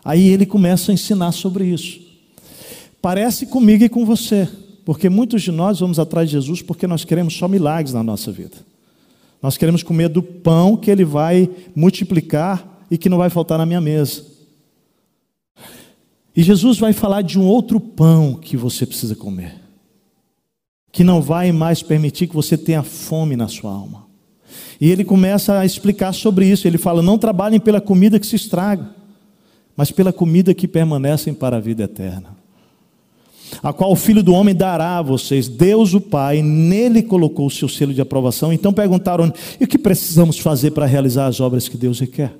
Aí 0.05 0.29
ele 0.29 0.47
começa 0.47 0.93
a 0.93 0.95
ensinar 0.95 1.33
sobre 1.33 1.67
isso. 1.67 2.01
Parece 3.03 3.47
comigo 3.47 3.85
e 3.85 3.89
com 3.89 4.07
você, 4.07 4.49
porque 4.85 5.09
muitos 5.09 5.43
de 5.43 5.51
nós 5.51 5.81
vamos 5.81 5.99
atrás 5.99 6.29
de 6.29 6.33
Jesus 6.33 6.63
porque 6.63 6.87
nós 6.87 7.05
queremos 7.05 7.37
só 7.37 7.49
milagres 7.49 7.93
na 7.93 8.03
nossa 8.03 8.31
vida. 8.31 8.57
Nós 9.43 9.57
queremos 9.57 9.83
comer 9.83 10.09
do 10.09 10.23
pão 10.23 10.77
que 10.77 10.91
ele 10.91 11.05
vai 11.05 11.49
multiplicar 11.75 12.85
e 12.91 12.97
que 12.97 13.09
não 13.09 13.19
vai 13.19 13.31
faltar 13.31 13.59
na 13.59 13.67
minha 13.67 13.81
mesa. 13.81 14.25
E 16.35 16.43
Jesus 16.43 16.79
vai 16.79 16.93
falar 16.93 17.23
de 17.23 17.39
um 17.39 17.47
outro 17.47 17.81
pão 17.81 18.35
que 18.35 18.57
você 18.57 18.85
precisa 18.85 19.17
comer, 19.17 19.55
que 20.93 21.03
não 21.03 21.23
vai 21.23 21.51
mais 21.53 21.83
permitir 21.83 22.27
que 22.27 22.35
você 22.35 22.59
tenha 22.59 22.83
fome 22.83 23.37
na 23.37 23.49
sua 23.49 23.73
alma. 23.73 24.07
E 24.81 24.91
ele 24.91 25.05
começa 25.05 25.59
a 25.59 25.65
explicar 25.65 26.13
sobre 26.13 26.47
isso. 26.47 26.69
Ele 26.69 26.77
fala: 26.77 27.03
não 27.03 27.17
trabalhem 27.17 27.59
pela 27.59 27.81
comida 27.81 28.21
que 28.21 28.27
se 28.27 28.37
estraga, 28.37 28.91
mas 29.75 29.91
pela 29.91 30.13
comida 30.13 30.53
que 30.53 30.69
permanecem 30.69 31.33
para 31.33 31.57
a 31.57 31.61
vida 31.61 31.85
eterna 31.85 32.36
a 33.63 33.73
qual 33.73 33.93
o 33.93 33.97
Filho 33.97 34.23
do 34.23 34.33
Homem 34.33 34.55
dará 34.55 34.99
a 34.99 35.03
vocês. 35.03 35.49
Deus, 35.49 35.95
o 35.95 36.01
Pai, 36.01 36.43
nele 36.43 37.03
colocou 37.03 37.47
o 37.47 37.51
seu 37.51 37.69
selo 37.69 37.95
de 37.95 38.01
aprovação. 38.01 38.53
Então 38.53 38.73
perguntaram: 38.73 39.33
e 39.61 39.65
o 39.65 39.69
que 39.69 39.79
precisamos 39.79 40.39
fazer 40.39 40.73
para 40.73 40.87
realizar 40.87 41.27
as 41.27 41.41
obras 41.41 41.69
que 41.69 41.77
Deus 41.77 42.01
requer? 42.01 42.35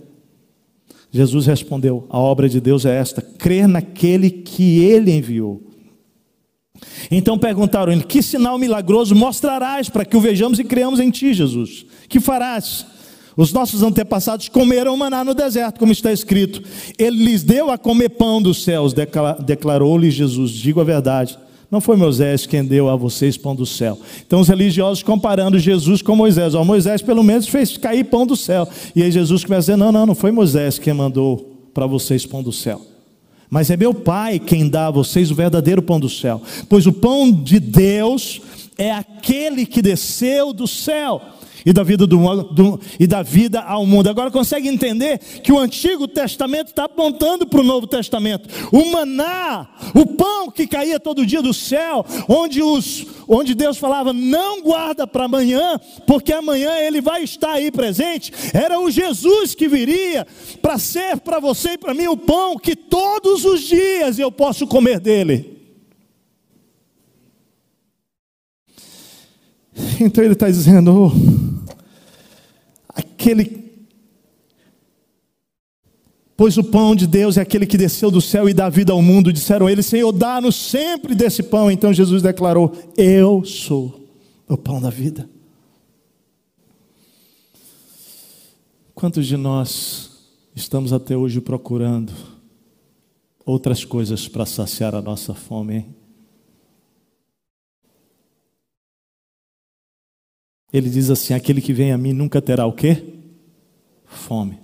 Jesus 1.11 1.47
respondeu: 1.47 2.07
a 2.11 2.19
obra 2.19 2.49
de 2.49 2.61
Deus 2.61 2.85
é 2.85 2.97
esta: 2.97 3.23
crer 3.23 3.69
naquele 3.69 4.31
que 4.31 4.81
ele 4.81 5.13
enviou. 5.13 5.63
Então 7.11 7.39
perguntaram: 7.39 7.99
que 8.01 8.23
sinal 8.23 8.59
milagroso 8.59 9.15
mostrarás 9.15 9.89
para 9.89 10.05
que 10.05 10.17
o 10.17 10.21
vejamos 10.21 10.59
e 10.59 10.65
creamos 10.65 11.01
em 11.01 11.11
ti, 11.11 11.33
Jesus? 11.33 11.87
Que 12.09 12.21
farás? 12.21 12.87
Os 13.37 13.53
nossos 13.53 13.83
antepassados 13.83 14.49
comeram 14.49 14.97
maná 14.97 15.23
no 15.23 15.35
deserto, 15.35 15.79
como 15.79 15.93
está 15.93 16.11
escrito. 16.11 16.63
Ele 16.99 17.25
lhes 17.25 17.43
deu 17.43 17.71
a 17.71 17.77
comer 17.77 18.11
pão 18.11 18.41
dos 18.41 18.65
céus, 18.65 18.95
declarou-lhe 19.45 20.11
Jesus. 20.11 20.53
Digo 20.53 20.81
a 20.81 20.85
verdade. 20.85 21.39
Não 21.71 21.81
foi 21.81 21.97
Moisés 21.97 22.47
quem 22.47 22.65
deu 22.65 22.89
a 22.89 22.97
vocês 22.97 23.37
pão 23.37 23.55
do 23.55 23.67
céu. 23.67 23.99
Então 24.27 24.41
os 24.41 24.49
religiosos 24.49 25.03
comparando 25.03 25.59
Jesus 25.59 26.01
com 26.01 26.17
Moisés. 26.17 26.55
Ó, 26.55 26.65
Moisés 26.65 27.03
pelo 27.03 27.23
menos 27.23 27.49
fez 27.49 27.77
cair 27.77 28.05
pão 28.05 28.27
do 28.27 28.37
céu. 28.37 28.67
E 28.95 29.03
aí 29.03 29.11
Jesus 29.11 29.45
começa 29.45 29.73
a 29.73 29.75
dizer: 29.75 29.85
não, 29.85 29.93
não, 29.93 30.07
não 30.07 30.15
foi 30.15 30.31
Moisés 30.31 30.79
quem 30.79 30.95
mandou 30.95 31.69
para 31.75 31.87
vocês 31.87 32.25
pão 32.25 32.43
do 32.43 32.53
céu. 32.53 32.81
Mas 33.51 33.71
é 33.71 33.77
meu 33.77 33.93
Pai 33.93 34.39
quem 34.39 34.69
dá 34.69 34.87
a 34.87 34.91
vocês 34.91 35.31
o 35.31 35.35
verdadeiro 35.35 35.83
pão 35.83 36.01
do 36.01 36.09
céu. 36.09 36.41
Pois 36.69 36.87
o 36.87 36.93
pão 36.93 37.31
de 37.31 37.61
Deus 37.61 38.41
é 38.79 38.93
aquele 38.93 39.67
que 39.67 39.83
desceu 39.83 40.53
do 40.53 40.67
céu 40.67 41.21
e 41.67 41.73
da 41.73 41.83
vida, 41.83 42.07
do, 42.07 42.43
do, 42.45 42.81
e 42.99 43.09
da 43.09 43.25
vida 43.25 43.61
ao 43.61 43.85
mundo. 43.85 44.09
Agora 44.09 44.31
consegue 44.31 44.69
entender 44.69 45.19
que 45.19 45.51
o 45.51 45.59
Antigo 45.59 46.07
Testamento 46.07 46.69
está 46.69 46.85
apontando 46.85 47.45
para 47.45 47.61
o 47.61 47.65
Novo 47.65 47.89
Testamento. 47.89 48.49
O 48.71 48.93
maná, 48.93 49.69
o 49.93 50.07
pão 50.07 50.49
que 50.49 50.69
caía 50.69 51.01
todo 51.01 51.27
dia 51.27 51.43
do 51.43 51.53
céu, 51.53 52.07
onde, 52.29 52.63
os, 52.63 53.05
onde 53.27 53.53
Deus 53.53 53.79
falava, 53.79 54.13
não 54.13 54.63
guarda 54.63 55.09
para 55.09 55.25
amanhã, 55.25 55.81
porque 56.07 56.33
amanhã 56.33 56.71
ele 56.79 57.01
vai 57.01 57.25
estar 57.25 57.55
aí 57.55 57.73
presente. 57.73 58.33
Era 58.55 58.79
o 58.79 58.89
Jesus 58.89 59.53
que 59.53 59.67
viria 59.67 60.25
para 60.63 60.79
ser 60.79 61.19
para 61.19 61.41
você 61.41 61.71
e 61.71 61.79
para 61.79 61.95
mim 61.95 62.07
o 62.07 62.17
pão 62.17 62.57
que 62.57 62.77
todos 62.77 63.45
os 63.45 63.63
dias 63.63 64.21
eu 64.21 64.31
posso 64.31 64.69
comer 64.69 65.01
dele. 65.01 65.57
Então 70.01 70.23
ele 70.23 70.35
está 70.35 70.49
dizendo: 70.49 70.93
oh, 70.95 71.46
aquele. 73.27 73.67
Pois 76.37 76.59
o 76.59 76.65
pão 76.65 76.95
de 76.95 77.07
Deus 77.07 77.37
é 77.37 77.41
aquele 77.41 77.67
que 77.67 77.79
desceu 77.79 78.11
do 78.11 78.21
céu 78.21 78.49
e 78.49 78.55
dá 78.55 78.69
vida 78.69 78.93
ao 78.93 79.03
mundo. 79.03 79.33
Disseram 79.33 79.69
eles: 79.69 79.87
Senhor, 79.87 80.13
dá-nos 80.13 80.55
sempre 80.55 81.15
desse 81.15 81.43
pão. 81.43 81.71
Então 81.71 81.93
Jesus 81.93 82.23
declarou: 82.23 82.73
Eu 82.97 83.45
sou 83.45 84.09
o 84.49 84.57
pão 84.57 84.81
da 84.81 84.91
vida. 84.91 85.29
Quantos 88.95 89.27
de 89.27 89.37
nós 89.37 90.11
estamos 90.55 90.93
até 90.93 91.17
hoje 91.17 91.41
procurando 91.41 92.13
outras 93.45 93.85
coisas 93.85 94.27
para 94.27 94.47
saciar 94.47 94.95
a 94.95 95.03
nossa 95.03 95.35
fome, 95.35 95.75
hein? 95.75 95.95
Ele 100.73 100.91
diz 100.91 101.09
assim: 101.09 101.33
aquele 101.33 101.63
que 101.63 101.73
vem 101.73 101.93
a 101.93 101.99
mim 101.99 102.13
nunca 102.13 102.43
terá 102.43 102.67
o 102.67 102.73
quê? 102.73 103.16
Fome. 104.17 104.59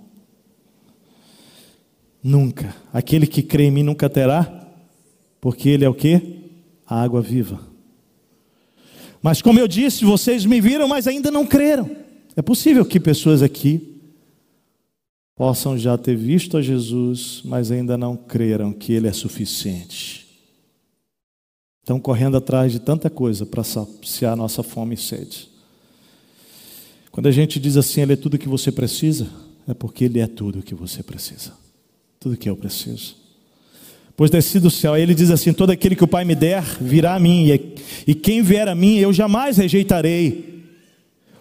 Nunca. 2.22 2.74
Aquele 2.92 3.26
que 3.26 3.42
crê 3.42 3.64
em 3.64 3.70
mim 3.70 3.82
nunca 3.82 4.08
terá, 4.08 4.68
porque 5.40 5.68
ele 5.68 5.84
é 5.84 5.88
o 5.88 5.94
quê? 5.94 6.40
A 6.86 7.02
água 7.02 7.20
viva. 7.20 7.60
Mas 9.22 9.40
como 9.40 9.58
eu 9.58 9.68
disse, 9.68 10.04
vocês 10.04 10.44
me 10.44 10.60
viram, 10.60 10.88
mas 10.88 11.06
ainda 11.06 11.30
não 11.30 11.46
creram. 11.46 11.88
É 12.34 12.42
possível 12.42 12.84
que 12.84 12.98
pessoas 12.98 13.42
aqui 13.42 14.00
possam 15.36 15.78
já 15.78 15.96
ter 15.96 16.16
visto 16.16 16.56
a 16.56 16.62
Jesus, 16.62 17.42
mas 17.44 17.70
ainda 17.70 17.96
não 17.96 18.16
creram 18.16 18.72
que 18.72 18.92
ele 18.92 19.06
é 19.06 19.12
suficiente. 19.12 20.26
Estão 21.82 22.00
correndo 22.00 22.36
atrás 22.36 22.72
de 22.72 22.78
tanta 22.78 23.10
coisa 23.10 23.44
para 23.44 23.64
saciar 23.64 24.36
nossa 24.36 24.62
fome 24.62 24.94
e 24.94 24.98
sede. 24.98 25.51
Quando 27.12 27.26
a 27.26 27.30
gente 27.30 27.60
diz 27.60 27.76
assim, 27.76 28.00
Ele 28.00 28.14
é 28.14 28.16
tudo 28.16 28.34
o 28.34 28.38
que 28.38 28.48
você 28.48 28.72
precisa, 28.72 29.28
é 29.68 29.74
porque 29.74 30.06
Ele 30.06 30.18
é 30.18 30.26
tudo 30.26 30.60
o 30.60 30.62
que 30.62 30.74
você 30.74 31.02
precisa. 31.02 31.52
Tudo 32.18 32.38
que 32.38 32.48
eu 32.48 32.56
preciso. 32.56 33.16
Pois 34.16 34.30
desci 34.30 34.58
do 34.58 34.70
céu, 34.70 34.96
ele 34.96 35.14
diz 35.14 35.30
assim: 35.30 35.52
Todo 35.52 35.70
aquele 35.70 35.96
que 35.96 36.04
o 36.04 36.08
Pai 36.08 36.24
me 36.24 36.34
der 36.34 36.62
virá 36.80 37.14
a 37.14 37.18
mim, 37.18 37.48
e 38.06 38.14
quem 38.14 38.42
vier 38.42 38.68
a 38.68 38.74
mim 38.74 38.98
eu 38.98 39.12
jamais 39.12 39.56
rejeitarei. 39.56 40.52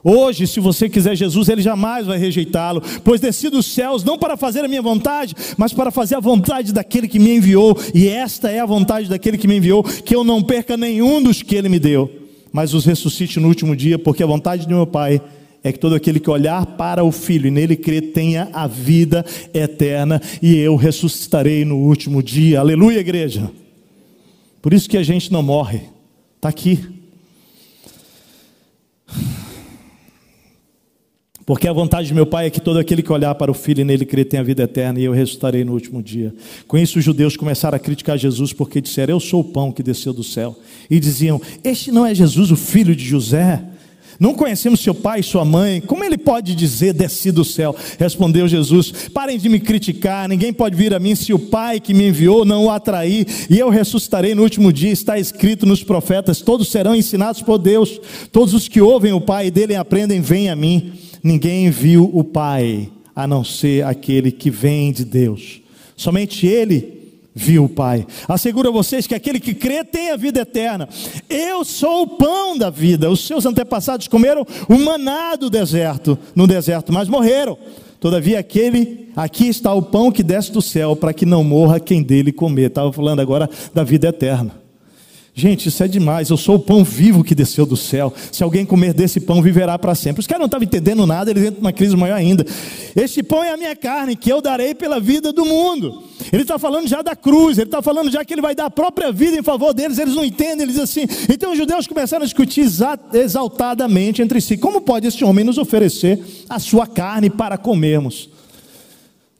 Hoje, 0.04 0.48
se 0.48 0.60
você 0.60 0.90
quiser 0.90 1.16
Jesus, 1.16 1.48
Ele 1.48 1.62
jamais 1.62 2.08
vai 2.08 2.18
rejeitá-lo, 2.18 2.82
pois 3.04 3.22
desci 3.22 3.50
dos 3.50 3.68
céus 3.68 4.04
não 4.04 4.18
para 4.18 4.36
fazer 4.36 4.66
a 4.66 4.68
minha 4.68 4.82
vontade, 4.82 5.36
mas 5.58 5.74
para 5.74 5.92
fazer 5.92 6.16
a 6.16 6.20
vontade 6.20 6.74
daquele 6.74 7.08
que 7.08 7.20
me 7.20 7.36
enviou, 7.36 7.78
e 7.94 8.08
esta 8.08 8.50
é 8.50 8.60
a 8.60 8.66
vontade 8.66 9.08
daquele 9.08 9.38
que 9.38 9.48
me 9.48 9.58
enviou, 9.58 9.84
que 9.84 10.16
eu 10.16 10.24
não 10.24 10.42
perca 10.42 10.76
nenhum 10.76 11.22
dos 11.22 11.44
que 11.44 11.56
Ele 11.56 11.70
me 11.70 11.78
deu, 11.78 12.10
mas 12.52 12.74
os 12.74 12.84
ressuscite 12.84 13.40
no 13.40 13.48
último 13.48 13.76
dia, 13.76 14.00
porque 14.00 14.24
a 14.24 14.28
vontade 14.28 14.66
do 14.66 14.74
meu 14.74 14.88
Pai 14.88 15.22
é 15.64 15.72
que 15.72 15.80
todo 15.80 15.96
aquele 15.96 16.20
que 16.20 16.30
olhar 16.30 16.66
para 16.66 17.04
o 17.04 17.12
Filho 17.12 17.48
e 17.48 17.52
nele 17.52 17.76
crer 17.76 18.14
tenha 18.14 18.50
a 18.52 18.66
vida 18.66 19.24
eterna 19.54 20.22
e 20.42 20.56
eu 20.58 20.76
ressuscitarei 20.76 21.64
no 21.64 21.78
último 21.78 22.24
dia. 22.24 22.60
Aleluia, 22.60 23.00
igreja. 23.00 23.52
Por 24.62 24.74
isso 24.74 24.90
que 24.90 24.98
a 24.98 25.04
gente 25.04 25.32
não 25.32 25.44
morre, 25.44 25.82
está 26.38 26.50
aqui. 26.50 26.80
Porque 31.46 31.68
a 31.68 31.74
vontade 31.74 32.08
de 32.08 32.14
meu 32.14 32.26
Pai 32.26 32.48
é 32.48 32.50
que 32.50 32.62
todo 32.62 32.80
aquele 32.80 33.04
que 33.04 33.12
olhar 33.12 33.36
para 33.36 33.52
o 33.52 33.54
Filho 33.54 33.82
e 33.82 33.84
nele 33.84 34.06
crer 34.06 34.26
tenha 34.26 34.42
a 34.42 34.46
vida 34.46 34.64
eterna 34.64 35.00
e 35.00 35.04
eu 35.04 35.12
ressuscitarei 35.12 35.64
no 35.64 35.74
último 35.74 36.02
dia. 36.02 36.34
Com 36.68 36.78
isso, 36.78 36.98
os 36.98 37.04
judeus 37.04 37.36
começaram 37.36 37.76
a 37.76 37.80
criticar 37.80 38.18
Jesus 38.18 38.54
porque 38.54 38.80
disseram: 38.80 39.16
Eu 39.16 39.20
sou 39.20 39.42
o 39.42 39.44
pão 39.44 39.72
que 39.72 39.84
desceu 39.84 40.14
do 40.14 40.24
céu. 40.24 40.58
E 40.90 41.00
diziam: 41.00 41.42
Este 41.64 41.92
não 41.92 42.06
é 42.06 42.16
Jesus, 42.16 42.52
o 42.52 42.56
filho 42.56 42.96
de 42.96 43.04
José? 43.04 43.71
Não 44.22 44.36
conhecemos 44.36 44.82
seu 44.82 44.94
pai 44.94 45.22
e 45.22 45.24
sua 45.24 45.44
mãe. 45.44 45.82
Como 45.82 46.04
ele 46.04 46.16
pode 46.16 46.54
dizer, 46.54 46.94
desci 46.94 47.32
do 47.32 47.44
céu? 47.44 47.76
Respondeu 47.98 48.48
Jesus: 48.48 49.10
Parem 49.12 49.36
de 49.36 49.50
me 49.50 49.60
criticar. 49.60 50.30
Ninguém 50.30 50.54
pode 50.54 50.76
vir 50.76 50.94
a 50.94 51.00
mim 51.00 51.16
se 51.16 51.34
o 51.34 51.40
Pai 51.40 51.80
que 51.80 51.92
me 51.92 52.10
enviou 52.10 52.46
não 52.46 52.66
o 52.66 52.70
atrair. 52.70 53.26
E 53.50 53.58
eu 53.58 53.70
ressuscitarei 53.70 54.36
no 54.36 54.44
último 54.44 54.72
dia. 54.72 54.92
Está 54.92 55.18
escrito 55.18 55.66
nos 55.66 55.84
profetas: 55.84 56.40
Todos 56.40 56.70
serão 56.70 56.96
ensinados 56.96 57.42
por 57.42 57.58
Deus. 57.58 58.00
Todos 58.32 58.54
os 58.54 58.68
que 58.68 58.80
ouvem 58.80 59.12
o 59.12 59.20
Pai 59.20 59.50
dele 59.50 59.74
aprendem, 59.74 60.22
vêm 60.22 60.52
a 60.52 60.56
mim. 60.56 60.94
Ninguém 61.24 61.72
viu 61.72 62.08
o 62.14 62.24
Pai 62.24 62.92
a 63.16 63.26
não 63.26 63.44
ser 63.44 63.84
aquele 63.86 64.32
que 64.32 64.52
vem 64.52 64.92
de 64.92 65.04
Deus. 65.04 65.62
Somente 65.98 66.46
ele 66.46 67.01
viu 67.34 67.66
o 67.66 67.70
Pai. 67.70 68.06
Asseguro 68.28 68.70
a 68.70 68.72
vocês 68.72 69.08
que 69.08 69.16
aquele 69.16 69.40
que 69.40 69.54
crê 69.54 69.84
tem 69.84 70.12
a 70.12 70.18
vida 70.18 70.42
eterna. 70.42 70.88
Eu 71.30 71.64
sou 71.64 72.04
o 72.04 72.08
pão 72.08 72.58
da 72.58 72.70
vida. 72.70 73.10
Os 73.10 73.26
seus 73.26 73.46
antepassados 73.46 74.08
comeram 74.08 74.46
o 74.68 74.78
maná 74.78 75.36
do 75.36 75.50
deserto, 75.50 76.18
no 76.36 76.46
deserto, 76.48 76.92
mas 76.92 77.08
morreram. 77.08 77.58
Todavia, 78.00 78.40
aquele, 78.40 79.10
aqui 79.16 79.48
está 79.48 79.74
o 79.74 79.82
pão 79.82 80.12
que 80.12 80.24
desce 80.24 80.52
do 80.52 80.62
céu, 80.62 80.96
para 80.96 81.14
que 81.14 81.26
não 81.26 81.44
morra 81.44 81.80
quem 81.80 82.02
dele 82.02 82.32
comer. 82.32 82.68
Estava 82.68 82.92
falando 82.92 83.20
agora 83.20 83.50
da 83.74 83.84
vida 83.84 84.08
eterna. 84.08 84.61
Gente, 85.42 85.70
isso 85.70 85.84
é 85.84 85.88
demais. 85.88 86.30
Eu 86.30 86.38
sou 86.38 86.58
o 86.58 86.60
pão 86.60 86.84
vivo 86.84 87.24
que 87.24 87.34
desceu 87.34 87.66
do 87.66 87.76
céu. 87.76 88.14
Se 88.32 88.44
alguém 88.44 88.64
comer 88.64 88.94
desse 88.94 89.20
pão, 89.20 89.42
viverá 89.42 89.80
para 89.80 89.96
sempre. 89.96 90.20
Os 90.20 90.28
caras 90.28 90.42
não 90.42 90.46
estavam 90.46 90.66
entendendo 90.66 91.04
nada, 91.08 91.32
eles 91.32 91.46
entram 91.46 91.62
numa 91.62 91.74
crise 91.74 91.96
maior 91.96 92.14
ainda. 92.14 92.46
Este 92.96 93.24
pão 93.24 93.44
é 93.44 93.50
a 93.50 93.58
minha 93.58 93.76
carne, 93.76 94.16
que 94.16 94.32
eu 94.32 94.40
darei 94.40 94.76
pela 94.76 95.00
vida 95.00 95.34
do 95.34 95.44
mundo. 95.44 96.04
Ele 96.32 96.44
está 96.44 96.60
falando 96.60 96.88
já 96.88 97.02
da 97.02 97.16
cruz, 97.16 97.58
ele 97.58 97.66
está 97.66 97.82
falando 97.82 98.12
já 98.12 98.24
que 98.24 98.36
ele 98.36 98.42
vai 98.42 98.54
dar 98.54 98.66
a 98.66 98.70
própria 98.70 99.12
vida 99.12 99.36
em 99.36 99.42
favor 99.42 99.74
deles. 99.74 99.98
Eles 99.98 100.14
não 100.14 100.24
entendem, 100.24 100.62
eles 100.62 100.76
dizem 100.78 100.84
assim. 100.84 101.26
Então 101.28 101.54
os 101.54 101.58
judeus 101.58 101.88
começaram 101.88 102.22
a 102.22 102.26
discutir 102.26 102.64
exaltadamente 103.12 104.22
entre 104.22 104.40
si: 104.40 104.58
como 104.58 104.80
pode 104.80 105.08
esse 105.08 105.24
homem 105.24 105.44
nos 105.44 105.58
oferecer 105.58 106.20
a 106.48 106.60
sua 106.60 106.86
carne 106.86 107.32
para 107.32 107.58
comermos? 107.58 108.30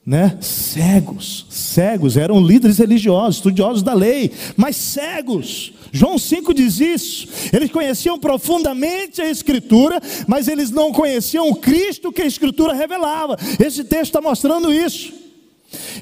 né? 0.04 0.36
Cegos, 0.40 1.46
cegos, 1.48 2.16
eram 2.16 2.44
líderes 2.44 2.78
religiosos, 2.78 3.36
estudiosos 3.36 3.82
da 3.84 3.94
lei, 3.94 4.32
mas 4.56 4.74
cegos. 4.76 5.72
João 5.92 6.18
5 6.18 6.54
diz 6.54 6.80
isso. 6.80 7.28
Eles 7.52 7.70
conheciam 7.70 8.18
profundamente 8.18 9.20
a 9.20 9.30
Escritura, 9.30 10.00
mas 10.26 10.48
eles 10.48 10.70
não 10.70 10.90
conheciam 10.90 11.50
o 11.50 11.56
Cristo 11.56 12.10
que 12.10 12.22
a 12.22 12.26
Escritura 12.26 12.72
revelava. 12.72 13.36
Esse 13.64 13.84
texto 13.84 14.04
está 14.04 14.20
mostrando 14.20 14.72
isso. 14.72 15.12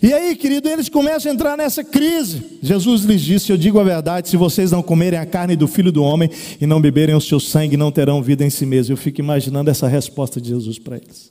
E 0.03 0.12
aí, 0.12 0.34
querido, 0.34 0.68
eles 0.68 0.88
começam 0.88 1.30
a 1.30 1.34
entrar 1.34 1.57
nessa 1.57 1.82
crise. 1.84 2.59
Jesus 2.62 3.03
lhes 3.03 3.20
disse: 3.20 3.53
Eu 3.53 3.57
digo 3.57 3.78
a 3.78 3.84
verdade, 3.84 4.28
se 4.28 4.36
vocês 4.36 4.70
não 4.70 4.82
comerem 4.82 5.18
a 5.18 5.26
carne 5.26 5.57
do 5.57 5.68
filho 5.68 5.93
do 5.93 6.03
homem 6.03 6.30
e 6.61 6.66
não 6.66 6.80
beberem 6.80 7.14
o 7.14 7.20
seu 7.20 7.38
sangue, 7.38 7.76
não 7.76 7.93
terão 7.93 8.22
vida 8.22 8.45
em 8.45 8.51
si 8.51 8.66
mesmos. 8.66 8.91
Eu 8.91 8.97
fico 8.97 9.20
imaginando 9.20 9.70
essa 9.70 9.86
resposta 9.86 10.41
de 10.41 10.49
Jesus 10.49 10.78
para 10.78 10.97
eles. 10.97 11.30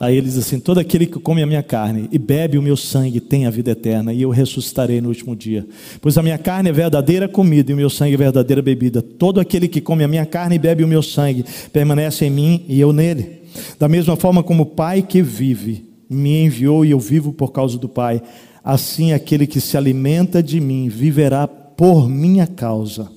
Aí 0.00 0.16
ele 0.16 0.26
diz 0.26 0.36
assim: 0.36 0.58
Todo 0.58 0.80
aquele 0.80 1.06
que 1.06 1.20
come 1.20 1.40
a 1.40 1.46
minha 1.46 1.62
carne 1.62 2.08
e 2.10 2.18
bebe 2.18 2.58
o 2.58 2.62
meu 2.62 2.76
sangue 2.76 3.20
tem 3.20 3.46
a 3.46 3.50
vida 3.50 3.70
eterna, 3.70 4.12
e 4.12 4.22
eu 4.22 4.30
ressuscitarei 4.30 5.00
no 5.00 5.08
último 5.08 5.36
dia. 5.36 5.64
Pois 6.00 6.18
a 6.18 6.22
minha 6.22 6.36
carne 6.36 6.68
é 6.68 6.72
verdadeira 6.72 7.28
comida 7.28 7.70
e 7.70 7.74
o 7.74 7.76
meu 7.76 7.88
sangue 7.88 8.14
é 8.14 8.16
verdadeira 8.16 8.60
bebida. 8.60 9.00
Todo 9.00 9.38
aquele 9.38 9.68
que 9.68 9.80
come 9.80 10.02
a 10.02 10.08
minha 10.08 10.26
carne 10.26 10.56
e 10.56 10.58
bebe 10.58 10.82
o 10.82 10.88
meu 10.88 11.00
sangue 11.00 11.44
permanece 11.72 12.24
em 12.24 12.30
mim 12.30 12.64
e 12.68 12.80
eu 12.80 12.92
nele. 12.92 13.42
Da 13.78 13.86
mesma 13.86 14.16
forma 14.16 14.42
como 14.42 14.64
o 14.64 14.66
Pai 14.66 15.00
que 15.00 15.22
vive 15.22 15.84
me 16.10 16.42
enviou 16.42 16.84
e 16.84 16.90
eu 16.90 16.98
vivo 16.98 17.32
por 17.32 17.52
causa 17.52 17.78
do 17.78 17.88
Pai, 17.88 18.20
assim 18.64 19.12
aquele 19.12 19.46
que 19.46 19.60
se 19.60 19.76
alimenta 19.76 20.42
de 20.42 20.58
mim 20.58 20.88
viverá 20.88 21.46
por 21.46 22.08
minha 22.08 22.48
causa. 22.48 23.08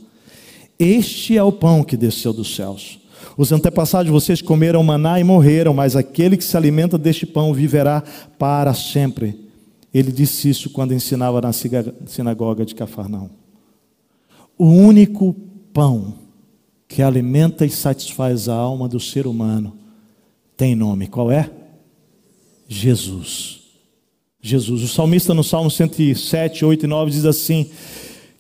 Este 0.78 1.36
é 1.36 1.42
o 1.42 1.52
pão 1.52 1.84
que 1.84 1.98
desceu 1.98 2.32
dos 2.32 2.56
céus. 2.56 3.00
Os 3.38 3.52
antepassados 3.52 4.08
de 4.08 4.12
vocês 4.12 4.42
comeram 4.42 4.84
maná 4.84 5.20
e 5.20 5.24
morreram, 5.24 5.72
mas 5.72 5.96
aquele 5.96 6.36
que 6.36 6.44
se 6.44 6.58
alimenta 6.58 6.98
deste 6.98 7.26
pão 7.26 7.54
viverá 7.54 8.04
para 8.40 8.74
sempre. 8.74 9.40
Ele 9.94 10.12
disse 10.12 10.50
isso 10.50 10.72
quando 10.72 10.94
ensinava 10.94 11.40
na 11.40 11.52
sinagoga 11.54 12.66
de 12.66 12.74
Cafarnaum. 12.74 13.30
O 14.58 14.66
único 14.66 15.36
pão 15.72 16.16
que 16.88 17.04
alimenta 17.04 17.64
e 17.64 17.70
satisfaz 17.70 18.50
a 18.50 18.56
alma 18.56 18.88
do 18.88 19.00
ser 19.00 19.28
humano 19.28 19.78
tem 20.56 20.76
nome. 20.76 21.06
Qual 21.08 21.32
é? 21.32 21.52
Jesus. 22.68 23.60
Jesus. 24.42 24.82
O 24.82 24.88
salmista 24.88 25.36
no 25.36 25.44
Salmo 25.44 25.70
107, 25.70 26.66
8 26.66 26.86
e 26.86 26.88
9 26.88 27.12
diz 27.12 27.26
assim: 27.26 27.70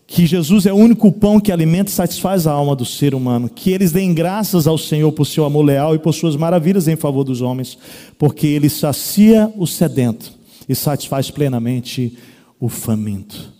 que 0.07 0.25
Jesus 0.25 0.65
é 0.65 0.71
o 0.71 0.77
único 0.77 1.11
pão 1.11 1.37
que 1.37 1.51
alimenta 1.51 1.91
e 1.91 1.93
satisfaz 1.93 2.47
a 2.47 2.51
alma 2.53 2.73
do 2.73 2.85
ser 2.85 3.13
humano, 3.13 3.49
que 3.49 3.71
eles 3.71 3.91
deem 3.91 4.13
graças 4.13 4.65
ao 4.65 4.77
Senhor 4.77 5.11
por 5.11 5.25
seu 5.25 5.43
amor 5.43 5.65
leal 5.65 5.93
e 5.93 5.99
por 5.99 6.13
suas 6.13 6.37
maravilhas 6.37 6.87
em 6.87 6.95
favor 6.95 7.25
dos 7.25 7.41
homens, 7.41 7.77
porque 8.17 8.47
ele 8.47 8.69
sacia 8.69 9.51
o 9.57 9.67
sedento 9.67 10.31
e 10.67 10.73
satisfaz 10.73 11.29
plenamente 11.29 12.17
o 12.57 12.69
faminto. 12.69 13.53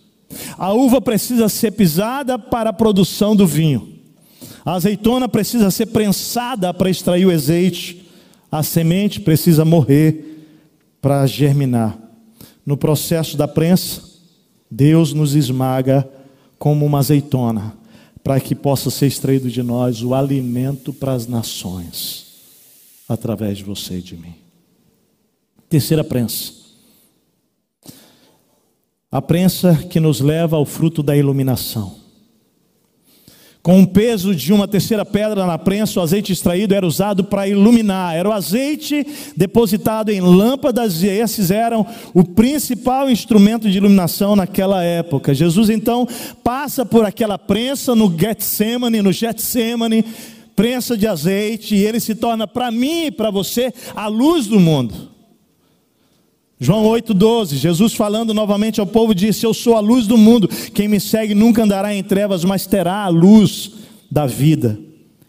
A 0.56 0.72
uva 0.72 1.02
precisa 1.02 1.50
ser 1.50 1.72
pisada 1.72 2.38
para 2.38 2.70
a 2.70 2.72
produção 2.72 3.36
do 3.36 3.46
vinho. 3.46 3.96
A 4.64 4.72
azeitona 4.72 5.28
precisa 5.28 5.70
ser 5.70 5.86
prensada 5.86 6.72
para 6.72 6.90
extrair 6.90 7.26
o 7.26 7.30
azeite. 7.30 8.06
A 8.50 8.62
semente 8.62 9.20
precisa 9.20 9.66
morrer 9.66 10.46
para 11.00 11.26
germinar. 11.26 11.98
No 12.64 12.76
processo 12.76 13.36
da 13.36 13.46
prensa, 13.46 14.02
Deus 14.70 15.12
nos 15.12 15.34
esmaga 15.34 16.08
como 16.58 16.84
uma 16.84 16.98
azeitona, 16.98 17.76
para 18.22 18.40
que 18.40 18.54
possa 18.54 18.90
ser 18.90 19.06
extraído 19.06 19.50
de 19.50 19.62
nós 19.62 20.02
o 20.02 20.14
alimento 20.14 20.92
para 20.92 21.12
as 21.12 21.26
nações, 21.26 22.26
através 23.08 23.58
de 23.58 23.64
você 23.64 23.98
e 23.98 24.02
de 24.02 24.16
mim. 24.16 24.34
Terceira 25.68 26.02
prensa. 26.02 26.52
A 29.10 29.22
prensa 29.22 29.74
que 29.88 30.00
nos 30.00 30.20
leva 30.20 30.56
ao 30.56 30.66
fruto 30.66 31.02
da 31.02 31.16
iluminação. 31.16 32.07
Com 33.68 33.82
o 33.82 33.86
peso 33.86 34.34
de 34.34 34.50
uma 34.50 34.66
terceira 34.66 35.04
pedra 35.04 35.44
na 35.44 35.58
prensa, 35.58 36.00
o 36.00 36.02
azeite 36.02 36.32
extraído 36.32 36.74
era 36.74 36.86
usado 36.86 37.22
para 37.22 37.46
iluminar. 37.46 38.16
Era 38.16 38.26
o 38.26 38.32
azeite 38.32 39.06
depositado 39.36 40.08
em 40.08 40.22
lâmpadas, 40.22 41.02
e 41.02 41.06
esses 41.06 41.50
eram 41.50 41.86
o 42.14 42.24
principal 42.24 43.10
instrumento 43.10 43.70
de 43.70 43.76
iluminação 43.76 44.34
naquela 44.34 44.82
época. 44.82 45.34
Jesus 45.34 45.68
então 45.68 46.08
passa 46.42 46.86
por 46.86 47.04
aquela 47.04 47.36
prensa 47.36 47.94
no 47.94 48.10
Getsemane, 48.18 49.02
no 49.02 49.12
Getsemane, 49.12 50.02
prensa 50.56 50.96
de 50.96 51.06
azeite, 51.06 51.76
e 51.76 51.84
ele 51.84 52.00
se 52.00 52.14
torna 52.14 52.46
para 52.46 52.70
mim 52.70 53.08
e 53.08 53.10
para 53.10 53.30
você 53.30 53.70
a 53.94 54.06
luz 54.06 54.46
do 54.46 54.58
mundo. 54.58 55.17
João 56.60 56.84
8,12, 56.84 57.54
Jesus 57.54 57.94
falando 57.94 58.34
novamente 58.34 58.80
ao 58.80 58.86
povo 58.86 59.14
disse: 59.14 59.46
Eu 59.46 59.54
sou 59.54 59.76
a 59.76 59.80
luz 59.80 60.06
do 60.06 60.16
mundo, 60.16 60.48
quem 60.48 60.88
me 60.88 60.98
segue 60.98 61.34
nunca 61.34 61.62
andará 61.62 61.94
em 61.94 62.02
trevas, 62.02 62.44
mas 62.44 62.66
terá 62.66 63.04
a 63.04 63.08
luz 63.08 63.72
da 64.10 64.26
vida. 64.26 64.78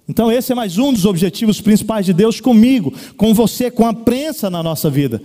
Então, 0.07 0.31
esse 0.31 0.51
é 0.51 0.55
mais 0.55 0.79
um 0.79 0.91
dos 0.91 1.05
objetivos 1.05 1.61
principais 1.61 2.03
de 2.03 2.13
Deus 2.13 2.41
comigo, 2.41 2.91
com 3.15 3.31
você, 3.31 3.69
com 3.69 3.85
a 3.85 3.93
prensa 3.93 4.49
na 4.49 4.63
nossa 4.63 4.89
vida 4.89 5.21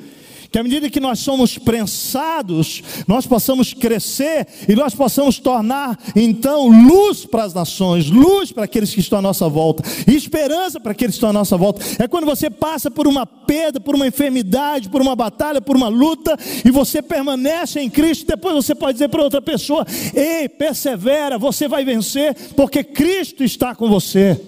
que 0.54 0.58
à 0.60 0.62
medida 0.62 0.88
que 0.88 1.00
nós 1.00 1.18
somos 1.18 1.58
prensados, 1.58 2.80
nós 3.08 3.26
possamos 3.26 3.74
crescer 3.74 4.46
e 4.68 4.76
nós 4.76 4.94
possamos 4.94 5.40
tornar 5.40 5.98
então 6.14 6.68
luz 6.68 7.26
para 7.26 7.42
as 7.42 7.52
nações, 7.52 8.08
luz 8.08 8.52
para 8.52 8.62
aqueles 8.62 8.94
que 8.94 9.00
estão 9.00 9.18
à 9.18 9.22
nossa 9.22 9.48
volta, 9.48 9.82
e 10.06 10.14
esperança 10.14 10.78
para 10.78 10.92
aqueles 10.92 11.14
que 11.14 11.16
estão 11.16 11.30
à 11.30 11.32
nossa 11.32 11.56
volta. 11.56 11.82
É 11.98 12.06
quando 12.06 12.24
você 12.24 12.48
passa 12.48 12.88
por 12.88 13.08
uma 13.08 13.26
perda, 13.26 13.80
por 13.80 13.96
uma 13.96 14.06
enfermidade, 14.06 14.88
por 14.88 15.02
uma 15.02 15.16
batalha, 15.16 15.60
por 15.60 15.74
uma 15.74 15.88
luta, 15.88 16.38
e 16.64 16.70
você 16.70 17.02
permanece 17.02 17.80
em 17.80 17.90
Cristo, 17.90 18.24
depois 18.24 18.54
você 18.54 18.76
pode 18.76 18.92
dizer 18.92 19.08
para 19.08 19.24
outra 19.24 19.42
pessoa: 19.42 19.84
ei, 20.14 20.48
persevera, 20.48 21.36
você 21.36 21.66
vai 21.66 21.84
vencer, 21.84 22.32
porque 22.54 22.84
Cristo 22.84 23.42
está 23.42 23.74
com 23.74 23.88
você. 23.88 24.40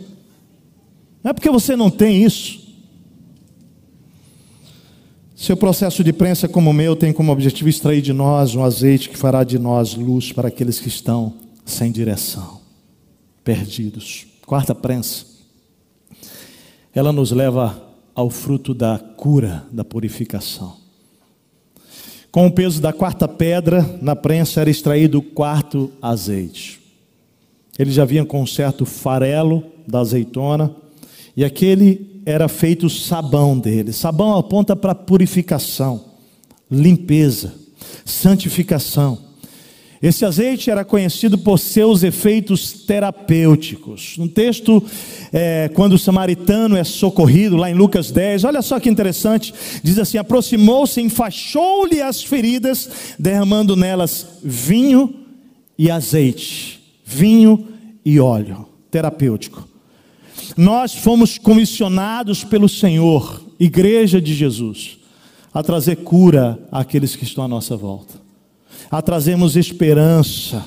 Não 1.24 1.32
é 1.32 1.34
porque 1.34 1.50
você 1.50 1.74
não 1.74 1.90
tem 1.90 2.22
isso. 2.22 2.66
Seu 5.47 5.57
processo 5.57 6.03
de 6.03 6.12
prensa, 6.12 6.49
como 6.49 6.70
o 6.70 6.72
meu, 6.72 6.97
tem 6.97 7.12
como 7.12 7.30
objetivo 7.30 7.68
extrair 7.68 8.03
de 8.03 8.12
nós 8.12 8.57
um 8.57 8.64
azeite 8.64 9.09
que 9.09 9.16
fará 9.16 9.44
de 9.44 9.61
nós 9.61 9.94
luz 9.94 10.32
para 10.32 10.49
aqueles 10.49 10.80
que 10.80 10.88
estão 10.88 11.34
sem 11.64 11.92
direção, 11.92 12.61
perdidos. 13.44 14.26
Quarta 14.44 14.74
prensa, 14.74 15.24
ela 16.92 17.12
nos 17.12 17.30
leva 17.30 17.80
ao 18.12 18.28
fruto 18.28 18.74
da 18.74 18.99
cura, 18.99 19.64
da 19.70 19.84
purificação. 19.84 20.78
Com 22.32 22.49
o 22.49 22.51
peso 22.51 22.82
da 22.82 22.92
quarta 22.92 23.28
pedra, 23.28 24.01
na 24.03 24.16
prensa 24.16 24.62
era 24.62 24.68
extraído 24.68 25.18
o 25.18 25.22
quarto 25.22 25.92
azeite. 26.03 26.80
Ele 27.78 27.92
já 27.92 28.05
vinha 28.05 28.24
com 28.24 28.42
um 28.42 28.47
certo 28.49 28.84
farelo 28.84 29.62
da 29.86 30.01
azeitona, 30.01 30.74
e 31.36 31.44
aquele 31.44 32.16
era 32.27 32.49
feito 32.49 32.87
o 32.87 32.91
sabão 32.91 33.57
dele. 33.57 33.93
Sabão 33.93 34.37
aponta 34.37 34.74
para 34.74 34.97
purificação, 34.97 36.05
limpeza, 36.68 37.55
santificação. 38.05 39.24
Esse 40.03 40.24
azeite 40.24 40.70
era 40.70 40.85
conhecido 40.85 41.39
por 41.39 41.59
seus 41.59 42.03
efeitos 42.03 42.85
terapêuticos. 42.85 44.18
No 44.18 44.29
texto, 44.29 44.85
é, 45.33 45.70
quando 45.72 45.95
o 45.95 45.99
samaritano 45.99 46.77
é 46.77 46.85
socorrido, 46.85 47.57
lá 47.57 47.70
em 47.70 47.74
Lucas 47.74 48.11
10, 48.11 48.45
olha 48.45 48.61
só 48.61 48.79
que 48.79 48.91
interessante: 48.91 49.55
diz 49.83 49.99
assim: 49.99 50.18
aproximou-se, 50.18 51.01
enfaixou-lhe 51.01 52.03
as 52.03 52.22
feridas, 52.22 53.14
derramando 53.18 53.74
nelas 53.74 54.27
vinho 54.43 55.14
e 55.79 55.91
azeite, 55.91 56.81
vinho 57.05 57.68
e 58.05 58.20
óleo 58.20 58.66
terapêutico. 58.91 59.66
Nós 60.57 60.94
fomos 60.94 61.38
comissionados 61.38 62.44
pelo 62.44 62.68
Senhor, 62.68 63.42
Igreja 63.59 64.20
de 64.20 64.34
Jesus, 64.34 64.99
a 65.53 65.62
trazer 65.62 65.97
cura 65.97 66.59
àqueles 66.70 67.16
que 67.16 67.24
estão 67.24 67.44
à 67.44 67.49
nossa 67.49 67.76
volta, 67.76 68.20
a 68.90 69.01
trazermos 69.01 69.57
esperança 69.57 70.62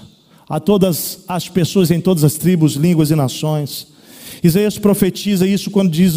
a 0.49 0.59
todas 0.59 1.23
as 1.27 1.47
pessoas 1.47 1.91
em 1.91 2.01
todas 2.01 2.23
as 2.23 2.33
tribos, 2.33 2.73
línguas 2.73 3.11
e 3.11 3.15
nações. 3.15 3.87
Isaías 4.43 4.79
profetiza 4.79 5.45
isso 5.45 5.69
quando 5.69 5.91
diz, 5.91 6.15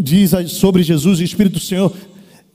diz 0.00 0.30
sobre 0.52 0.84
Jesus, 0.84 1.18
o 1.18 1.24
Espírito 1.24 1.54
do 1.54 1.60
Senhor 1.60 1.92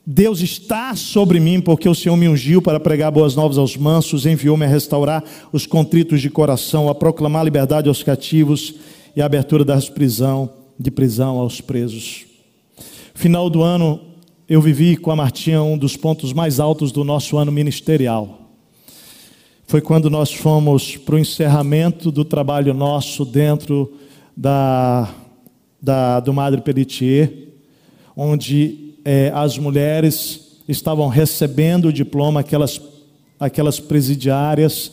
Deus 0.06 0.42
está 0.42 0.94
sobre 0.98 1.40
mim, 1.40 1.62
porque 1.62 1.88
o 1.88 1.96
Senhor 1.96 2.18
me 2.18 2.28
ungiu 2.28 2.62
para 2.62 2.78
pregar 2.78 3.10
boas 3.10 3.36
novas 3.36 3.58
aos 3.58 3.78
mansos, 3.78 4.26
enviou-me 4.26 4.66
a 4.66 4.68
restaurar 4.68 5.24
os 5.52 5.66
contritos 5.66 6.20
de 6.20 6.30
coração, 6.30 6.90
a 6.90 6.96
proclamar 6.96 7.46
liberdade 7.46 7.88
aos 7.88 8.04
cativos 8.04 8.76
e 9.16 9.22
a 9.22 9.26
abertura 9.26 9.64
das 9.64 9.90
prisão, 9.90 10.50
de 10.80 10.90
prisão 10.90 11.38
aos 11.38 11.62
presos. 11.62 12.26
Final 13.14 13.50
do 13.50 13.62
ano, 13.62 14.00
eu 14.50 14.62
vivi 14.62 14.98
com 14.98 15.12
a 15.12 15.16
Martinha 15.16 15.62
um 15.62 15.78
dos 15.78 15.96
pontos 15.96 16.34
mais 16.34 16.60
altos 16.60 16.92
do 16.92 17.04
nosso 17.04 17.38
ano 17.38 17.52
ministerial. 17.52 18.40
Foi 19.66 19.82
quando 19.82 20.10
nós 20.10 20.34
fomos 20.34 20.98
para 20.98 21.16
o 21.16 21.20
encerramento 21.20 22.12
do 22.12 22.26
trabalho 22.26 22.74
nosso 22.74 23.24
dentro 23.24 23.94
da, 24.36 25.10
da, 25.82 26.20
do 26.20 26.34
Madre 26.34 26.62
Pelletier, 26.62 27.32
onde 28.16 28.96
é, 29.06 29.32
as 29.34 29.58
mulheres 29.58 30.62
estavam 30.68 31.08
recebendo 31.08 31.86
o 31.86 31.94
diploma, 31.94 32.40
aquelas, 32.40 32.82
aquelas 33.40 33.80
presidiárias, 33.80 34.92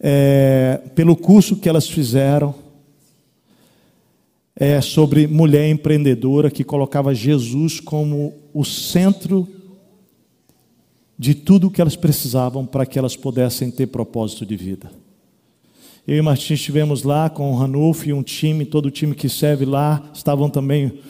é, 0.00 0.80
pelo 0.94 1.16
curso 1.16 1.56
que 1.56 1.68
elas 1.68 1.88
fizeram 1.88 2.63
é 4.56 4.80
sobre 4.80 5.26
mulher 5.26 5.68
empreendedora 5.68 6.50
que 6.50 6.62
colocava 6.62 7.14
Jesus 7.14 7.80
como 7.80 8.32
o 8.52 8.64
centro 8.64 9.48
de 11.18 11.34
tudo 11.34 11.66
o 11.66 11.70
que 11.70 11.80
elas 11.80 11.96
precisavam 11.96 12.64
para 12.64 12.86
que 12.86 12.98
elas 12.98 13.16
pudessem 13.16 13.70
ter 13.70 13.86
propósito 13.86 14.46
de 14.46 14.56
vida. 14.56 14.90
Eu 16.06 16.18
e 16.18 16.22
Martins 16.22 16.60
estivemos 16.60 17.02
lá 17.02 17.30
com 17.30 17.50
o 17.50 17.56
Ranulfo 17.56 18.08
e 18.08 18.12
um 18.12 18.22
time, 18.22 18.66
todo 18.66 18.86
o 18.86 18.90
time 18.90 19.14
que 19.14 19.28
serve 19.28 19.64
lá, 19.64 20.10
estavam 20.12 20.50
também 20.50 21.00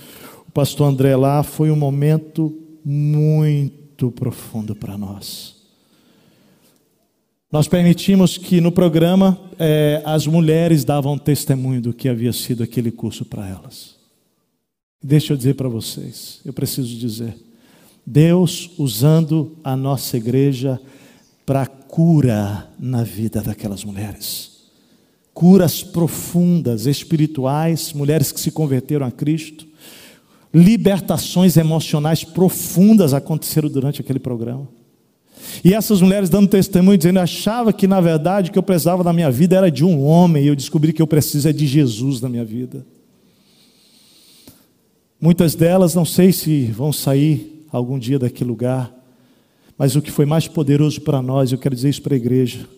o 0.46 0.52
pastor 0.52 0.88
André 0.88 1.16
lá. 1.16 1.42
Foi 1.42 1.70
um 1.70 1.76
momento 1.76 2.56
muito 2.84 4.10
profundo 4.12 4.76
para 4.76 4.96
nós. 4.96 5.53
Nós 7.54 7.68
permitimos 7.68 8.36
que 8.36 8.60
no 8.60 8.72
programa 8.72 9.38
é, 9.60 10.02
as 10.04 10.26
mulheres 10.26 10.84
davam 10.84 11.16
testemunho 11.16 11.80
do 11.80 11.92
que 11.92 12.08
havia 12.08 12.32
sido 12.32 12.64
aquele 12.64 12.90
curso 12.90 13.24
para 13.24 13.48
elas. 13.48 13.94
Deixa 15.00 15.32
eu 15.32 15.36
dizer 15.36 15.54
para 15.54 15.68
vocês, 15.68 16.40
eu 16.44 16.52
preciso 16.52 16.98
dizer, 16.98 17.36
Deus 18.04 18.72
usando 18.76 19.56
a 19.62 19.76
nossa 19.76 20.16
igreja 20.16 20.80
para 21.46 21.64
cura 21.64 22.68
na 22.76 23.04
vida 23.04 23.40
daquelas 23.40 23.84
mulheres. 23.84 24.64
Curas 25.32 25.80
profundas, 25.80 26.86
espirituais, 26.86 27.92
mulheres 27.92 28.32
que 28.32 28.40
se 28.40 28.50
converteram 28.50 29.06
a 29.06 29.12
Cristo. 29.12 29.64
Libertações 30.52 31.56
emocionais 31.56 32.24
profundas 32.24 33.14
aconteceram 33.14 33.68
durante 33.68 34.00
aquele 34.00 34.18
programa. 34.18 34.66
E 35.64 35.72
essas 35.72 36.02
mulheres 36.02 36.28
dando 36.28 36.46
testemunho, 36.46 36.98
dizendo: 36.98 37.20
achava 37.20 37.72
que 37.72 37.88
na 37.88 37.98
verdade 37.98 38.50
o 38.50 38.52
que 38.52 38.58
eu 38.58 38.62
precisava 38.62 39.02
na 39.02 39.14
minha 39.14 39.30
vida 39.30 39.56
era 39.56 39.70
de 39.70 39.82
um 39.82 40.04
homem, 40.04 40.44
e 40.44 40.48
eu 40.48 40.54
descobri 40.54 40.92
que 40.92 41.00
eu 41.00 41.06
preciso 41.06 41.48
é 41.48 41.52
de 41.52 41.66
Jesus 41.66 42.20
na 42.20 42.28
minha 42.28 42.44
vida. 42.44 42.84
Muitas 45.18 45.54
delas, 45.54 45.94
não 45.94 46.04
sei 46.04 46.32
se 46.32 46.66
vão 46.66 46.92
sair 46.92 47.66
algum 47.72 47.98
dia 47.98 48.18
daquele 48.18 48.50
lugar, 48.50 48.92
mas 49.78 49.96
o 49.96 50.02
que 50.02 50.10
foi 50.10 50.26
mais 50.26 50.46
poderoso 50.46 51.00
para 51.00 51.22
nós, 51.22 51.50
eu 51.50 51.56
quero 51.56 51.74
dizer 51.74 51.88
isso 51.88 52.02
para 52.02 52.12
a 52.12 52.16
igreja, 52.18 52.68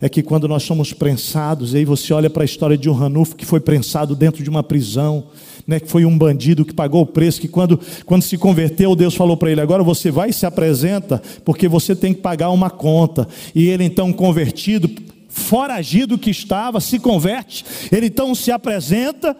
é 0.00 0.08
que 0.08 0.22
quando 0.22 0.46
nós 0.46 0.62
somos 0.62 0.92
prensados, 0.92 1.74
e 1.74 1.78
aí 1.78 1.84
você 1.84 2.12
olha 2.12 2.30
para 2.30 2.44
a 2.44 2.46
história 2.46 2.78
de 2.78 2.88
um 2.88 2.92
Ranulfo 2.92 3.34
que 3.34 3.44
foi 3.44 3.58
prensado 3.58 4.14
dentro 4.14 4.44
de 4.44 4.48
uma 4.48 4.62
prisão, 4.62 5.26
né, 5.68 5.78
que 5.78 5.86
foi 5.86 6.06
um 6.06 6.16
bandido 6.16 6.64
que 6.64 6.72
pagou 6.72 7.02
o 7.02 7.06
preço, 7.06 7.42
que 7.42 7.46
quando, 7.46 7.78
quando 8.06 8.22
se 8.22 8.38
converteu, 8.38 8.96
Deus 8.96 9.14
falou 9.14 9.36
para 9.36 9.50
ele: 9.50 9.60
agora 9.60 9.84
você 9.84 10.10
vai 10.10 10.30
e 10.30 10.32
se 10.32 10.46
apresenta, 10.46 11.20
porque 11.44 11.68
você 11.68 11.94
tem 11.94 12.14
que 12.14 12.22
pagar 12.22 12.48
uma 12.48 12.70
conta. 12.70 13.28
E 13.54 13.68
ele 13.68 13.84
então 13.84 14.10
convertido, 14.10 14.90
foragido 15.28 16.18
que 16.18 16.30
estava, 16.30 16.80
se 16.80 16.98
converte, 16.98 17.64
ele 17.92 18.06
então 18.06 18.34
se 18.34 18.50
apresenta 18.50 19.36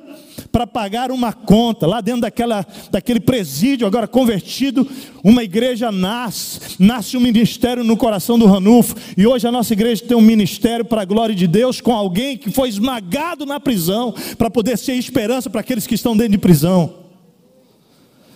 para 0.53 0.67
pagar 0.67 1.11
uma 1.11 1.33
conta, 1.33 1.87
lá 1.87 2.01
dentro 2.01 2.23
daquela, 2.23 2.65
daquele 2.91 3.21
presídio, 3.21 3.87
agora 3.87 4.07
convertido, 4.07 4.89
uma 5.25 5.43
igreja 5.43 5.91
nasce, 5.91 6.61
nasce 6.79 7.17
um 7.17 7.21
ministério 7.21 7.83
no 7.83 7.97
coração 7.97 8.39
do 8.39 8.47
Ranulfo, 8.47 8.95
e 9.17 9.27
hoje 9.27 9.47
a 9.47 9.53
nossa 9.53 9.73
igreja 9.73 10.05
tem 10.05 10.17
um 10.17 10.23
ministério 10.23 10.85
para 10.85 11.03
a 11.03 11.05
glória 11.05 11.35
de 11.35 11.47
Deus, 11.47 11.81
com 11.81 11.93
alguém 11.93 12.37
que 12.37 12.51
foi 12.51 12.69
esmagado 12.69 13.45
na 13.45 13.59
prisão, 13.59 14.15
para 14.37 14.51
poder 14.51 14.79
ser 14.79 14.95
esperança 14.95 15.51
para 15.51 15.61
aqueles 15.61 15.87
que 15.87 15.95
estão 15.95 16.17
dentro 16.17 16.33
de 16.33 16.39
prisão. 16.39 16.95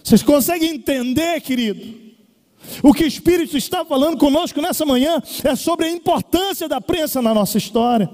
Vocês 0.03 0.23
conseguem 0.23 0.75
entender, 0.75 1.41
querido? 1.41 2.02
O 2.83 2.93
que 2.93 3.05
o 3.05 3.07
Espírito 3.07 3.57
está 3.57 3.85
falando 3.85 4.17
conosco 4.19 4.61
nessa 4.61 4.87
manhã 4.87 5.23
é 5.45 5.55
sobre 5.57 5.87
a 5.87 5.91
importância 5.91 6.69
da 6.69 6.81
prensa 6.81 7.21
na 7.21 7.35
nossa 7.35 7.59
história, 7.59 8.09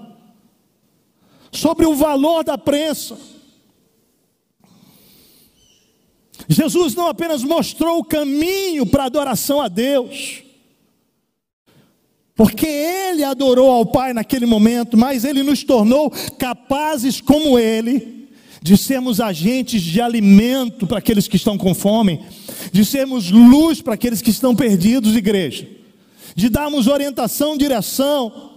sobre 1.53 1.87
o 1.87 1.95
valor 1.95 2.45
da 2.45 2.57
prensa. 2.57 3.17
Jesus 6.49 6.95
não 6.95 7.09
apenas 7.09 7.43
mostrou 7.43 7.99
o 7.99 8.05
caminho 8.05 8.87
para 8.87 9.03
a 9.03 9.07
adoração 9.07 9.61
a 9.61 9.69
Deus, 9.69 10.43
porque 12.35 12.67
Ele 12.67 13.23
adorou 13.23 13.71
ao 13.71 13.85
Pai 13.85 14.15
naquele 14.15 14.47
momento, 14.47 14.97
mas 14.97 15.25
Ele 15.25 15.43
nos 15.43 15.63
tornou 15.63 16.11
capazes 16.39 17.21
como 17.21 17.59
Ele, 17.59 18.18
de 18.63 18.77
sermos 18.77 19.21
agentes 19.21 19.83
de 19.83 20.01
alimento 20.01 20.87
para 20.87 20.99
aqueles 20.99 21.29
que 21.29 21.37
estão 21.37 21.57
com 21.57 21.75
fome, 21.75 22.21
de 22.73 22.85
sermos 22.85 23.31
luz 23.31 23.81
para 23.81 23.95
aqueles 23.95 24.21
que 24.21 24.31
estão 24.31 24.55
perdidos, 24.55 25.17
igreja, 25.17 25.69
de 26.35 26.49
darmos 26.49 26.87
orientação, 26.87 27.57
direção, 27.57 28.49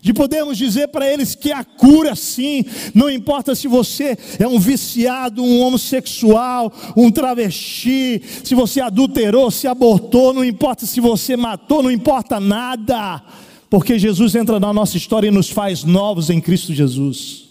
de 0.00 0.12
podermos 0.12 0.56
dizer 0.56 0.88
para 0.88 1.10
eles 1.10 1.34
que 1.34 1.50
a 1.50 1.64
cura 1.64 2.14
sim, 2.14 2.64
não 2.94 3.10
importa 3.10 3.54
se 3.54 3.66
você 3.66 4.16
é 4.38 4.46
um 4.46 4.58
viciado, 4.58 5.42
um 5.42 5.60
homossexual, 5.60 6.72
um 6.96 7.10
travesti, 7.10 8.22
se 8.44 8.54
você 8.54 8.80
adulterou, 8.80 9.50
se 9.50 9.66
abortou, 9.66 10.32
não 10.32 10.44
importa 10.44 10.86
se 10.86 11.00
você 11.00 11.36
matou, 11.36 11.82
não 11.82 11.90
importa 11.90 12.38
nada, 12.38 13.22
porque 13.68 13.98
Jesus 13.98 14.34
entra 14.34 14.60
na 14.60 14.72
nossa 14.72 14.96
história 14.96 15.28
e 15.28 15.32
nos 15.32 15.50
faz 15.50 15.84
novos 15.84 16.30
em 16.30 16.40
Cristo 16.40 16.72
Jesus. 16.72 17.47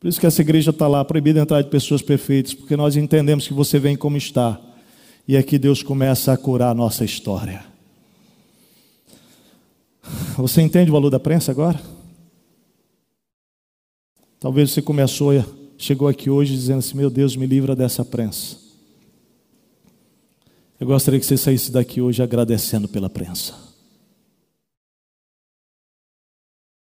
Por 0.00 0.08
isso 0.08 0.18
que 0.18 0.26
essa 0.26 0.40
igreja 0.40 0.70
está 0.70 0.88
lá, 0.88 1.04
proibida 1.04 1.40
entrar 1.40 1.60
de 1.60 1.68
pessoas 1.68 2.00
perfeitas, 2.00 2.54
porque 2.54 2.74
nós 2.74 2.96
entendemos 2.96 3.46
que 3.46 3.52
você 3.52 3.78
vem 3.78 3.98
como 3.98 4.16
está, 4.16 4.58
e 5.28 5.36
aqui 5.36 5.58
Deus 5.58 5.82
começa 5.82 6.32
a 6.32 6.38
curar 6.38 6.70
a 6.70 6.74
nossa 6.74 7.04
história. 7.04 7.62
Você 10.38 10.62
entende 10.62 10.90
o 10.90 10.94
valor 10.94 11.10
da 11.10 11.20
prensa 11.20 11.52
agora? 11.52 11.78
Talvez 14.40 14.70
você 14.70 14.80
começou, 14.80 15.32
chegou 15.76 16.08
aqui 16.08 16.30
hoje 16.30 16.54
dizendo 16.54 16.78
assim: 16.78 16.96
Meu 16.96 17.10
Deus, 17.10 17.36
me 17.36 17.46
livra 17.46 17.76
dessa 17.76 18.02
prensa. 18.02 18.56
Eu 20.80 20.86
gostaria 20.86 21.20
que 21.20 21.26
você 21.26 21.36
saísse 21.36 21.70
daqui 21.70 22.00
hoje 22.00 22.22
agradecendo 22.22 22.88
pela 22.88 23.10
prensa. 23.10 23.54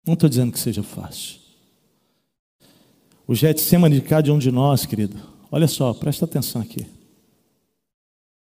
Não 0.07 0.13
estou 0.13 0.29
dizendo 0.29 0.53
que 0.53 0.59
seja 0.59 0.81
fácil. 0.81 1.40
O 3.31 3.33
Getsemane 3.33 3.95
de 3.95 4.01
cada 4.01 4.33
um 4.33 4.37
de 4.37 4.51
nós, 4.51 4.85
querido, 4.85 5.15
olha 5.49 5.65
só, 5.65 5.93
presta 5.93 6.25
atenção 6.25 6.61
aqui. 6.61 6.85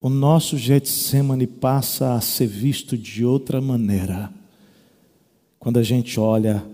O 0.02 0.10
nosso 0.10 0.58
Getsemane 0.58 1.46
passa 1.46 2.16
a 2.16 2.22
ser 2.22 2.48
visto 2.48 2.98
de 2.98 3.24
outra 3.24 3.62
maneira 3.62 4.34
quando 5.60 5.78
a 5.78 5.84
gente 5.84 6.20
olha 6.20 6.66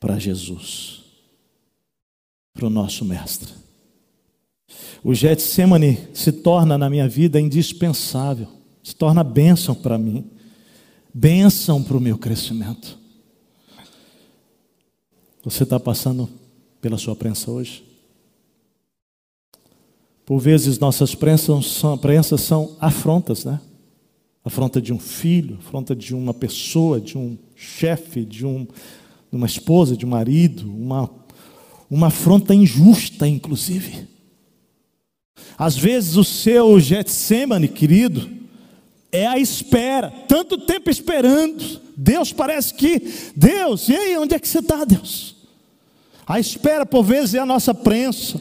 para 0.00 0.18
Jesus, 0.18 1.04
para 2.52 2.66
o 2.66 2.70
nosso 2.70 3.04
Mestre. 3.04 3.52
O 5.04 5.14
Getsemane 5.14 6.08
se 6.12 6.32
torna 6.32 6.76
na 6.76 6.90
minha 6.90 7.08
vida 7.08 7.40
indispensável, 7.40 8.48
se 8.82 8.96
torna 8.96 9.22
bênção 9.22 9.76
para 9.76 9.96
mim, 9.96 10.28
bênção 11.14 11.84
para 11.84 11.96
o 11.96 12.00
meu 12.00 12.18
crescimento. 12.18 12.98
Você 15.44 15.62
está 15.62 15.78
passando 15.78 16.41
pela 16.82 16.98
sua 16.98 17.14
prensa 17.14 17.50
hoje? 17.50 17.84
Por 20.26 20.38
vezes 20.40 20.78
nossas 20.78 21.14
prensas 21.14 21.66
são, 21.66 21.96
prensas 21.96 22.40
são 22.40 22.76
afrontas, 22.80 23.44
né? 23.44 23.60
Afronta 24.44 24.82
de 24.82 24.92
um 24.92 24.98
filho, 24.98 25.58
afronta 25.64 25.94
de 25.94 26.14
uma 26.14 26.34
pessoa, 26.34 27.00
de 27.00 27.16
um 27.16 27.38
chefe, 27.54 28.24
de, 28.24 28.44
um, 28.44 28.64
de 28.64 29.36
uma 29.36 29.46
esposa, 29.46 29.96
de 29.96 30.04
um 30.04 30.08
marido, 30.08 30.68
uma, 30.68 31.08
uma 31.88 32.08
afronta 32.08 32.52
injusta, 32.52 33.28
inclusive. 33.28 34.08
Às 35.56 35.76
vezes 35.76 36.16
o 36.16 36.24
seu 36.24 36.80
Getsemane, 36.80 37.68
querido, 37.68 38.28
é 39.12 39.28
a 39.28 39.38
espera, 39.38 40.10
tanto 40.26 40.58
tempo 40.58 40.90
esperando. 40.90 41.80
Deus 41.96 42.32
parece 42.32 42.74
que, 42.74 43.00
Deus, 43.36 43.88
e 43.88 43.94
aí, 43.94 44.18
onde 44.18 44.34
é 44.34 44.40
que 44.40 44.48
você 44.48 44.58
está, 44.58 44.84
Deus? 44.84 45.41
A 46.32 46.40
espera, 46.40 46.86
por 46.86 47.02
vezes, 47.02 47.34
é 47.34 47.40
a 47.40 47.44
nossa 47.44 47.74
prensa. 47.74 48.40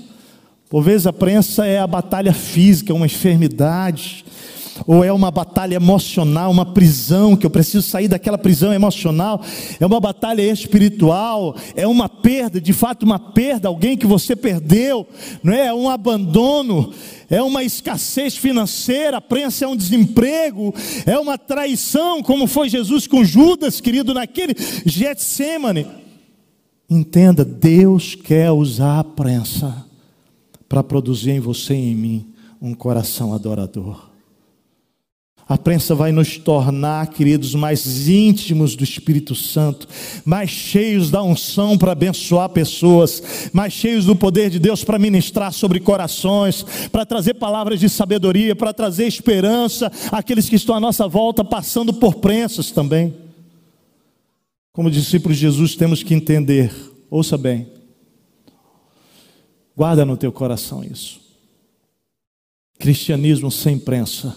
Por 0.70 0.82
vezes, 0.82 1.06
a 1.06 1.12
prensa 1.12 1.66
é 1.66 1.78
a 1.78 1.86
batalha 1.86 2.32
física, 2.32 2.94
uma 2.94 3.06
enfermidade, 3.06 4.24
ou 4.88 5.04
é 5.04 5.12
uma 5.12 5.30
batalha 5.30 5.76
emocional, 5.76 6.50
uma 6.50 6.66
prisão, 6.66 7.36
que 7.36 7.46
eu 7.46 7.50
preciso 7.50 7.82
sair 7.86 8.08
daquela 8.08 8.38
prisão 8.38 8.72
emocional, 8.72 9.44
é 9.78 9.86
uma 9.86 10.00
batalha 10.00 10.42
espiritual, 10.42 11.54
é 11.76 11.86
uma 11.86 12.08
perda, 12.08 12.62
de 12.62 12.72
fato, 12.72 13.04
uma 13.04 13.20
perda, 13.20 13.68
alguém 13.68 13.98
que 13.98 14.08
você 14.08 14.38
perdeu, 14.38 15.06
não 15.44 15.52
é? 15.52 15.66
é 15.66 15.74
um 15.74 15.90
abandono, 15.90 16.94
é 17.30 17.44
uma 17.44 17.62
escassez 17.62 18.38
financeira, 18.38 19.18
a 19.18 19.22
prensa 19.22 19.66
é 19.66 19.68
um 19.68 19.76
desemprego, 19.76 20.74
é 21.06 21.20
uma 21.20 21.38
traição, 21.38 22.24
como 22.24 22.48
foi 22.48 22.70
Jesus 22.70 23.06
com 23.06 23.22
Judas, 23.22 23.82
querido, 23.82 24.14
naquele 24.14 24.56
Getsemane. 24.86 26.00
Entenda, 26.94 27.46
Deus 27.46 28.16
quer 28.16 28.52
usar 28.52 29.00
a 29.00 29.04
prensa 29.06 29.86
para 30.68 30.84
produzir 30.84 31.32
em 31.32 31.40
você 31.40 31.74
e 31.74 31.92
em 31.92 31.96
mim 31.96 32.34
um 32.62 32.74
coração 32.74 33.34
adorador. 33.34 34.10
A 35.48 35.58
prensa 35.58 35.96
vai 35.96 36.12
nos 36.12 36.38
tornar, 36.38 37.08
queridos, 37.08 37.56
mais 37.56 38.10
íntimos 38.10 38.76
do 38.76 38.84
Espírito 38.84 39.34
Santo, 39.34 39.88
mais 40.26 40.50
cheios 40.50 41.10
da 41.10 41.24
unção 41.24 41.78
para 41.78 41.94
abençoar 41.94 42.50
pessoas, 42.50 43.50
mais 43.54 43.72
cheios 43.72 44.04
do 44.04 44.16
poder 44.16 44.50
de 44.50 44.60
Deus 44.60 44.84
para 44.84 45.00
ministrar 45.00 45.54
sobre 45.54 45.80
corações, 45.80 46.66
para 46.92 47.06
trazer 47.06 47.36
palavras 47.36 47.80
de 47.80 47.88
sabedoria, 47.88 48.54
para 48.54 48.74
trazer 48.74 49.08
esperança 49.08 49.90
àqueles 50.12 50.50
que 50.50 50.58
estão 50.58 50.76
à 50.76 50.80
nossa 50.80 51.08
volta 51.08 51.42
passando 51.42 51.94
por 51.94 52.16
prensas 52.16 52.70
também. 52.70 53.21
Como 54.72 54.90
discípulos 54.90 55.38
de 55.38 55.42
Jesus, 55.42 55.76
temos 55.76 56.02
que 56.02 56.14
entender, 56.14 56.74
ouça 57.10 57.38
bem, 57.38 57.70
guarda 59.76 60.06
no 60.06 60.16
teu 60.16 60.32
coração 60.32 60.84
isso. 60.84 61.20
Cristianismo 62.80 63.52
sem 63.52 63.78
prensa 63.78 64.36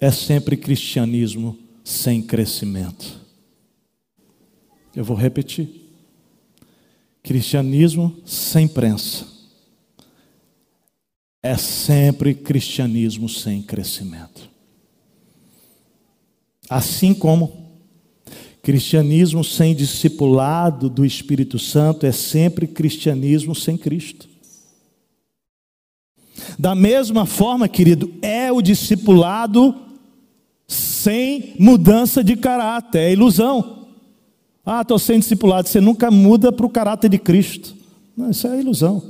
é 0.00 0.10
sempre 0.10 0.56
cristianismo 0.56 1.58
sem 1.84 2.22
crescimento. 2.22 3.20
Eu 4.94 5.04
vou 5.04 5.16
repetir. 5.16 5.68
Cristianismo 7.22 8.16
sem 8.24 8.66
prensa 8.66 9.26
é 11.42 11.56
sempre 11.56 12.34
cristianismo 12.34 13.28
sem 13.28 13.62
crescimento. 13.62 14.50
Assim 16.68 17.14
como 17.14 17.67
Cristianismo 18.68 19.42
sem 19.42 19.74
discipulado 19.74 20.90
do 20.90 21.02
Espírito 21.02 21.58
Santo 21.58 22.04
é 22.04 22.12
sempre 22.12 22.66
cristianismo 22.66 23.54
sem 23.54 23.78
Cristo. 23.78 24.28
Da 26.58 26.74
mesma 26.74 27.24
forma, 27.24 27.66
querido, 27.66 28.12
é 28.20 28.52
o 28.52 28.60
discipulado 28.60 29.74
sem 30.66 31.54
mudança 31.58 32.22
de 32.22 32.36
caráter, 32.36 32.98
é 32.98 33.12
ilusão. 33.14 33.86
Ah, 34.66 34.82
estou 34.82 34.98
sem 34.98 35.18
discipulado, 35.18 35.66
você 35.66 35.80
nunca 35.80 36.10
muda 36.10 36.52
para 36.52 36.66
o 36.66 36.70
caráter 36.70 37.08
de 37.08 37.16
Cristo. 37.16 37.74
Não, 38.14 38.28
isso 38.28 38.46
é 38.48 38.60
ilusão. 38.60 39.02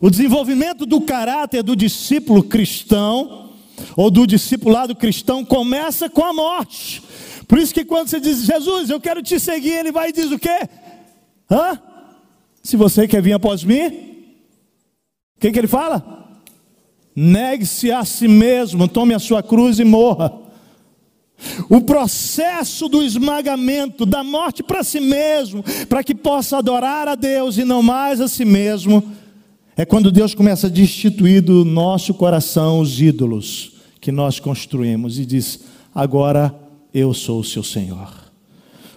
O 0.00 0.08
desenvolvimento 0.08 0.86
do 0.86 1.00
caráter 1.00 1.60
do 1.60 1.74
discípulo 1.74 2.44
cristão, 2.44 3.50
ou 3.96 4.12
do 4.12 4.28
discipulado 4.28 4.94
cristão, 4.94 5.44
começa 5.44 6.08
com 6.08 6.24
a 6.24 6.32
morte. 6.32 7.02
Por 7.46 7.58
isso 7.58 7.72
que 7.72 7.84
quando 7.84 8.08
você 8.08 8.18
diz, 8.18 8.44
Jesus, 8.44 8.90
eu 8.90 9.00
quero 9.00 9.22
te 9.22 9.38
seguir, 9.38 9.72
ele 9.72 9.92
vai 9.92 10.08
e 10.08 10.12
diz 10.12 10.30
o 10.30 10.38
quê? 10.38 10.68
Hã? 11.50 11.80
Se 12.62 12.76
você 12.76 13.06
quer 13.06 13.22
vir 13.22 13.32
após 13.32 13.62
mim, 13.62 13.86
o 15.36 15.40
que, 15.40 15.52
que 15.52 15.58
ele 15.58 15.68
fala? 15.68 16.26
Negue-se 17.14 17.92
a 17.92 18.04
si 18.04 18.26
mesmo, 18.26 18.88
tome 18.88 19.14
a 19.14 19.18
sua 19.18 19.42
cruz 19.42 19.78
e 19.78 19.84
morra. 19.84 20.32
O 21.70 21.80
processo 21.80 22.88
do 22.88 23.02
esmagamento, 23.02 24.04
da 24.04 24.24
morte 24.24 24.62
para 24.62 24.82
si 24.82 24.98
mesmo, 24.98 25.62
para 25.88 26.02
que 26.02 26.14
possa 26.14 26.58
adorar 26.58 27.06
a 27.06 27.14
Deus 27.14 27.58
e 27.58 27.64
não 27.64 27.82
mais 27.82 28.20
a 28.20 28.28
si 28.28 28.44
mesmo, 28.44 29.02
é 29.76 29.84
quando 29.84 30.10
Deus 30.10 30.34
começa 30.34 30.66
a 30.66 30.70
destituir 30.70 31.42
do 31.42 31.64
nosso 31.64 32.14
coração 32.14 32.80
os 32.80 33.00
ídolos 33.00 33.72
que 34.00 34.10
nós 34.10 34.40
construímos 34.40 35.18
e 35.18 35.26
diz: 35.26 35.60
agora 35.94 36.65
eu 36.96 37.12
sou 37.12 37.40
o 37.40 37.44
seu 37.44 37.62
Senhor. 37.62 38.08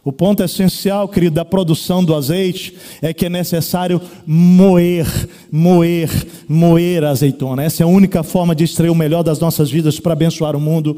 O 0.06 0.14
ponto 0.14 0.42
essencial, 0.42 1.10
querido, 1.10 1.36
da 1.36 1.44
produção 1.44 2.04
do 2.04 2.16
azeite 2.16 2.74
é 3.02 3.14
que 3.14 3.26
é 3.26 3.30
necessário 3.30 4.02
moer, 4.26 5.06
moer, 5.52 6.10
moer 6.48 7.04
a 7.04 7.10
azeitona. 7.10 7.64
Essa 7.64 7.84
é 7.84 7.86
a 7.86 7.88
única 7.88 8.24
forma 8.24 8.56
de 8.56 8.64
extrair 8.64 8.90
o 8.90 8.96
melhor 8.96 9.22
das 9.22 9.40
nossas 9.40 9.70
vidas 9.70 10.00
para 10.00 10.14
abençoar 10.14 10.56
o 10.56 10.62
mundo 10.62 10.96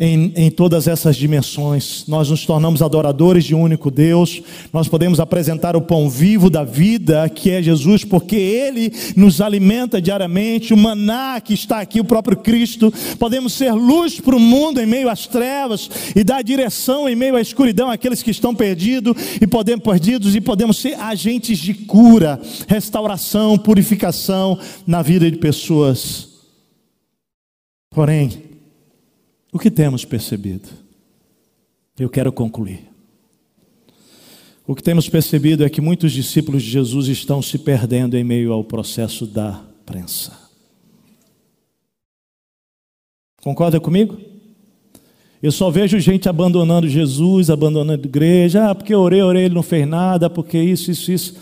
em, 0.00 0.32
em 0.34 0.50
todas 0.50 0.88
essas 0.88 1.14
dimensões. 1.14 2.06
Nós 2.08 2.30
nos 2.30 2.46
tornamos 2.46 2.80
adoradores 2.80 3.44
de 3.44 3.54
um 3.54 3.60
único 3.60 3.90
Deus, 3.90 4.42
nós 4.72 4.88
podemos 4.88 5.20
apresentar 5.20 5.76
o 5.76 5.82
pão 5.82 6.08
vivo 6.08 6.48
da 6.48 6.64
vida, 6.64 7.28
que 7.28 7.50
é 7.50 7.62
Jesus, 7.62 8.02
porque 8.02 8.36
Ele 8.36 8.90
nos 9.14 9.42
alimenta 9.42 10.00
diariamente, 10.00 10.72
o 10.72 10.76
maná 10.76 11.38
que 11.38 11.52
está 11.52 11.80
aqui, 11.80 12.00
o 12.00 12.04
próprio 12.04 12.38
Cristo. 12.38 12.90
Podemos 13.18 13.52
ser 13.52 13.72
luz 13.72 14.18
para 14.18 14.34
o 14.34 14.40
mundo 14.40 14.80
em 14.80 14.86
meio 14.86 15.10
às 15.10 15.26
trevas 15.26 15.90
e 16.16 16.24
dar 16.24 16.42
direção 16.42 17.06
em 17.06 17.14
meio 17.14 17.36
à 17.36 17.40
escuridão 17.42 17.90
àqueles 17.90 18.22
que 18.22 18.30
estão 18.30 18.54
perdidos 18.54 19.14
e 19.38 19.46
podemos 19.46 19.84
perdidos 19.84 20.34
e 20.34 20.40
podemos 20.40 20.78
ser 20.78 20.94
agentes 20.94 21.58
de 21.58 21.74
cura, 21.74 22.40
restauração, 22.66 23.58
purificação 23.58 24.58
na 24.86 25.02
vida 25.02 25.30
de 25.30 25.36
pessoas. 25.36 26.28
Porém, 27.90 28.49
o 29.52 29.58
que 29.58 29.70
temos 29.70 30.04
percebido? 30.04 30.68
Eu 31.98 32.08
quero 32.08 32.32
concluir. 32.32 32.88
O 34.66 34.74
que 34.74 34.82
temos 34.82 35.08
percebido 35.08 35.64
é 35.64 35.68
que 35.68 35.80
muitos 35.80 36.12
discípulos 36.12 36.62
de 36.62 36.70
Jesus 36.70 37.08
estão 37.08 37.42
se 37.42 37.58
perdendo 37.58 38.16
em 38.16 38.22
meio 38.22 38.52
ao 38.52 38.62
processo 38.62 39.26
da 39.26 39.64
prensa. 39.84 40.32
Concorda 43.42 43.80
comigo? 43.80 44.20
Eu 45.42 45.50
só 45.50 45.70
vejo 45.70 45.98
gente 45.98 46.28
abandonando 46.28 46.86
Jesus, 46.86 47.48
abandonando 47.48 48.02
a 48.02 48.06
igreja, 48.06 48.70
ah, 48.70 48.74
porque 48.74 48.94
orei, 48.94 49.22
orei, 49.22 49.46
ele 49.46 49.54
não 49.54 49.62
fez 49.62 49.88
nada, 49.88 50.28
porque 50.28 50.58
isso, 50.62 50.90
isso, 50.90 51.10
isso. 51.10 51.36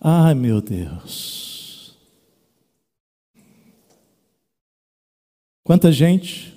Ai, 0.00 0.34
meu 0.34 0.62
Deus. 0.62 1.94
Quanta 5.62 5.92
gente 5.92 6.53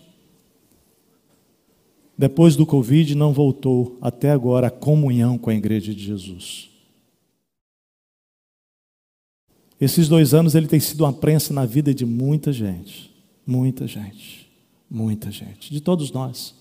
depois 2.18 2.56
do 2.56 2.66
Covid, 2.66 3.14
não 3.14 3.32
voltou 3.32 3.98
até 4.02 4.32
agora 4.32 4.68
a 4.68 4.72
comunhão 4.72 5.38
com 5.38 5.50
a 5.50 5.56
igreja 5.56 5.94
de 5.94 6.04
Jesus. 6.04 6.70
Esses 9.80 10.08
dois 10.08 10.34
anos 10.34 10.56
ele 10.56 10.68
tem 10.68 10.80
sido 10.80 11.02
uma 11.04 11.14
prensa 11.14 11.54
na 11.54 11.66
vida 11.66 11.94
de 11.94 12.06
muita 12.06 12.52
gente, 12.52 13.12
muita 13.46 13.86
gente, 13.86 14.50
muita 14.90 15.30
gente, 15.30 15.72
de 15.72 15.80
todos 15.80 16.12
nós. 16.12 16.56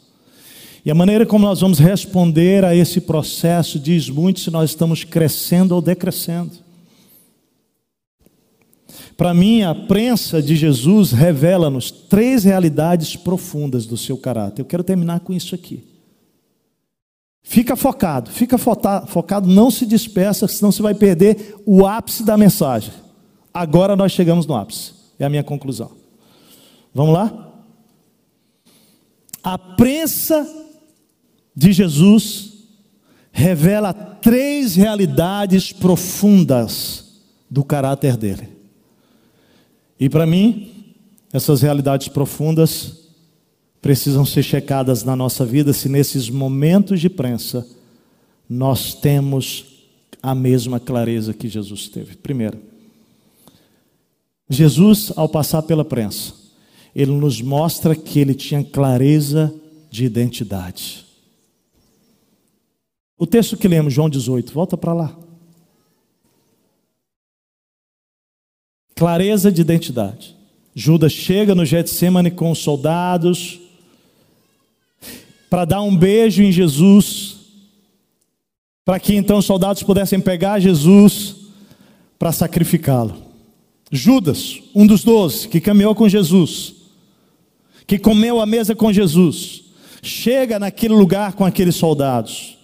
E 0.85 0.91
a 0.91 0.95
maneira 0.95 1.25
como 1.25 1.47
nós 1.47 1.61
vamos 1.61 1.79
responder 1.79 2.63
a 2.63 2.75
esse 2.77 3.01
processo 3.01 3.79
diz 3.81 4.09
muito 4.11 4.41
se 4.41 4.51
nós 4.51 4.71
estamos 4.71 5.03
crescendo 5.03 5.73
ou 5.73 5.81
decrescendo. 5.81 6.66
Para 9.17 9.33
mim, 9.33 9.63
a 9.63 9.75
prensa 9.75 10.43
de 10.43 10.55
Jesus 10.55 11.11
revela-nos 11.11 11.91
três 11.91 12.45
realidades 12.45 13.17
profundas 13.17 13.87
do 13.87 13.97
seu 13.97 14.19
caráter. 14.19 14.61
Eu 14.61 14.67
quero 14.67 14.85
terminar 14.85 15.21
com 15.21 15.33
isso 15.33 15.55
aqui. 15.55 15.83
Fica 17.43 17.77
focado, 17.77 18.31
fica 18.31 18.59
focado, 18.59 19.49
não 19.49 19.71
se 19.71 19.87
dispersa, 19.87 20.49
senão 20.49 20.73
você 20.73 20.83
vai 20.83 20.95
perder 20.95 21.55
o 21.65 21.87
ápice 21.87 22.25
da 22.25 22.37
mensagem. 22.37 22.93
Agora 23.55 23.95
nós 23.95 24.13
chegamos 24.13 24.47
no 24.47 24.55
ápice, 24.55 24.93
é 25.19 25.25
a 25.25 25.31
minha 25.31 25.45
conclusão. 25.45 25.93
Vamos 26.93 27.15
lá? 27.15 27.53
A 29.43 29.57
prensa 29.57 30.45
de 31.55 31.73
Jesus 31.73 32.53
revela 33.31 33.95
três 33.95 34.75
realidades 34.75 35.73
profundas 35.73 37.23
do 37.49 37.63
caráter 37.65 38.17
dele. 38.17 38.56
E 39.99 40.09
para 40.09 40.27
mim, 40.27 40.95
essas 41.33 41.63
realidades 41.63 42.09
profundas 42.09 43.07
precisam 43.81 44.25
ser 44.25 44.43
checadas 44.43 45.05
na 45.05 45.15
nossa 45.15 45.45
vida 45.45 45.73
se 45.73 45.89
nesses 45.89 46.29
momentos 46.29 47.01
de 47.01 47.09
prensa 47.09 47.67
nós 48.49 48.95
temos 48.95 49.77
a 50.23 50.35
mesma 50.35 50.81
clareza 50.81 51.33
que 51.33 51.49
Jesus 51.49 51.89
teve. 51.89 52.17
Primeiro, 52.17 52.59
Jesus, 54.49 55.13
ao 55.17 55.29
passar 55.29 55.63
pela 55.63 55.85
prensa, 55.85 56.33
ele 56.95 57.13
nos 57.13 57.41
mostra 57.41 57.95
que 57.95 58.19
ele 58.19 58.35
tinha 58.35 58.63
clareza 58.63 59.53
de 59.91 60.05
identidade. 60.05 61.05
O 63.19 63.27
texto 63.27 63.57
que 63.57 63.69
lemos, 63.69 63.93
João 63.93 64.09
18, 64.09 64.53
volta 64.53 64.77
para 64.77 64.93
lá. 64.93 65.26
Clareza 68.97 69.53
de 69.53 69.61
identidade. 69.61 70.35
Judas 70.75 71.13
chega 71.13 71.55
no 71.55 71.67
Getsemane 71.67 72.31
com 72.31 72.51
os 72.51 72.59
soldados 72.59 73.61
para 75.51 75.67
dar 75.67 75.83
um 75.83 75.95
beijo 75.95 76.43
em 76.43 76.51
Jesus, 76.51 77.37
para 78.85 78.99
que 78.99 79.15
então 79.15 79.39
os 79.39 79.45
soldados 79.45 79.83
pudessem 79.83 80.19
pegar 80.19 80.59
Jesus 80.61 81.37
para 82.19 82.33
sacrificá-lo. 82.33 83.23
Judas, 83.93 84.63
um 84.75 84.87
dos 84.87 85.05
doze, 85.05 85.47
que 85.47 85.61
caminhou 85.61 85.95
com 85.95 86.09
Jesus, 86.09 86.75
que 87.87 87.99
comeu 87.99 88.41
a 88.41 88.47
mesa 88.47 88.75
com 88.75 88.91
Jesus, 88.91 89.63
chega 90.03 90.59
naquele 90.59 90.95
lugar 90.95 91.35
com 91.35 91.45
aqueles 91.45 91.77
soldados. 91.77 92.57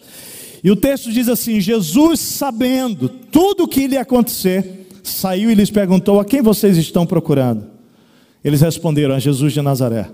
E 0.64 0.70
o 0.70 0.76
texto 0.76 1.12
diz 1.12 1.28
assim: 1.28 1.61
Jesus, 1.61 2.20
sabendo 2.20 3.09
tudo 3.09 3.64
o 3.64 3.68
que 3.68 3.87
lhe 3.87 3.99
acontecer, 3.99 4.82
saiu 5.03 5.50
e 5.50 5.55
lhes 5.55 5.70
perguntou: 5.70 6.20
A 6.20 6.24
quem 6.24 6.42
vocês 6.42 6.76
estão 6.76 7.07
procurando? 7.07 7.66
Eles 8.42 8.61
responderam: 8.61 9.14
A 9.14 9.18
Jesus 9.18 9.53
de 9.53 9.62
Nazaré. 9.62 10.11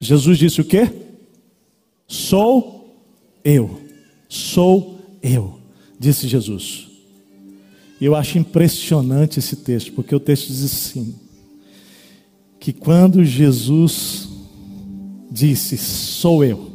Jesus 0.00 0.38
disse 0.38 0.60
o 0.60 0.64
quê? 0.64 0.90
Sou 2.06 2.96
eu. 3.44 3.80
Sou 4.28 5.00
eu, 5.22 5.58
disse 5.98 6.28
Jesus. 6.28 6.86
E 8.00 8.04
eu 8.04 8.14
acho 8.14 8.38
impressionante 8.38 9.38
esse 9.38 9.56
texto, 9.56 9.92
porque 9.92 10.14
o 10.14 10.20
texto 10.20 10.48
diz 10.48 10.64
assim: 10.64 11.14
que 12.60 12.72
quando 12.72 13.24
Jesus 13.24 14.28
disse, 15.30 15.78
Sou 15.78 16.44
eu, 16.44 16.70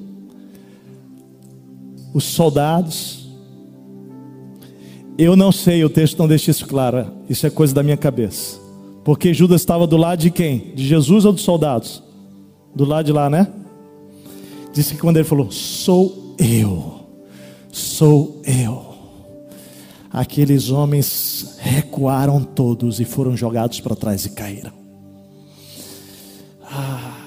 os 2.14 2.24
soldados 2.24 3.23
eu 5.18 5.36
não 5.36 5.52
sei, 5.52 5.84
o 5.84 5.90
texto 5.90 6.18
não 6.18 6.28
deixa 6.28 6.52
isso 6.52 6.68
claro. 6.68 7.12
Isso 7.30 7.46
é 7.46 7.50
coisa 7.50 7.74
da 7.74 7.84
minha 7.84 7.98
cabeça. 7.98 8.60
Porque 9.04 9.34
Judas 9.34 9.62
estava 9.62 9.86
do 9.86 9.98
lado 9.98 10.20
de 10.20 10.32
quem? 10.32 10.74
De 10.74 10.88
Jesus 10.88 11.26
ou 11.26 11.34
dos 11.34 11.44
soldados? 11.44 12.02
Do 12.74 12.86
lado 12.86 13.06
de 13.06 13.12
lá, 13.12 13.30
né? 13.30 13.48
Disse 14.74 14.96
que 14.96 15.02
quando 15.02 15.18
ele 15.18 15.24
falou, 15.24 15.52
sou 15.52 16.36
eu, 16.40 17.02
sou 17.72 18.42
eu. 18.44 18.94
Aqueles 20.10 20.70
homens 20.70 21.58
recuaram 21.60 22.44
todos 22.44 23.00
e 23.00 23.06
foram 23.06 23.38
jogados 23.38 23.80
para 23.80 23.96
trás 23.96 24.26
e 24.26 24.30
caíram. 24.30 24.72
Ah. 26.64 27.18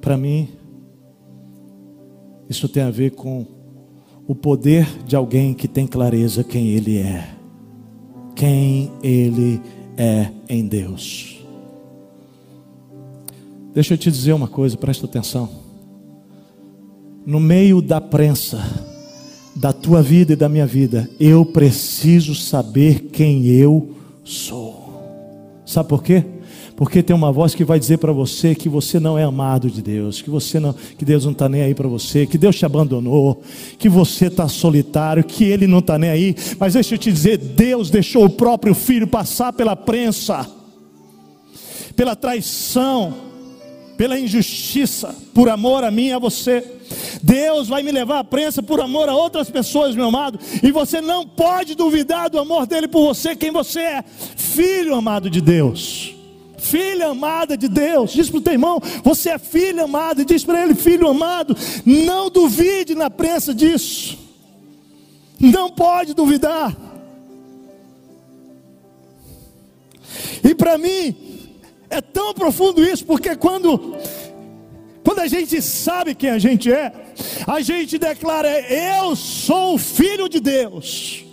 Para 0.00 0.16
mim, 0.16 0.50
isso 2.48 2.68
tem 2.68 2.82
a 2.82 2.90
ver 2.90 3.12
com 3.12 3.46
o 4.26 4.34
poder 4.34 4.86
de 5.06 5.14
alguém 5.14 5.52
que 5.52 5.68
tem 5.68 5.86
clareza 5.86 6.42
quem 6.42 6.68
ele 6.68 6.98
é. 6.98 7.28
Quem 8.34 8.90
ele 9.02 9.60
é 9.96 10.28
em 10.48 10.66
Deus. 10.66 11.44
Deixa 13.72 13.94
eu 13.94 13.98
te 13.98 14.10
dizer 14.10 14.32
uma 14.32 14.48
coisa, 14.48 14.76
presta 14.76 15.06
atenção. 15.06 15.48
No 17.26 17.40
meio 17.40 17.82
da 17.82 18.00
prensa 18.00 18.62
da 19.56 19.72
tua 19.72 20.02
vida 20.02 20.32
e 20.32 20.36
da 20.36 20.48
minha 20.48 20.66
vida, 20.66 21.08
eu 21.18 21.44
preciso 21.44 22.34
saber 22.34 23.08
quem 23.12 23.46
eu 23.46 23.94
sou. 24.24 24.84
Sabe 25.64 25.88
por 25.88 26.02
quê? 26.02 26.24
Porque 26.76 27.02
tem 27.02 27.14
uma 27.14 27.30
voz 27.30 27.54
que 27.54 27.64
vai 27.64 27.78
dizer 27.78 27.98
para 27.98 28.12
você 28.12 28.54
que 28.54 28.68
você 28.68 28.98
não 28.98 29.16
é 29.16 29.22
amado 29.22 29.70
de 29.70 29.80
Deus, 29.80 30.20
que 30.20 30.28
você 30.28 30.58
não, 30.58 30.72
que 30.72 31.04
Deus 31.04 31.24
não 31.24 31.30
está 31.30 31.48
nem 31.48 31.62
aí 31.62 31.74
para 31.74 31.86
você, 31.86 32.26
que 32.26 32.36
Deus 32.36 32.56
te 32.56 32.66
abandonou, 32.66 33.40
que 33.78 33.88
você 33.88 34.26
está 34.26 34.48
solitário, 34.48 35.22
que 35.22 35.44
Ele 35.44 35.68
não 35.68 35.78
está 35.78 35.96
nem 35.96 36.10
aí. 36.10 36.34
Mas 36.58 36.74
deixa 36.74 36.94
eu 36.94 36.98
te 36.98 37.12
dizer, 37.12 37.38
Deus 37.38 37.90
deixou 37.90 38.24
o 38.24 38.30
próprio 38.30 38.74
Filho 38.74 39.06
passar 39.06 39.52
pela 39.52 39.76
prensa, 39.76 40.48
pela 41.94 42.16
traição, 42.16 43.14
pela 43.96 44.18
injustiça, 44.18 45.14
por 45.32 45.48
amor 45.48 45.84
a 45.84 45.92
mim 45.92 46.08
e 46.08 46.12
a 46.12 46.18
você. 46.18 46.72
Deus 47.22 47.68
vai 47.68 47.84
me 47.84 47.92
levar 47.92 48.18
à 48.18 48.24
prensa 48.24 48.60
por 48.60 48.80
amor 48.80 49.08
a 49.08 49.14
outras 49.14 49.48
pessoas, 49.48 49.94
meu 49.94 50.06
amado, 50.06 50.40
e 50.60 50.72
você 50.72 51.00
não 51.00 51.24
pode 51.24 51.76
duvidar 51.76 52.28
do 52.28 52.38
amor 52.38 52.66
dele 52.66 52.88
por 52.88 53.06
você, 53.06 53.36
quem 53.36 53.52
você 53.52 53.80
é, 53.80 54.04
filho 54.36 54.96
amado 54.96 55.30
de 55.30 55.40
Deus 55.40 56.14
filha 56.64 57.08
amada 57.08 57.56
de 57.56 57.68
Deus. 57.68 58.12
Diz 58.12 58.30
para 58.30 58.38
o 58.38 58.40
teu 58.40 58.54
irmão: 58.54 58.80
você 59.02 59.30
é 59.30 59.38
filho 59.38 59.84
amado. 59.84 60.22
E 60.22 60.24
diz 60.24 60.44
para 60.44 60.62
ele: 60.62 60.74
filho 60.74 61.08
amado, 61.08 61.56
não 61.84 62.30
duvide 62.30 62.94
na 62.94 63.10
prensa 63.10 63.54
disso. 63.54 64.18
Não 65.38 65.70
pode 65.70 66.14
duvidar. 66.14 66.74
E 70.42 70.54
para 70.54 70.78
mim, 70.78 71.14
é 71.90 72.00
tão 72.00 72.34
profundo 72.34 72.82
isso, 72.82 73.04
porque 73.04 73.36
quando, 73.36 73.96
quando 75.04 75.20
a 75.20 75.26
gente 75.26 75.60
sabe 75.60 76.14
quem 76.14 76.30
a 76.30 76.38
gente 76.38 76.72
é, 76.72 76.92
a 77.46 77.60
gente 77.60 77.98
declara: 77.98 78.48
Eu 78.70 79.14
sou 79.14 79.78
filho 79.78 80.28
de 80.28 80.40
Deus. 80.40 81.23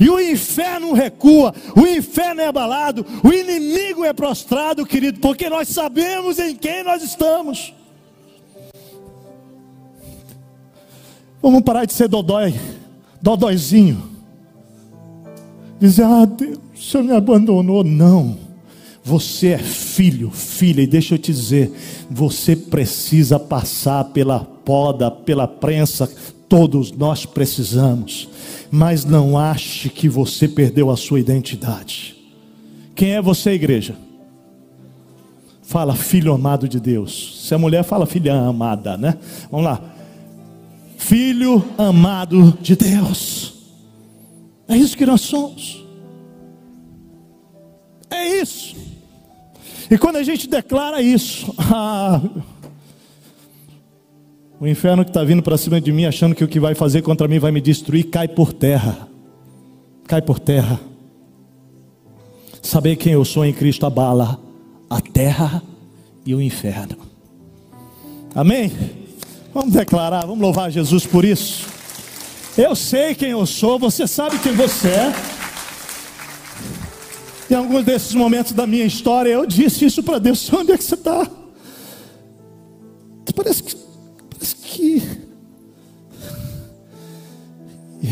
E 0.00 0.08
o 0.08 0.20
inferno 0.20 0.92
recua, 0.92 1.54
o 1.76 1.86
inferno 1.86 2.40
é 2.40 2.46
abalado, 2.46 3.04
o 3.22 3.32
inimigo 3.32 4.04
é 4.04 4.12
prostrado, 4.12 4.86
querido, 4.86 5.18
porque 5.20 5.48
nós 5.48 5.68
sabemos 5.68 6.38
em 6.38 6.54
quem 6.54 6.84
nós 6.84 7.02
estamos. 7.02 7.74
Vamos 11.42 11.62
parar 11.62 11.84
de 11.84 11.92
ser 11.92 12.08
dodói, 12.08 12.54
dodóizinho. 13.20 14.02
Dizer, 15.80 16.04
ah, 16.04 16.24
Deus, 16.24 16.58
o 16.74 16.78
Senhor 16.78 17.04
me 17.04 17.12
abandonou. 17.12 17.84
Não, 17.84 18.36
você 19.04 19.48
é 19.48 19.58
filho, 19.58 20.30
filha, 20.30 20.82
e 20.82 20.86
deixa 20.86 21.14
eu 21.14 21.18
te 21.18 21.32
dizer, 21.32 21.72
você 22.10 22.54
precisa 22.54 23.38
passar 23.38 24.04
pela 24.04 24.40
poda, 24.40 25.10
pela 25.10 25.48
prensa, 25.48 26.10
todos 26.48 26.92
nós 26.92 27.26
precisamos 27.26 28.28
mas 28.70 29.04
não 29.04 29.38
ache 29.38 29.88
que 29.88 30.08
você 30.08 30.46
perdeu 30.46 30.90
a 30.90 30.96
sua 30.96 31.20
identidade. 31.20 32.16
Quem 32.94 33.14
é 33.14 33.22
você, 33.22 33.50
igreja? 33.50 33.96
Fala, 35.62 35.94
filho 35.94 36.32
amado 36.32 36.68
de 36.68 36.80
Deus. 36.80 37.42
Se 37.46 37.54
a 37.54 37.58
mulher 37.58 37.84
fala, 37.84 38.06
filha 38.06 38.34
amada, 38.34 38.96
né? 38.96 39.16
Vamos 39.50 39.66
lá. 39.66 39.80
Filho 40.96 41.64
amado 41.76 42.56
de 42.60 42.74
Deus. 42.74 43.54
É 44.66 44.76
isso 44.76 44.96
que 44.96 45.06
nós 45.06 45.20
somos. 45.20 45.84
É 48.10 48.40
isso. 48.40 48.76
E 49.90 49.96
quando 49.96 50.16
a 50.16 50.22
gente 50.22 50.48
declara 50.48 51.00
isso, 51.00 51.54
ah, 51.58 52.20
o 54.60 54.66
inferno 54.66 55.04
que 55.04 55.10
está 55.10 55.22
vindo 55.22 55.42
para 55.42 55.56
cima 55.56 55.80
de 55.80 55.92
mim, 55.92 56.04
achando 56.04 56.34
que 56.34 56.42
o 56.42 56.48
que 56.48 56.58
vai 56.58 56.74
fazer 56.74 57.02
contra 57.02 57.28
mim 57.28 57.38
vai 57.38 57.52
me 57.52 57.60
destruir, 57.60 58.04
cai 58.04 58.26
por 58.26 58.52
terra. 58.52 59.08
Cai 60.06 60.20
por 60.20 60.38
terra. 60.38 60.80
Saber 62.60 62.96
quem 62.96 63.12
eu 63.12 63.24
sou 63.24 63.44
em 63.44 63.52
Cristo 63.52 63.86
abala 63.86 64.40
a 64.90 65.00
terra 65.00 65.62
e 66.26 66.34
o 66.34 66.42
inferno. 66.42 66.96
Amém? 68.34 68.72
Vamos 69.54 69.72
declarar, 69.72 70.22
vamos 70.22 70.40
louvar 70.40 70.70
Jesus 70.70 71.06
por 71.06 71.24
isso. 71.24 71.66
Eu 72.56 72.74
sei 72.74 73.14
quem 73.14 73.30
eu 73.30 73.46
sou, 73.46 73.78
você 73.78 74.08
sabe 74.08 74.38
quem 74.40 74.52
você 74.52 74.88
é. 74.88 75.12
Em 77.50 77.54
alguns 77.54 77.84
desses 77.84 78.14
momentos 78.14 78.52
da 78.52 78.66
minha 78.66 78.84
história, 78.84 79.30
eu 79.30 79.46
disse 79.46 79.84
isso 79.84 80.02
para 80.02 80.18
Deus: 80.18 80.52
onde 80.52 80.72
é 80.72 80.76
que 80.76 80.84
você 80.84 80.94
está? 80.94 81.30
Parece 83.34 83.62
que 83.62 83.87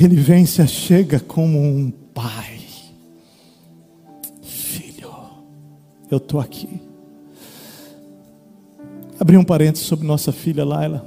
ele 0.05 0.17
vem 0.17 0.45
se 0.45 0.67
chega 0.67 1.21
como 1.21 1.59
um 1.59 1.91
pai. 1.91 2.61
Filho, 4.43 5.13
eu 6.11 6.19
estou 6.19 6.41
aqui. 6.41 6.81
Abri 9.19 9.37
um 9.37 9.45
parênteses 9.45 9.87
sobre 9.87 10.07
nossa 10.07 10.33
filha 10.33 10.65
Laila. 10.65 11.07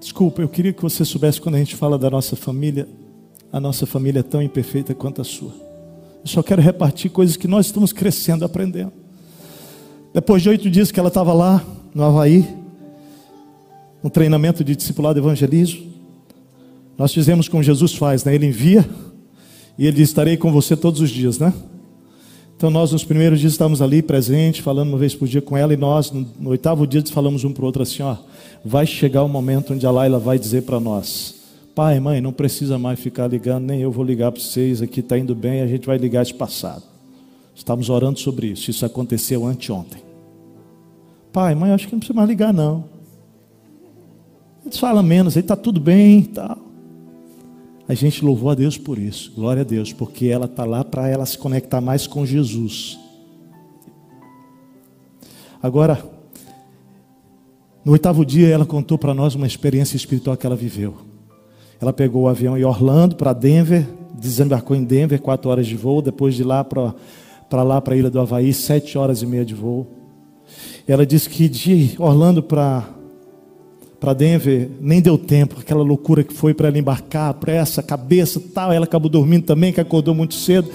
Desculpa, 0.00 0.40
eu 0.40 0.48
queria 0.48 0.72
que 0.72 0.82
você 0.82 1.04
soubesse 1.04 1.40
quando 1.40 1.56
a 1.56 1.58
gente 1.58 1.74
fala 1.74 1.98
da 1.98 2.08
nossa 2.08 2.36
família, 2.36 2.88
a 3.52 3.58
nossa 3.58 3.84
família 3.86 4.20
é 4.20 4.22
tão 4.22 4.40
imperfeita 4.40 4.94
quanto 4.94 5.20
a 5.20 5.24
sua. 5.24 5.52
Eu 6.22 6.26
só 6.28 6.42
quero 6.42 6.62
repartir 6.62 7.10
coisas 7.10 7.36
que 7.36 7.48
nós 7.48 7.66
estamos 7.66 7.92
crescendo, 7.92 8.44
aprendendo. 8.44 8.92
Depois 10.12 10.42
de 10.42 10.48
oito 10.48 10.70
dias 10.70 10.90
que 10.90 10.98
ela 10.98 11.08
estava 11.08 11.32
lá, 11.32 11.62
no 11.94 12.02
Havaí, 12.02 12.63
um 14.04 14.10
treinamento 14.10 14.62
de 14.62 14.76
discipulado 14.76 15.18
de 15.18 15.26
evangelismo, 15.26 15.86
nós 16.98 17.12
fizemos 17.12 17.48
como 17.48 17.62
Jesus 17.62 17.94
faz, 17.94 18.22
né? 18.22 18.34
Ele 18.34 18.46
envia 18.46 18.86
e 19.78 19.86
ele 19.86 19.96
diz: 19.96 20.10
Estarei 20.10 20.36
com 20.36 20.52
você 20.52 20.76
todos 20.76 21.00
os 21.00 21.08
dias, 21.08 21.38
né? 21.38 21.54
Então 22.54 22.68
nós 22.68 22.92
nos 22.92 23.02
primeiros 23.02 23.40
dias 23.40 23.52
estávamos 23.52 23.80
ali 23.80 24.02
presentes, 24.02 24.62
falando 24.62 24.90
uma 24.90 24.98
vez 24.98 25.14
por 25.14 25.26
dia 25.26 25.40
com 25.40 25.56
ela, 25.56 25.72
e 25.72 25.76
nós 25.76 26.12
no, 26.12 26.28
no 26.38 26.50
oitavo 26.50 26.86
dia 26.86 27.02
falamos 27.10 27.44
um 27.44 27.52
para 27.52 27.62
o 27.62 27.66
outro 27.66 27.82
assim: 27.82 28.02
ó, 28.02 28.16
vai 28.62 28.86
chegar 28.86 29.22
o 29.22 29.28
momento 29.28 29.72
onde 29.72 29.86
a 29.86 29.90
Laila 29.90 30.18
vai 30.18 30.38
dizer 30.38 30.62
para 30.64 30.78
nós: 30.78 31.34
Pai, 31.74 31.98
mãe, 31.98 32.20
não 32.20 32.32
precisa 32.32 32.78
mais 32.78 33.00
ficar 33.00 33.26
ligando, 33.26 33.64
nem 33.64 33.80
eu 33.80 33.90
vou 33.90 34.04
ligar 34.04 34.30
para 34.30 34.40
vocês, 34.40 34.82
aqui 34.82 35.00
está 35.00 35.18
indo 35.18 35.34
bem, 35.34 35.62
a 35.62 35.66
gente 35.66 35.86
vai 35.86 35.96
ligar 35.96 36.22
esse 36.22 36.34
passado. 36.34 36.82
Estamos 37.54 37.88
orando 37.88 38.20
sobre 38.20 38.48
isso, 38.48 38.70
isso 38.70 38.84
aconteceu 38.84 39.46
anteontem. 39.46 40.02
Pai, 41.32 41.54
mãe, 41.54 41.72
acho 41.72 41.86
que 41.86 41.94
não 41.94 42.00
precisa 42.00 42.14
mais 42.14 42.28
ligar, 42.28 42.52
não. 42.52 42.93
Falam 44.72 45.02
menos, 45.02 45.36
aí 45.36 45.42
está 45.42 45.54
tudo 45.56 45.80
bem 45.80 46.20
e 46.20 46.26
tal. 46.26 46.58
A 47.86 47.94
gente 47.94 48.24
louvou 48.24 48.50
a 48.50 48.54
Deus 48.54 48.78
por 48.78 48.98
isso, 48.98 49.32
glória 49.34 49.60
a 49.60 49.64
Deus, 49.64 49.92
porque 49.92 50.26
ela 50.26 50.46
está 50.46 50.64
lá 50.64 50.82
para 50.82 51.06
ela 51.08 51.26
se 51.26 51.36
conectar 51.36 51.80
mais 51.80 52.06
com 52.06 52.24
Jesus. 52.24 52.98
Agora, 55.62 56.02
no 57.84 57.92
oitavo 57.92 58.24
dia, 58.24 58.48
ela 58.48 58.64
contou 58.64 58.96
para 58.96 59.12
nós 59.12 59.34
uma 59.34 59.46
experiência 59.46 59.96
espiritual 59.96 60.36
que 60.36 60.46
ela 60.46 60.56
viveu. 60.56 60.94
Ela 61.78 61.92
pegou 61.92 62.22
o 62.22 62.28
avião 62.28 62.56
em 62.56 62.64
Orlando 62.64 63.16
para 63.16 63.34
Denver, 63.34 63.86
desembarcou 64.18 64.74
em 64.74 64.84
Denver, 64.84 65.20
quatro 65.20 65.50
horas 65.50 65.66
de 65.66 65.76
voo, 65.76 66.00
depois 66.00 66.34
de 66.34 66.42
lá 66.42 66.64
para 66.64 66.94
lá 67.62 67.80
para 67.80 67.94
a 67.94 67.96
ilha 67.96 68.10
do 68.10 68.18
Havaí, 68.18 68.54
sete 68.54 68.96
horas 68.96 69.20
e 69.20 69.26
meia 69.26 69.44
de 69.44 69.54
voo. 69.54 69.86
Ela 70.88 71.04
disse 71.04 71.28
que 71.28 71.48
de 71.48 71.94
Orlando 71.98 72.42
para 72.42 72.88
para 74.04 74.12
Denver 74.12 74.68
nem 74.82 75.00
deu 75.00 75.16
tempo, 75.16 75.58
aquela 75.58 75.82
loucura 75.82 76.22
que 76.22 76.34
foi 76.34 76.52
para 76.52 76.68
ela 76.68 76.78
embarcar, 76.78 77.32
pressa, 77.32 77.82
cabeça, 77.82 78.38
tal. 78.52 78.70
Ela 78.70 78.84
acabou 78.84 79.08
dormindo 79.08 79.46
também, 79.46 79.72
que 79.72 79.80
acordou 79.80 80.14
muito 80.14 80.34
cedo. 80.34 80.70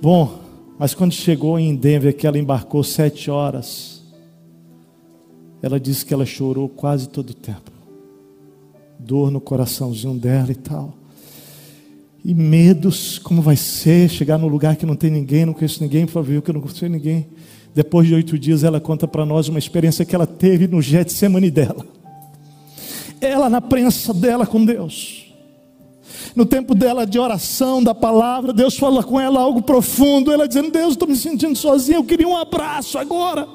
Bom, 0.00 0.40
mas 0.78 0.94
quando 0.94 1.12
chegou 1.12 1.58
em 1.58 1.76
Denver, 1.76 2.16
que 2.16 2.26
ela 2.26 2.38
embarcou 2.38 2.82
sete 2.82 3.30
horas, 3.30 4.02
ela 5.60 5.78
disse 5.78 6.06
que 6.06 6.14
ela 6.14 6.24
chorou 6.24 6.70
quase 6.70 7.06
todo 7.06 7.30
o 7.30 7.34
tempo, 7.34 7.70
dor 8.98 9.30
no 9.30 9.42
coraçãozinho 9.42 10.14
dela 10.14 10.50
e 10.50 10.54
tal. 10.54 10.94
E 12.24 12.34
medos, 12.34 13.18
como 13.18 13.42
vai 13.42 13.56
ser 13.56 14.08
chegar 14.08 14.38
num 14.38 14.48
lugar 14.48 14.76
que 14.76 14.86
não 14.86 14.96
tem 14.96 15.10
ninguém, 15.10 15.44
não 15.44 15.52
conheço 15.52 15.82
ninguém, 15.82 16.06
para 16.06 16.22
ver 16.22 16.40
que 16.40 16.48
eu 16.48 16.54
não 16.54 16.62
conheço 16.62 16.88
ninguém. 16.88 17.26
Depois 17.74 18.08
de 18.08 18.14
oito 18.14 18.38
dias, 18.38 18.64
ela 18.64 18.80
conta 18.80 19.06
para 19.06 19.26
nós 19.26 19.48
uma 19.48 19.58
experiência 19.58 20.06
que 20.06 20.14
ela 20.14 20.26
teve 20.26 20.66
no 20.66 20.80
Getsemane 20.80 21.50
dela. 21.50 21.84
Ela 23.20 23.50
na 23.50 23.60
prensa 23.60 24.14
dela 24.14 24.46
com 24.46 24.64
Deus. 24.64 25.26
No 26.34 26.46
tempo 26.46 26.74
dela 26.74 27.06
de 27.06 27.18
oração, 27.18 27.82
da 27.82 27.94
palavra, 27.94 28.52
Deus 28.52 28.78
fala 28.78 29.02
com 29.02 29.20
ela 29.20 29.40
algo 29.40 29.62
profundo. 29.62 30.32
Ela 30.32 30.46
dizendo: 30.46 30.70
Deus, 30.70 30.92
estou 30.92 31.08
me 31.08 31.16
sentindo 31.16 31.56
sozinha, 31.56 31.98
eu 31.98 32.04
queria 32.04 32.28
um 32.28 32.36
abraço 32.36 32.98
agora. 32.98 33.46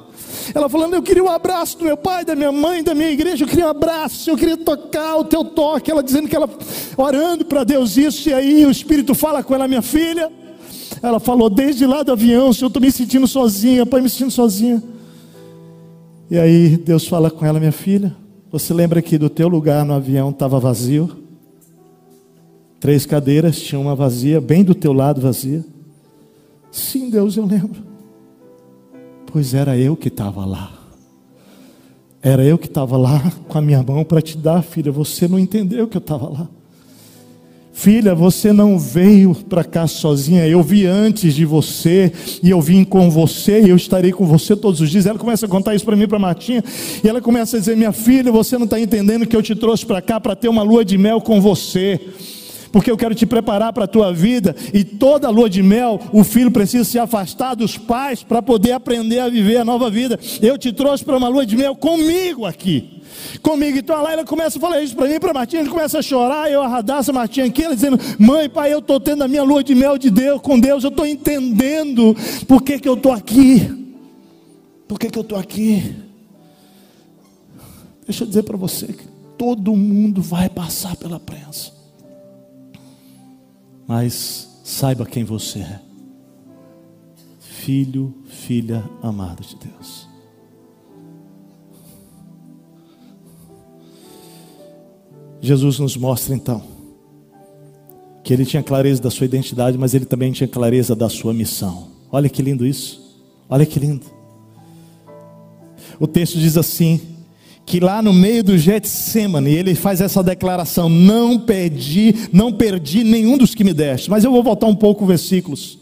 Ela 0.54 0.68
falando: 0.68 0.94
Eu 0.94 1.02
queria 1.02 1.24
um 1.24 1.30
abraço 1.30 1.78
do 1.78 1.84
meu 1.84 1.96
pai, 1.96 2.24
da 2.24 2.34
minha 2.34 2.52
mãe, 2.52 2.82
da 2.82 2.94
minha 2.94 3.10
igreja. 3.10 3.44
Eu 3.44 3.48
queria 3.48 3.66
um 3.66 3.70
abraço, 3.70 4.30
eu 4.30 4.36
queria 4.36 4.56
tocar 4.56 5.16
o 5.16 5.24
teu 5.24 5.44
toque. 5.44 5.90
Ela 5.90 6.02
dizendo 6.02 6.28
que 6.28 6.36
ela, 6.36 6.48
orando 6.96 7.44
para 7.44 7.64
Deus 7.64 7.96
isso. 7.96 8.28
E 8.28 8.34
aí 8.34 8.66
o 8.66 8.70
Espírito 8.70 9.14
fala 9.14 9.42
com 9.42 9.54
ela: 9.54 9.66
Minha 9.66 9.82
filha, 9.82 10.30
ela 11.02 11.18
falou: 11.18 11.48
Desde 11.48 11.86
lá 11.86 12.02
do 12.02 12.12
avião, 12.12 12.52
Senhor, 12.52 12.66
eu 12.66 12.68
estou 12.68 12.82
me 12.82 12.92
sentindo 12.92 13.26
sozinha, 13.26 13.86
pai, 13.86 14.00
me 14.00 14.08
sentindo 14.08 14.30
sozinha. 14.30 14.82
E 16.30 16.38
aí 16.38 16.76
Deus 16.76 17.06
fala 17.06 17.30
com 17.30 17.44
ela: 17.44 17.58
Minha 17.58 17.72
filha, 17.72 18.14
você 18.58 18.72
lembra 18.72 19.02
que 19.02 19.18
do 19.18 19.28
teu 19.28 19.48
lugar 19.48 19.84
no 19.84 19.92
avião 19.92 20.30
estava 20.30 20.58
vazio? 20.58 21.14
Três 22.80 23.04
cadeiras, 23.04 23.60
tinha 23.60 23.78
uma 23.78 23.94
vazia, 23.94 24.40
bem 24.40 24.64
do 24.64 24.74
teu 24.74 24.94
lado 24.94 25.20
vazia. 25.20 25.62
Sim, 26.70 27.10
Deus, 27.10 27.36
eu 27.36 27.44
lembro. 27.44 27.82
Pois 29.26 29.52
era 29.52 29.76
eu 29.76 29.94
que 29.94 30.08
estava 30.08 30.46
lá. 30.46 30.72
Era 32.22 32.44
eu 32.44 32.56
que 32.56 32.66
estava 32.66 32.96
lá 32.96 33.30
com 33.46 33.58
a 33.58 33.60
minha 33.60 33.82
mão 33.82 34.04
para 34.04 34.22
te 34.22 34.38
dar, 34.38 34.62
filha. 34.62 34.90
Você 34.90 35.28
não 35.28 35.38
entendeu 35.38 35.86
que 35.86 35.96
eu 35.96 36.00
estava 36.00 36.26
lá. 36.26 36.48
Filha, 37.78 38.14
você 38.14 38.54
não 38.54 38.78
veio 38.78 39.34
para 39.34 39.62
cá 39.62 39.86
sozinha, 39.86 40.48
eu 40.48 40.62
vi 40.62 40.86
antes 40.86 41.34
de 41.34 41.44
você, 41.44 42.10
e 42.42 42.48
eu 42.48 42.58
vim 42.58 42.82
com 42.82 43.10
você, 43.10 43.60
e 43.60 43.68
eu 43.68 43.76
estarei 43.76 44.12
com 44.12 44.24
você 44.24 44.56
todos 44.56 44.80
os 44.80 44.90
dias. 44.90 45.04
Ela 45.04 45.18
começa 45.18 45.44
a 45.44 45.48
contar 45.48 45.74
isso 45.74 45.84
para 45.84 45.94
mim, 45.94 46.08
para 46.08 46.18
Martinha, 46.18 46.64
e 47.04 47.06
ela 47.06 47.20
começa 47.20 47.58
a 47.58 47.60
dizer: 47.60 47.76
Minha 47.76 47.92
filha, 47.92 48.32
você 48.32 48.56
não 48.56 48.64
está 48.64 48.80
entendendo 48.80 49.26
que 49.26 49.36
eu 49.36 49.42
te 49.42 49.54
trouxe 49.54 49.84
para 49.84 50.00
cá 50.00 50.18
para 50.18 50.34
ter 50.34 50.48
uma 50.48 50.62
lua 50.62 50.86
de 50.86 50.96
mel 50.96 51.20
com 51.20 51.38
você 51.38 52.00
porque 52.72 52.90
eu 52.90 52.96
quero 52.96 53.14
te 53.14 53.24
preparar 53.24 53.72
para 53.72 53.84
a 53.84 53.88
tua 53.88 54.12
vida, 54.12 54.54
e 54.74 54.84
toda 54.84 55.30
lua 55.30 55.48
de 55.48 55.62
mel, 55.62 55.98
o 56.12 56.22
filho 56.22 56.50
precisa 56.50 56.84
se 56.84 56.98
afastar 56.98 57.54
dos 57.54 57.78
pais 57.78 58.22
para 58.22 58.42
poder 58.42 58.72
aprender 58.72 59.18
a 59.18 59.30
viver 59.30 59.56
a 59.56 59.64
nova 59.64 59.88
vida. 59.88 60.18
Eu 60.42 60.58
te 60.58 60.72
trouxe 60.72 61.02
para 61.02 61.16
uma 61.16 61.28
lua 61.28 61.46
de 61.46 61.56
mel 61.56 61.74
comigo 61.74 62.44
aqui. 62.44 62.95
Comigo, 63.42 63.78
então 63.78 64.00
lá 64.02 64.12
ela 64.12 64.24
começa 64.24 64.58
a 64.58 64.60
falar 64.60 64.80
isso 64.82 64.94
para 64.94 65.08
mim, 65.08 65.18
para 65.18 65.32
Martinha, 65.32 65.62
ele 65.62 65.70
começa 65.70 65.98
a 65.98 66.02
chorar, 66.02 66.50
eu 66.50 66.62
arradaço 66.62 67.10
a 67.10 67.14
Martinha 67.14 67.46
aqui, 67.46 67.62
ela 67.62 67.74
dizendo: 67.74 67.98
Mãe, 68.18 68.48
pai, 68.48 68.72
eu 68.72 68.78
estou 68.78 68.98
tendo 69.00 69.22
a 69.24 69.28
minha 69.28 69.42
lua 69.42 69.62
de 69.62 69.74
mel 69.74 69.98
de 69.98 70.10
Deus 70.10 70.40
com 70.40 70.58
Deus, 70.58 70.84
eu 70.84 70.90
estou 70.90 71.06
entendendo 71.06 72.16
por 72.46 72.62
que, 72.62 72.78
que 72.78 72.88
eu 72.88 72.94
estou 72.94 73.12
aqui. 73.12 73.84
Por 74.88 74.98
que, 74.98 75.10
que 75.10 75.18
eu 75.18 75.22
estou 75.22 75.38
aqui? 75.38 75.96
Deixa 78.06 78.22
eu 78.22 78.28
dizer 78.28 78.44
para 78.44 78.56
você 78.56 78.86
que 78.86 79.04
todo 79.36 79.74
mundo 79.74 80.22
vai 80.22 80.48
passar 80.48 80.94
pela 80.96 81.18
prensa 81.18 81.76
mas 83.86 84.60
saiba 84.64 85.06
quem 85.06 85.24
você 85.24 85.60
é. 85.60 85.80
Filho, 87.38 88.14
filha 88.26 88.84
amada 89.02 89.42
de 89.42 89.56
Deus. 89.56 90.05
Jesus 95.46 95.78
nos 95.78 95.96
mostra 95.96 96.34
então 96.34 96.76
que 98.26 98.32
ele 98.32 98.44
tinha 98.44 98.60
clareza 98.60 99.00
da 99.00 99.08
sua 99.08 99.24
identidade, 99.24 99.78
mas 99.78 99.94
ele 99.94 100.04
também 100.04 100.32
tinha 100.32 100.48
clareza 100.48 100.96
da 100.96 101.08
sua 101.08 101.32
missão. 101.32 101.86
Olha 102.10 102.28
que 102.28 102.42
lindo 102.42 102.66
isso. 102.66 103.00
Olha 103.48 103.64
que 103.64 103.78
lindo. 103.78 104.04
O 106.00 106.08
texto 106.08 106.36
diz 106.36 106.56
assim: 106.56 107.00
que 107.64 107.78
lá 107.78 108.00
no 108.00 108.12
meio 108.12 108.42
do 108.42 108.58
Getsemane, 108.58 109.52
ele 109.52 109.74
faz 109.74 110.00
essa 110.00 110.22
declaração: 110.22 110.88
não 110.88 111.38
perdi, 111.38 112.28
não 112.32 112.52
perdi 112.52 113.04
nenhum 113.04 113.38
dos 113.38 113.54
que 113.54 113.62
me 113.62 113.72
deste. 113.72 114.10
Mas 114.10 114.24
eu 114.24 114.32
vou 114.32 114.42
voltar 114.42 114.66
um 114.66 114.74
pouco 114.74 115.06
versículos. 115.06 115.78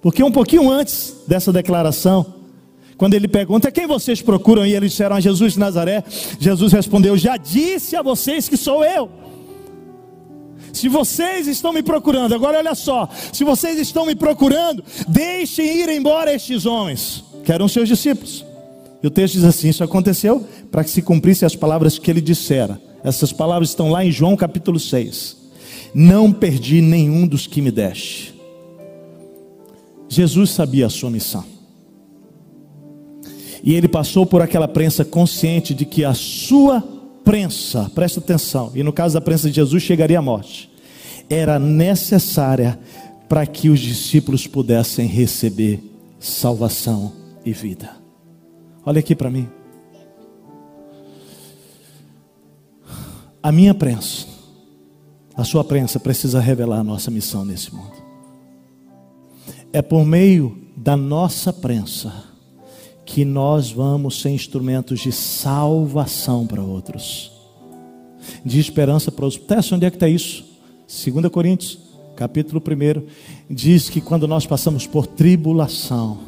Porque 0.00 0.22
um 0.22 0.30
pouquinho 0.30 0.70
antes 0.70 1.16
dessa 1.28 1.52
declaração, 1.52 2.35
quando 2.96 3.14
ele 3.14 3.28
pergunta: 3.28 3.70
quem 3.70 3.86
vocês 3.86 4.22
procuram? 4.22 4.66
E 4.66 4.74
eles 4.74 4.92
disseram 4.92 5.16
a 5.16 5.20
Jesus 5.20 5.54
de 5.54 5.58
Nazaré. 5.58 6.02
Jesus 6.38 6.72
respondeu: 6.72 7.16
Já 7.16 7.36
disse 7.36 7.96
a 7.96 8.02
vocês 8.02 8.48
que 8.48 8.56
sou 8.56 8.84
eu. 8.84 9.10
Se 10.72 10.88
vocês 10.88 11.46
estão 11.46 11.72
me 11.72 11.82
procurando, 11.82 12.34
agora 12.34 12.58
olha 12.58 12.74
só: 12.74 13.08
se 13.32 13.44
vocês 13.44 13.78
estão 13.78 14.06
me 14.06 14.14
procurando, 14.14 14.82
deixem 15.08 15.78
ir 15.78 15.88
embora 15.88 16.32
estes 16.32 16.66
homens, 16.66 17.24
que 17.44 17.52
eram 17.52 17.68
seus 17.68 17.88
discípulos. 17.88 18.44
E 19.02 19.06
o 19.06 19.10
texto 19.10 19.34
diz 19.34 19.44
assim: 19.44 19.68
Isso 19.68 19.84
aconteceu 19.84 20.46
para 20.70 20.82
que 20.82 20.90
se 20.90 21.02
cumprissem 21.02 21.46
as 21.46 21.56
palavras 21.56 21.98
que 21.98 22.10
ele 22.10 22.20
dissera. 22.20 22.80
Essas 23.04 23.32
palavras 23.32 23.68
estão 23.70 23.90
lá 23.90 24.04
em 24.04 24.10
João 24.10 24.36
capítulo 24.36 24.80
6. 24.80 25.36
Não 25.94 26.32
perdi 26.32 26.80
nenhum 26.80 27.26
dos 27.26 27.46
que 27.46 27.62
me 27.62 27.70
deste. 27.70 28.34
Jesus 30.08 30.50
sabia 30.50 30.86
a 30.86 30.90
sua 30.90 31.10
missão. 31.10 31.55
E 33.66 33.74
ele 33.74 33.88
passou 33.88 34.24
por 34.24 34.40
aquela 34.40 34.68
prensa 34.68 35.04
consciente 35.04 35.74
de 35.74 35.84
que 35.84 36.04
a 36.04 36.14
sua 36.14 36.80
prensa, 37.24 37.90
presta 37.92 38.20
atenção, 38.20 38.70
e 38.76 38.82
no 38.84 38.92
caso 38.92 39.14
da 39.14 39.20
prensa 39.20 39.50
de 39.50 39.56
Jesus 39.56 39.82
chegaria 39.82 40.20
à 40.20 40.22
morte, 40.22 40.70
era 41.28 41.58
necessária 41.58 42.78
para 43.28 43.44
que 43.44 43.68
os 43.68 43.80
discípulos 43.80 44.46
pudessem 44.46 45.08
receber 45.08 45.82
salvação 46.20 47.12
e 47.44 47.52
vida. 47.52 47.90
Olha 48.84 49.00
aqui 49.00 49.16
para 49.16 49.28
mim. 49.28 49.48
A 53.42 53.50
minha 53.50 53.74
prensa, 53.74 54.28
a 55.34 55.42
sua 55.42 55.64
prensa 55.64 55.98
precisa 55.98 56.38
revelar 56.38 56.78
a 56.78 56.84
nossa 56.84 57.10
missão 57.10 57.44
nesse 57.44 57.74
mundo. 57.74 57.96
É 59.72 59.82
por 59.82 60.06
meio 60.06 60.56
da 60.76 60.96
nossa 60.96 61.52
prensa 61.52 62.35
que 63.06 63.24
nós 63.24 63.70
vamos 63.70 64.20
ser 64.20 64.30
instrumentos 64.30 65.00
de 65.00 65.12
salvação 65.12 66.44
para 66.44 66.60
outros, 66.60 67.30
de 68.44 68.58
esperança 68.58 69.12
para 69.12 69.24
outros. 69.24 69.42
Teste 69.46 69.74
onde 69.74 69.86
é 69.86 69.90
que 69.90 69.96
está 69.96 70.08
isso? 70.08 70.44
2 70.88 71.28
Coríntios, 71.28 71.78
capítulo 72.16 72.60
1, 72.60 73.06
diz 73.48 73.88
que 73.88 74.00
quando 74.00 74.26
nós 74.26 74.44
passamos 74.44 74.86
por 74.86 75.06
tribulação, 75.06 76.18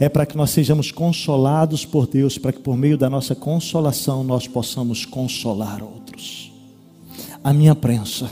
é 0.00 0.08
para 0.08 0.26
que 0.26 0.36
nós 0.36 0.50
sejamos 0.50 0.90
consolados 0.90 1.84
por 1.84 2.06
Deus, 2.06 2.38
para 2.38 2.52
que 2.52 2.60
por 2.60 2.76
meio 2.76 2.96
da 2.96 3.10
nossa 3.10 3.34
consolação 3.34 4.24
nós 4.24 4.48
possamos 4.48 5.04
consolar 5.04 5.82
outros. 5.82 6.50
A 7.44 7.52
minha 7.52 7.74
prensa 7.74 8.30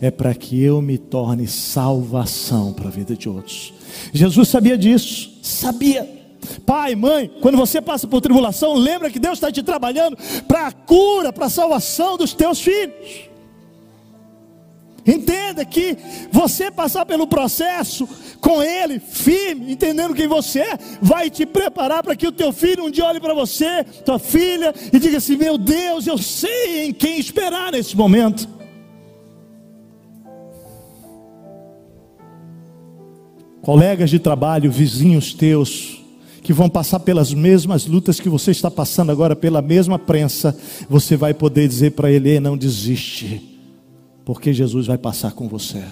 é 0.00 0.10
para 0.10 0.34
que 0.34 0.60
eu 0.60 0.80
me 0.82 0.98
torne 0.98 1.46
salvação 1.46 2.72
para 2.72 2.88
a 2.88 2.90
vida 2.90 3.16
de 3.16 3.28
outros. 3.28 3.72
Jesus 4.12 4.48
sabia 4.48 4.76
disso, 4.76 5.38
sabia. 5.42 6.17
Pai, 6.64 6.94
mãe, 6.94 7.30
quando 7.40 7.56
você 7.56 7.80
passa 7.80 8.06
por 8.06 8.20
tribulação, 8.20 8.74
lembra 8.74 9.10
que 9.10 9.18
Deus 9.18 9.34
está 9.34 9.50
te 9.50 9.62
trabalhando 9.62 10.16
para 10.46 10.68
a 10.68 10.72
cura, 10.72 11.32
para 11.32 11.46
a 11.46 11.50
salvação 11.50 12.16
dos 12.16 12.32
teus 12.32 12.60
filhos. 12.60 13.28
Entenda 15.06 15.64
que 15.64 15.96
você 16.30 16.70
passar 16.70 17.06
pelo 17.06 17.26
processo 17.26 18.06
com 18.42 18.62
Ele, 18.62 19.00
firme, 19.00 19.72
entendendo 19.72 20.14
quem 20.14 20.26
você 20.26 20.60
é, 20.60 20.78
vai 21.00 21.30
te 21.30 21.46
preparar 21.46 22.02
para 22.02 22.14
que 22.14 22.26
o 22.26 22.32
teu 22.32 22.52
filho 22.52 22.84
um 22.84 22.90
dia 22.90 23.06
olhe 23.06 23.18
para 23.18 23.32
você, 23.32 23.82
tua 24.04 24.18
filha, 24.18 24.74
e 24.92 24.98
diga 24.98 25.16
assim: 25.16 25.36
Meu 25.36 25.56
Deus, 25.56 26.06
eu 26.06 26.18
sei 26.18 26.84
em 26.84 26.92
quem 26.92 27.18
esperar 27.18 27.72
nesse 27.72 27.96
momento. 27.96 28.46
Colegas 33.62 34.10
de 34.10 34.18
trabalho, 34.18 34.70
vizinhos 34.70 35.32
teus, 35.32 35.97
que 36.48 36.52
vão 36.54 36.66
passar 36.66 37.00
pelas 37.00 37.34
mesmas 37.34 37.84
lutas 37.84 38.18
que 38.18 38.26
você 38.26 38.52
está 38.52 38.70
passando 38.70 39.12
agora, 39.12 39.36
pela 39.36 39.60
mesma 39.60 39.98
prensa, 39.98 40.58
você 40.88 41.14
vai 41.14 41.34
poder 41.34 41.68
dizer 41.68 41.90
para 41.90 42.10
ele: 42.10 42.40
Não 42.40 42.56
desiste 42.56 43.38
porque 44.24 44.50
Jesus 44.54 44.86
vai 44.86 44.96
passar 44.96 45.32
com 45.32 45.46
você. 45.46 45.84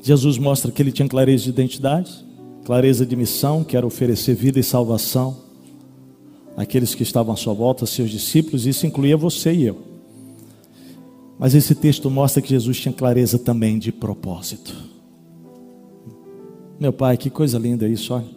Jesus 0.00 0.38
mostra 0.38 0.70
que 0.70 0.80
ele 0.80 0.92
tinha 0.92 1.08
clareza 1.08 1.42
de 1.42 1.50
identidade, 1.50 2.24
clareza 2.64 3.04
de 3.04 3.16
missão, 3.16 3.64
que 3.64 3.76
era 3.76 3.84
oferecer 3.84 4.36
vida 4.36 4.60
e 4.60 4.62
salvação 4.62 5.38
àqueles 6.56 6.94
que 6.94 7.02
estavam 7.02 7.34
à 7.34 7.36
sua 7.36 7.52
volta, 7.52 7.84
seus 7.84 8.12
discípulos, 8.12 8.64
isso 8.64 8.86
incluía 8.86 9.16
você 9.16 9.52
e 9.52 9.64
eu. 9.64 9.91
Mas 11.42 11.56
esse 11.56 11.74
texto 11.74 12.08
mostra 12.08 12.40
que 12.40 12.50
Jesus 12.50 12.78
tinha 12.78 12.94
clareza 12.94 13.36
também 13.36 13.76
de 13.76 13.90
propósito. 13.90 14.76
Meu 16.78 16.92
pai, 16.92 17.16
que 17.16 17.28
coisa 17.28 17.58
linda 17.58 17.88
isso, 17.88 18.14
olha. 18.14 18.28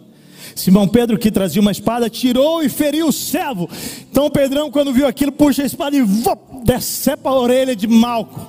Simão 0.56 0.88
Pedro, 0.88 1.16
que 1.16 1.30
trazia 1.30 1.62
uma 1.62 1.70
espada, 1.70 2.10
tirou 2.10 2.64
e 2.64 2.68
feriu 2.68 3.06
o 3.06 3.12
servo. 3.12 3.70
Então 4.10 4.28
Pedrão, 4.28 4.72
quando 4.72 4.92
viu 4.92 5.06
aquilo, 5.06 5.30
puxa 5.30 5.62
a 5.62 5.66
espada 5.66 5.96
e 5.96 6.02
vop, 6.02 6.64
decepa 6.64 7.30
a 7.30 7.38
orelha 7.38 7.76
de 7.76 7.86
Malco. 7.86 8.44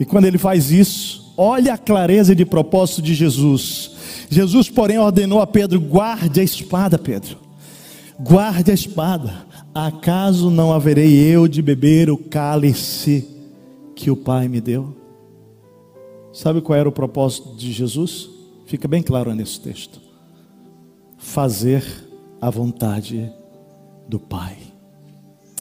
E 0.00 0.04
quando 0.04 0.24
ele 0.24 0.36
faz 0.36 0.72
isso, 0.72 1.32
olha 1.36 1.74
a 1.74 1.78
clareza 1.78 2.34
de 2.34 2.44
propósito 2.44 3.00
de 3.00 3.14
Jesus. 3.14 3.92
Jesus, 4.28 4.68
porém, 4.68 4.98
ordenou 4.98 5.40
a 5.40 5.46
Pedro: 5.46 5.80
guarde 5.80 6.40
a 6.40 6.42
espada, 6.42 6.98
Pedro. 6.98 7.38
Guarde 8.18 8.72
a 8.72 8.74
espada. 8.74 9.46
Acaso 9.86 10.50
não 10.50 10.72
haverei 10.72 11.16
eu 11.20 11.46
de 11.46 11.62
beber 11.62 12.10
o 12.10 12.18
cálice 12.18 13.28
que 13.94 14.10
o 14.10 14.16
Pai 14.16 14.48
me 14.48 14.60
deu? 14.60 14.92
Sabe 16.32 16.60
qual 16.60 16.76
era 16.76 16.88
o 16.88 16.92
propósito 16.92 17.54
de 17.54 17.70
Jesus? 17.70 18.28
Fica 18.66 18.88
bem 18.88 19.04
claro 19.04 19.32
nesse 19.36 19.60
texto. 19.60 20.00
Fazer 21.16 21.84
a 22.40 22.50
vontade 22.50 23.32
do 24.08 24.18
Pai. 24.18 24.56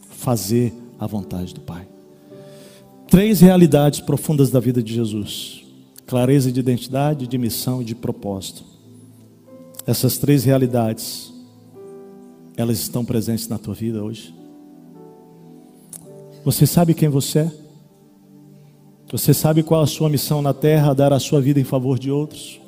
Fazer 0.09 0.73
a 0.99 1.05
vontade 1.05 1.53
do 1.53 1.61
Pai. 1.61 1.87
Três 3.07 3.39
realidades 3.39 3.99
profundas 3.99 4.49
da 4.49 4.59
vida 4.59 4.81
de 4.81 4.95
Jesus: 4.95 5.63
clareza 6.07 6.51
de 6.51 6.59
identidade, 6.59 7.27
de 7.27 7.37
missão 7.37 7.83
e 7.83 7.85
de 7.85 7.93
propósito. 7.93 8.63
Essas 9.85 10.17
três 10.17 10.43
realidades 10.43 11.36
elas 12.57 12.79
estão 12.79 13.05
presentes 13.05 13.47
na 13.47 13.59
tua 13.59 13.75
vida 13.75 14.03
hoje? 14.03 14.33
Você 16.43 16.65
sabe 16.65 16.95
quem 16.95 17.07
você 17.07 17.39
é? 17.39 17.51
Você 19.11 19.33
sabe 19.33 19.63
qual 19.63 19.81
a 19.81 19.87
sua 19.87 20.09
missão 20.09 20.41
na 20.41 20.53
terra, 20.53 20.93
dar 20.93 21.13
a 21.13 21.19
sua 21.19 21.39
vida 21.39 21.59
em 21.59 21.63
favor 21.63 21.99
de 21.99 22.11
outros? 22.11 22.59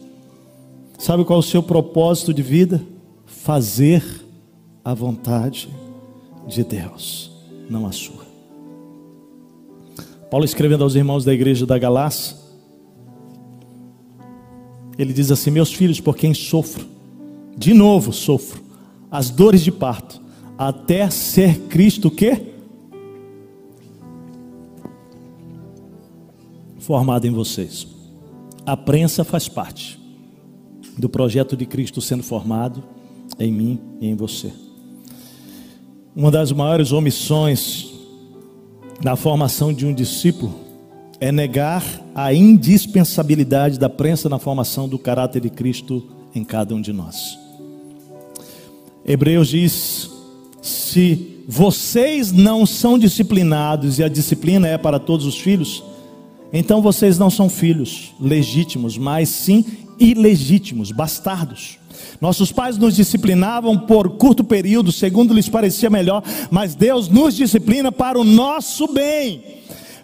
Sabe 0.97 1.25
qual 1.25 1.39
o 1.39 1.43
seu 1.43 1.63
propósito 1.63 2.33
de 2.33 2.41
vida? 2.41 2.81
Fazer 3.25 4.03
a 4.85 4.93
vontade 4.93 5.69
de 6.47 6.63
Deus, 6.63 7.31
não 7.69 7.85
a 7.87 7.91
sua. 7.91 8.27
Paulo 10.29 10.45
escrevendo 10.45 10.83
aos 10.83 10.95
irmãos 10.95 11.25
da 11.25 11.33
igreja 11.33 11.65
da 11.65 11.77
Galácia, 11.77 12.37
ele 14.97 15.13
diz 15.13 15.31
assim: 15.31 15.49
Meus 15.49 15.73
filhos, 15.73 15.99
por 15.99 16.15
quem 16.15 16.33
sofro, 16.33 16.85
de 17.57 17.73
novo 17.73 18.13
sofro, 18.13 18.68
as 19.11 19.29
dores 19.29 19.61
de 19.61 19.71
parto, 19.71 20.21
até 20.57 21.09
ser 21.09 21.61
Cristo 21.67 22.09
o 22.09 22.11
quê? 22.11 22.41
Formado 26.79 27.25
em 27.25 27.31
vocês. 27.31 27.87
A 28.65 28.75
prensa 28.75 29.23
faz 29.23 29.47
parte 29.47 29.99
do 30.97 31.09
projeto 31.09 31.55
de 31.55 31.65
Cristo 31.65 32.01
sendo 32.01 32.23
formado 32.23 32.83
em 33.39 33.51
mim 33.51 33.79
e 34.01 34.07
em 34.07 34.15
você. 34.15 34.51
Uma 36.15 36.29
das 36.29 36.51
maiores 36.51 36.91
omissões 36.91 37.93
na 39.03 39.15
formação 39.15 39.73
de 39.73 39.85
um 39.85 39.93
discípulo 39.93 40.53
é 41.19 41.31
negar 41.31 41.83
a 42.13 42.33
indispensabilidade 42.33 43.79
da 43.79 43.89
prensa 43.89 44.27
na 44.27 44.39
formação 44.39 44.87
do 44.87 44.99
caráter 44.99 45.41
de 45.41 45.49
Cristo 45.49 46.05
em 46.35 46.43
cada 46.43 46.75
um 46.75 46.81
de 46.81 46.91
nós. 46.91 47.48
Hebreus 49.05 49.49
diz: 49.49 50.09
se 50.61 51.43
vocês 51.47 52.31
não 52.31 52.65
são 52.65 52.99
disciplinados 52.99 53.97
e 53.99 54.03
a 54.03 54.07
disciplina 54.07 54.67
é 54.67 54.77
para 54.77 54.99
todos 54.99 55.25
os 55.25 55.39
filhos, 55.39 55.83
então 56.53 56.81
vocês 56.81 57.17
não 57.17 57.29
são 57.29 57.49
filhos 57.49 58.13
legítimos, 58.19 58.97
mas 58.97 59.29
sim 59.29 59.65
ilegítimos, 59.99 60.91
bastardos. 60.91 61.77
Nossos 62.21 62.51
pais 62.51 62.77
nos 62.77 62.95
disciplinavam 62.95 63.77
por 63.77 64.11
curto 64.11 64.43
período, 64.43 64.91
segundo 64.91 65.33
lhes 65.33 65.49
parecia 65.49 65.89
melhor, 65.89 66.23
mas 66.49 66.75
Deus 66.75 67.09
nos 67.09 67.35
disciplina 67.35 67.91
para 67.91 68.19
o 68.19 68.23
nosso 68.23 68.87
bem, 68.87 69.43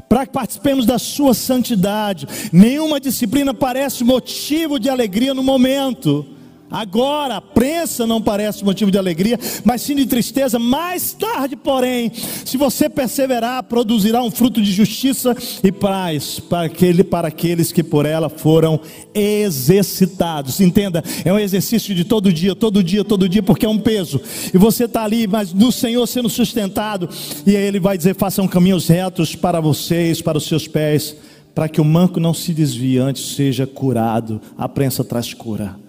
para 0.09 0.25
que 0.25 0.33
participemos 0.33 0.85
da 0.85 0.99
sua 0.99 1.33
santidade. 1.33 2.27
Nenhuma 2.51 2.99
disciplina 2.99 3.53
parece 3.53 4.03
motivo 4.03 4.79
de 4.79 4.89
alegria 4.89 5.33
no 5.33 5.43
momento 5.43 6.34
Agora 6.75 7.37
a 7.37 7.41
prensa 7.41 8.05
não 8.05 8.21
parece 8.21 8.65
motivo 8.65 8.91
de 8.91 8.97
alegria, 8.97 9.39
mas 9.63 9.81
sim 9.81 9.95
de 9.95 10.05
tristeza. 10.05 10.59
Mais 10.59 11.13
tarde, 11.13 11.55
porém, 11.55 12.11
se 12.43 12.57
você 12.57 12.89
perseverar, 12.89 13.63
produzirá 13.63 14.21
um 14.21 14.29
fruto 14.29 14.61
de 14.61 14.73
justiça 14.73 15.33
e 15.63 15.71
paz 15.71 16.37
para, 16.37 16.65
aquele, 16.65 17.01
para 17.01 17.29
aqueles 17.29 17.71
que 17.71 17.81
por 17.81 18.05
ela 18.05 18.27
foram 18.27 18.77
exercitados. 19.13 20.59
Entenda, 20.59 21.01
é 21.23 21.31
um 21.31 21.39
exercício 21.39 21.95
de 21.95 22.03
todo 22.03 22.33
dia, 22.33 22.53
todo 22.53 22.83
dia, 22.83 23.05
todo 23.05 23.29
dia, 23.29 23.41
porque 23.41 23.65
é 23.65 23.69
um 23.69 23.79
peso. 23.79 24.19
E 24.53 24.57
você 24.57 24.83
está 24.83 25.05
ali, 25.05 25.27
mas 25.27 25.53
no 25.53 25.71
Senhor 25.71 26.05
sendo 26.07 26.27
sustentado, 26.27 27.07
e 27.47 27.55
aí 27.55 27.63
Ele 27.63 27.79
vai 27.79 27.97
dizer: 27.97 28.15
façam 28.15 28.49
caminhos 28.49 28.89
retos 28.89 29.33
para 29.33 29.61
vocês, 29.61 30.21
para 30.21 30.37
os 30.37 30.45
seus 30.45 30.67
pés, 30.67 31.15
para 31.53 31.69
que 31.69 31.79
o 31.79 31.85
manco 31.85 32.19
não 32.19 32.33
se 32.33 32.53
desvie, 32.53 32.97
antes 32.97 33.33
seja 33.33 33.65
curado. 33.65 34.41
A 34.57 34.67
prensa 34.67 35.05
traz 35.05 35.33
cura. 35.33 35.84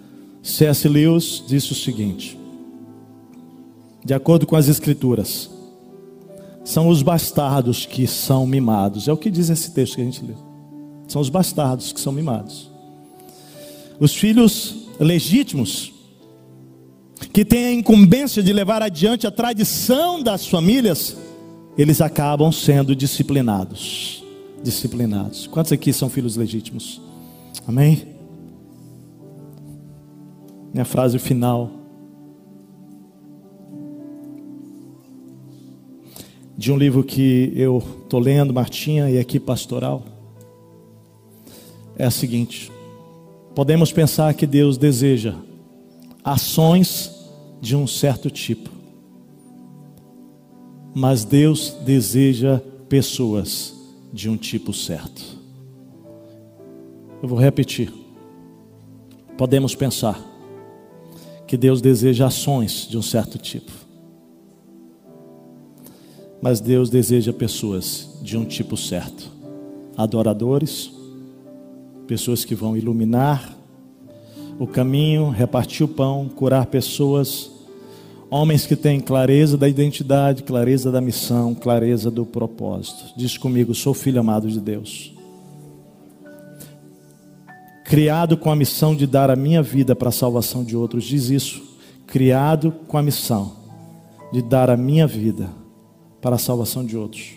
C.S. 0.47 0.87
Lewis 0.87 1.43
disse 1.45 1.73
o 1.73 1.75
seguinte: 1.75 2.37
de 4.03 4.13
acordo 4.13 4.47
com 4.47 4.55
as 4.55 4.69
Escrituras, 4.69 5.49
são 6.63 6.87
os 6.87 7.01
bastardos 7.01 7.85
que 7.85 8.07
são 8.07 8.47
mimados. 8.47 9.09
É 9.09 9.13
o 9.13 9.17
que 9.17 9.29
diz 9.29 9.49
esse 9.49 9.71
texto 9.71 9.95
que 9.95 10.01
a 10.01 10.05
gente 10.05 10.23
leu. 10.23 10.37
São 11.07 11.21
os 11.21 11.29
bastardos 11.29 11.91
que 11.91 11.99
são 11.99 12.13
mimados. 12.13 12.71
Os 13.99 14.15
filhos 14.15 14.87
legítimos, 14.99 15.91
que 17.33 17.43
têm 17.43 17.65
a 17.65 17.73
incumbência 17.73 18.41
de 18.41 18.53
levar 18.53 18.81
adiante 18.81 19.27
a 19.27 19.31
tradição 19.31 20.23
das 20.23 20.47
famílias, 20.47 21.17
eles 21.77 21.99
acabam 21.99 22.51
sendo 22.51 22.95
disciplinados. 22.95 24.23
Disciplinados. 24.63 25.45
Quantos 25.47 25.73
aqui 25.73 25.91
são 25.91 26.09
filhos 26.09 26.37
legítimos? 26.37 27.01
Amém? 27.67 28.16
Minha 30.77 30.85
frase 30.85 31.17
final. 31.17 31.71
De 36.55 36.71
um 36.71 36.77
livro 36.77 37.03
que 37.03 37.51
eu 37.55 37.81
estou 38.03 38.19
lendo, 38.19 38.53
Martinha, 38.53 39.09
e 39.09 39.17
aqui 39.17 39.39
pastoral, 39.39 40.03
é 41.97 42.05
a 42.05 42.11
seguinte: 42.11 42.71
podemos 43.55 43.91
pensar 43.91 44.35
que 44.35 44.45
Deus 44.45 44.77
deseja 44.77 45.33
ações 46.23 47.11
de 47.59 47.75
um 47.75 47.87
certo 47.87 48.29
tipo, 48.29 48.69
mas 50.93 51.23
Deus 51.23 51.71
deseja 51.83 52.61
pessoas 52.87 53.73
de 54.13 54.29
um 54.29 54.37
tipo 54.37 54.71
certo. 54.73 55.23
Eu 57.23 57.27
vou 57.27 57.39
repetir. 57.39 57.91
Podemos 59.35 59.73
pensar 59.73 60.36
que 61.47 61.55
Deus 61.55 61.81
deseja 61.81 62.27
ações 62.27 62.85
de 62.89 62.97
um 62.97 63.01
certo 63.01 63.37
tipo. 63.37 63.71
Mas 66.41 66.59
Deus 66.59 66.89
deseja 66.89 67.31
pessoas 67.31 68.19
de 68.21 68.37
um 68.37 68.45
tipo 68.45 68.75
certo. 68.75 69.31
Adoradores, 69.95 70.91
pessoas 72.05 72.43
que 72.43 72.53
vão 72.53 72.75
iluminar 72.77 73.55
o 74.59 74.67
caminho, 74.67 75.29
repartir 75.29 75.85
o 75.85 75.87
pão, 75.87 76.27
curar 76.27 76.65
pessoas, 76.65 77.49
homens 78.29 78.65
que 78.65 78.75
têm 78.75 78.99
clareza 78.99 79.57
da 79.57 79.69
identidade, 79.69 80.43
clareza 80.43 80.91
da 80.91 80.99
missão, 80.99 81.55
clareza 81.55 82.11
do 82.11 82.25
propósito. 82.25 83.13
Diz 83.15 83.37
comigo, 83.37 83.73
sou 83.73 83.93
filho 83.93 84.19
amado 84.19 84.49
de 84.49 84.59
Deus 84.59 85.16
criado 87.87 88.35
com 88.35 88.51
a 88.51 88.55
missão 88.55 88.93
de 88.93 89.07
dar 89.07 89.31
a 89.31 89.35
minha 89.35 89.63
vida 89.63 89.95
para 89.95 90.09
a 90.09 90.11
salvação 90.11 90.61
de 90.61 90.75
outros. 90.75 91.05
Diz 91.05 91.29
isso. 91.29 91.63
Criado 92.05 92.73
com 92.85 92.97
a 92.97 93.01
missão 93.01 93.53
de 94.31 94.41
dar 94.41 94.69
a 94.69 94.75
minha 94.75 95.07
vida 95.07 95.49
para 96.21 96.35
a 96.35 96.39
salvação 96.39 96.85
de 96.85 96.97
outros, 96.97 97.35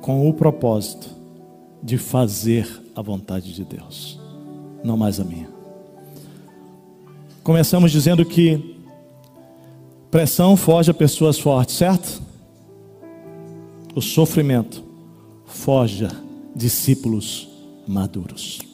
com 0.00 0.28
o 0.28 0.32
propósito 0.32 1.08
de 1.82 1.98
fazer 1.98 2.68
a 2.94 3.02
vontade 3.02 3.52
de 3.52 3.64
Deus, 3.64 4.20
não 4.84 4.96
mais 4.96 5.18
a 5.18 5.24
minha. 5.24 5.48
Começamos 7.42 7.90
dizendo 7.90 8.24
que 8.24 8.76
pressão 10.08 10.56
foge 10.56 10.90
a 10.92 10.94
pessoas 10.94 11.36
fortes, 11.36 11.74
certo? 11.74 12.22
O 13.92 14.00
sofrimento 14.00 14.84
foge 15.46 16.06
discípulos 16.54 17.48
maduros. 17.88 18.67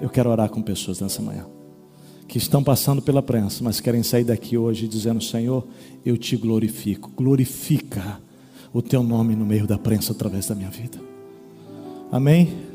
Eu 0.00 0.08
quero 0.08 0.30
orar 0.30 0.48
com 0.48 0.62
pessoas 0.62 1.00
nessa 1.00 1.20
manhã 1.20 1.46
que 2.30 2.38
estão 2.38 2.62
passando 2.62 3.02
pela 3.02 3.20
prensa, 3.20 3.64
mas 3.64 3.80
querem 3.80 4.04
sair 4.04 4.22
daqui 4.22 4.56
hoje 4.56 4.86
dizendo: 4.86 5.20
Senhor, 5.20 5.66
eu 6.06 6.16
te 6.16 6.36
glorifico. 6.36 7.10
Glorifica 7.16 8.20
o 8.72 8.80
teu 8.80 9.02
nome 9.02 9.34
no 9.34 9.44
meio 9.44 9.66
da 9.66 9.76
prensa 9.76 10.12
através 10.12 10.46
da 10.46 10.54
minha 10.54 10.70
vida. 10.70 10.98
Amém? 12.12 12.69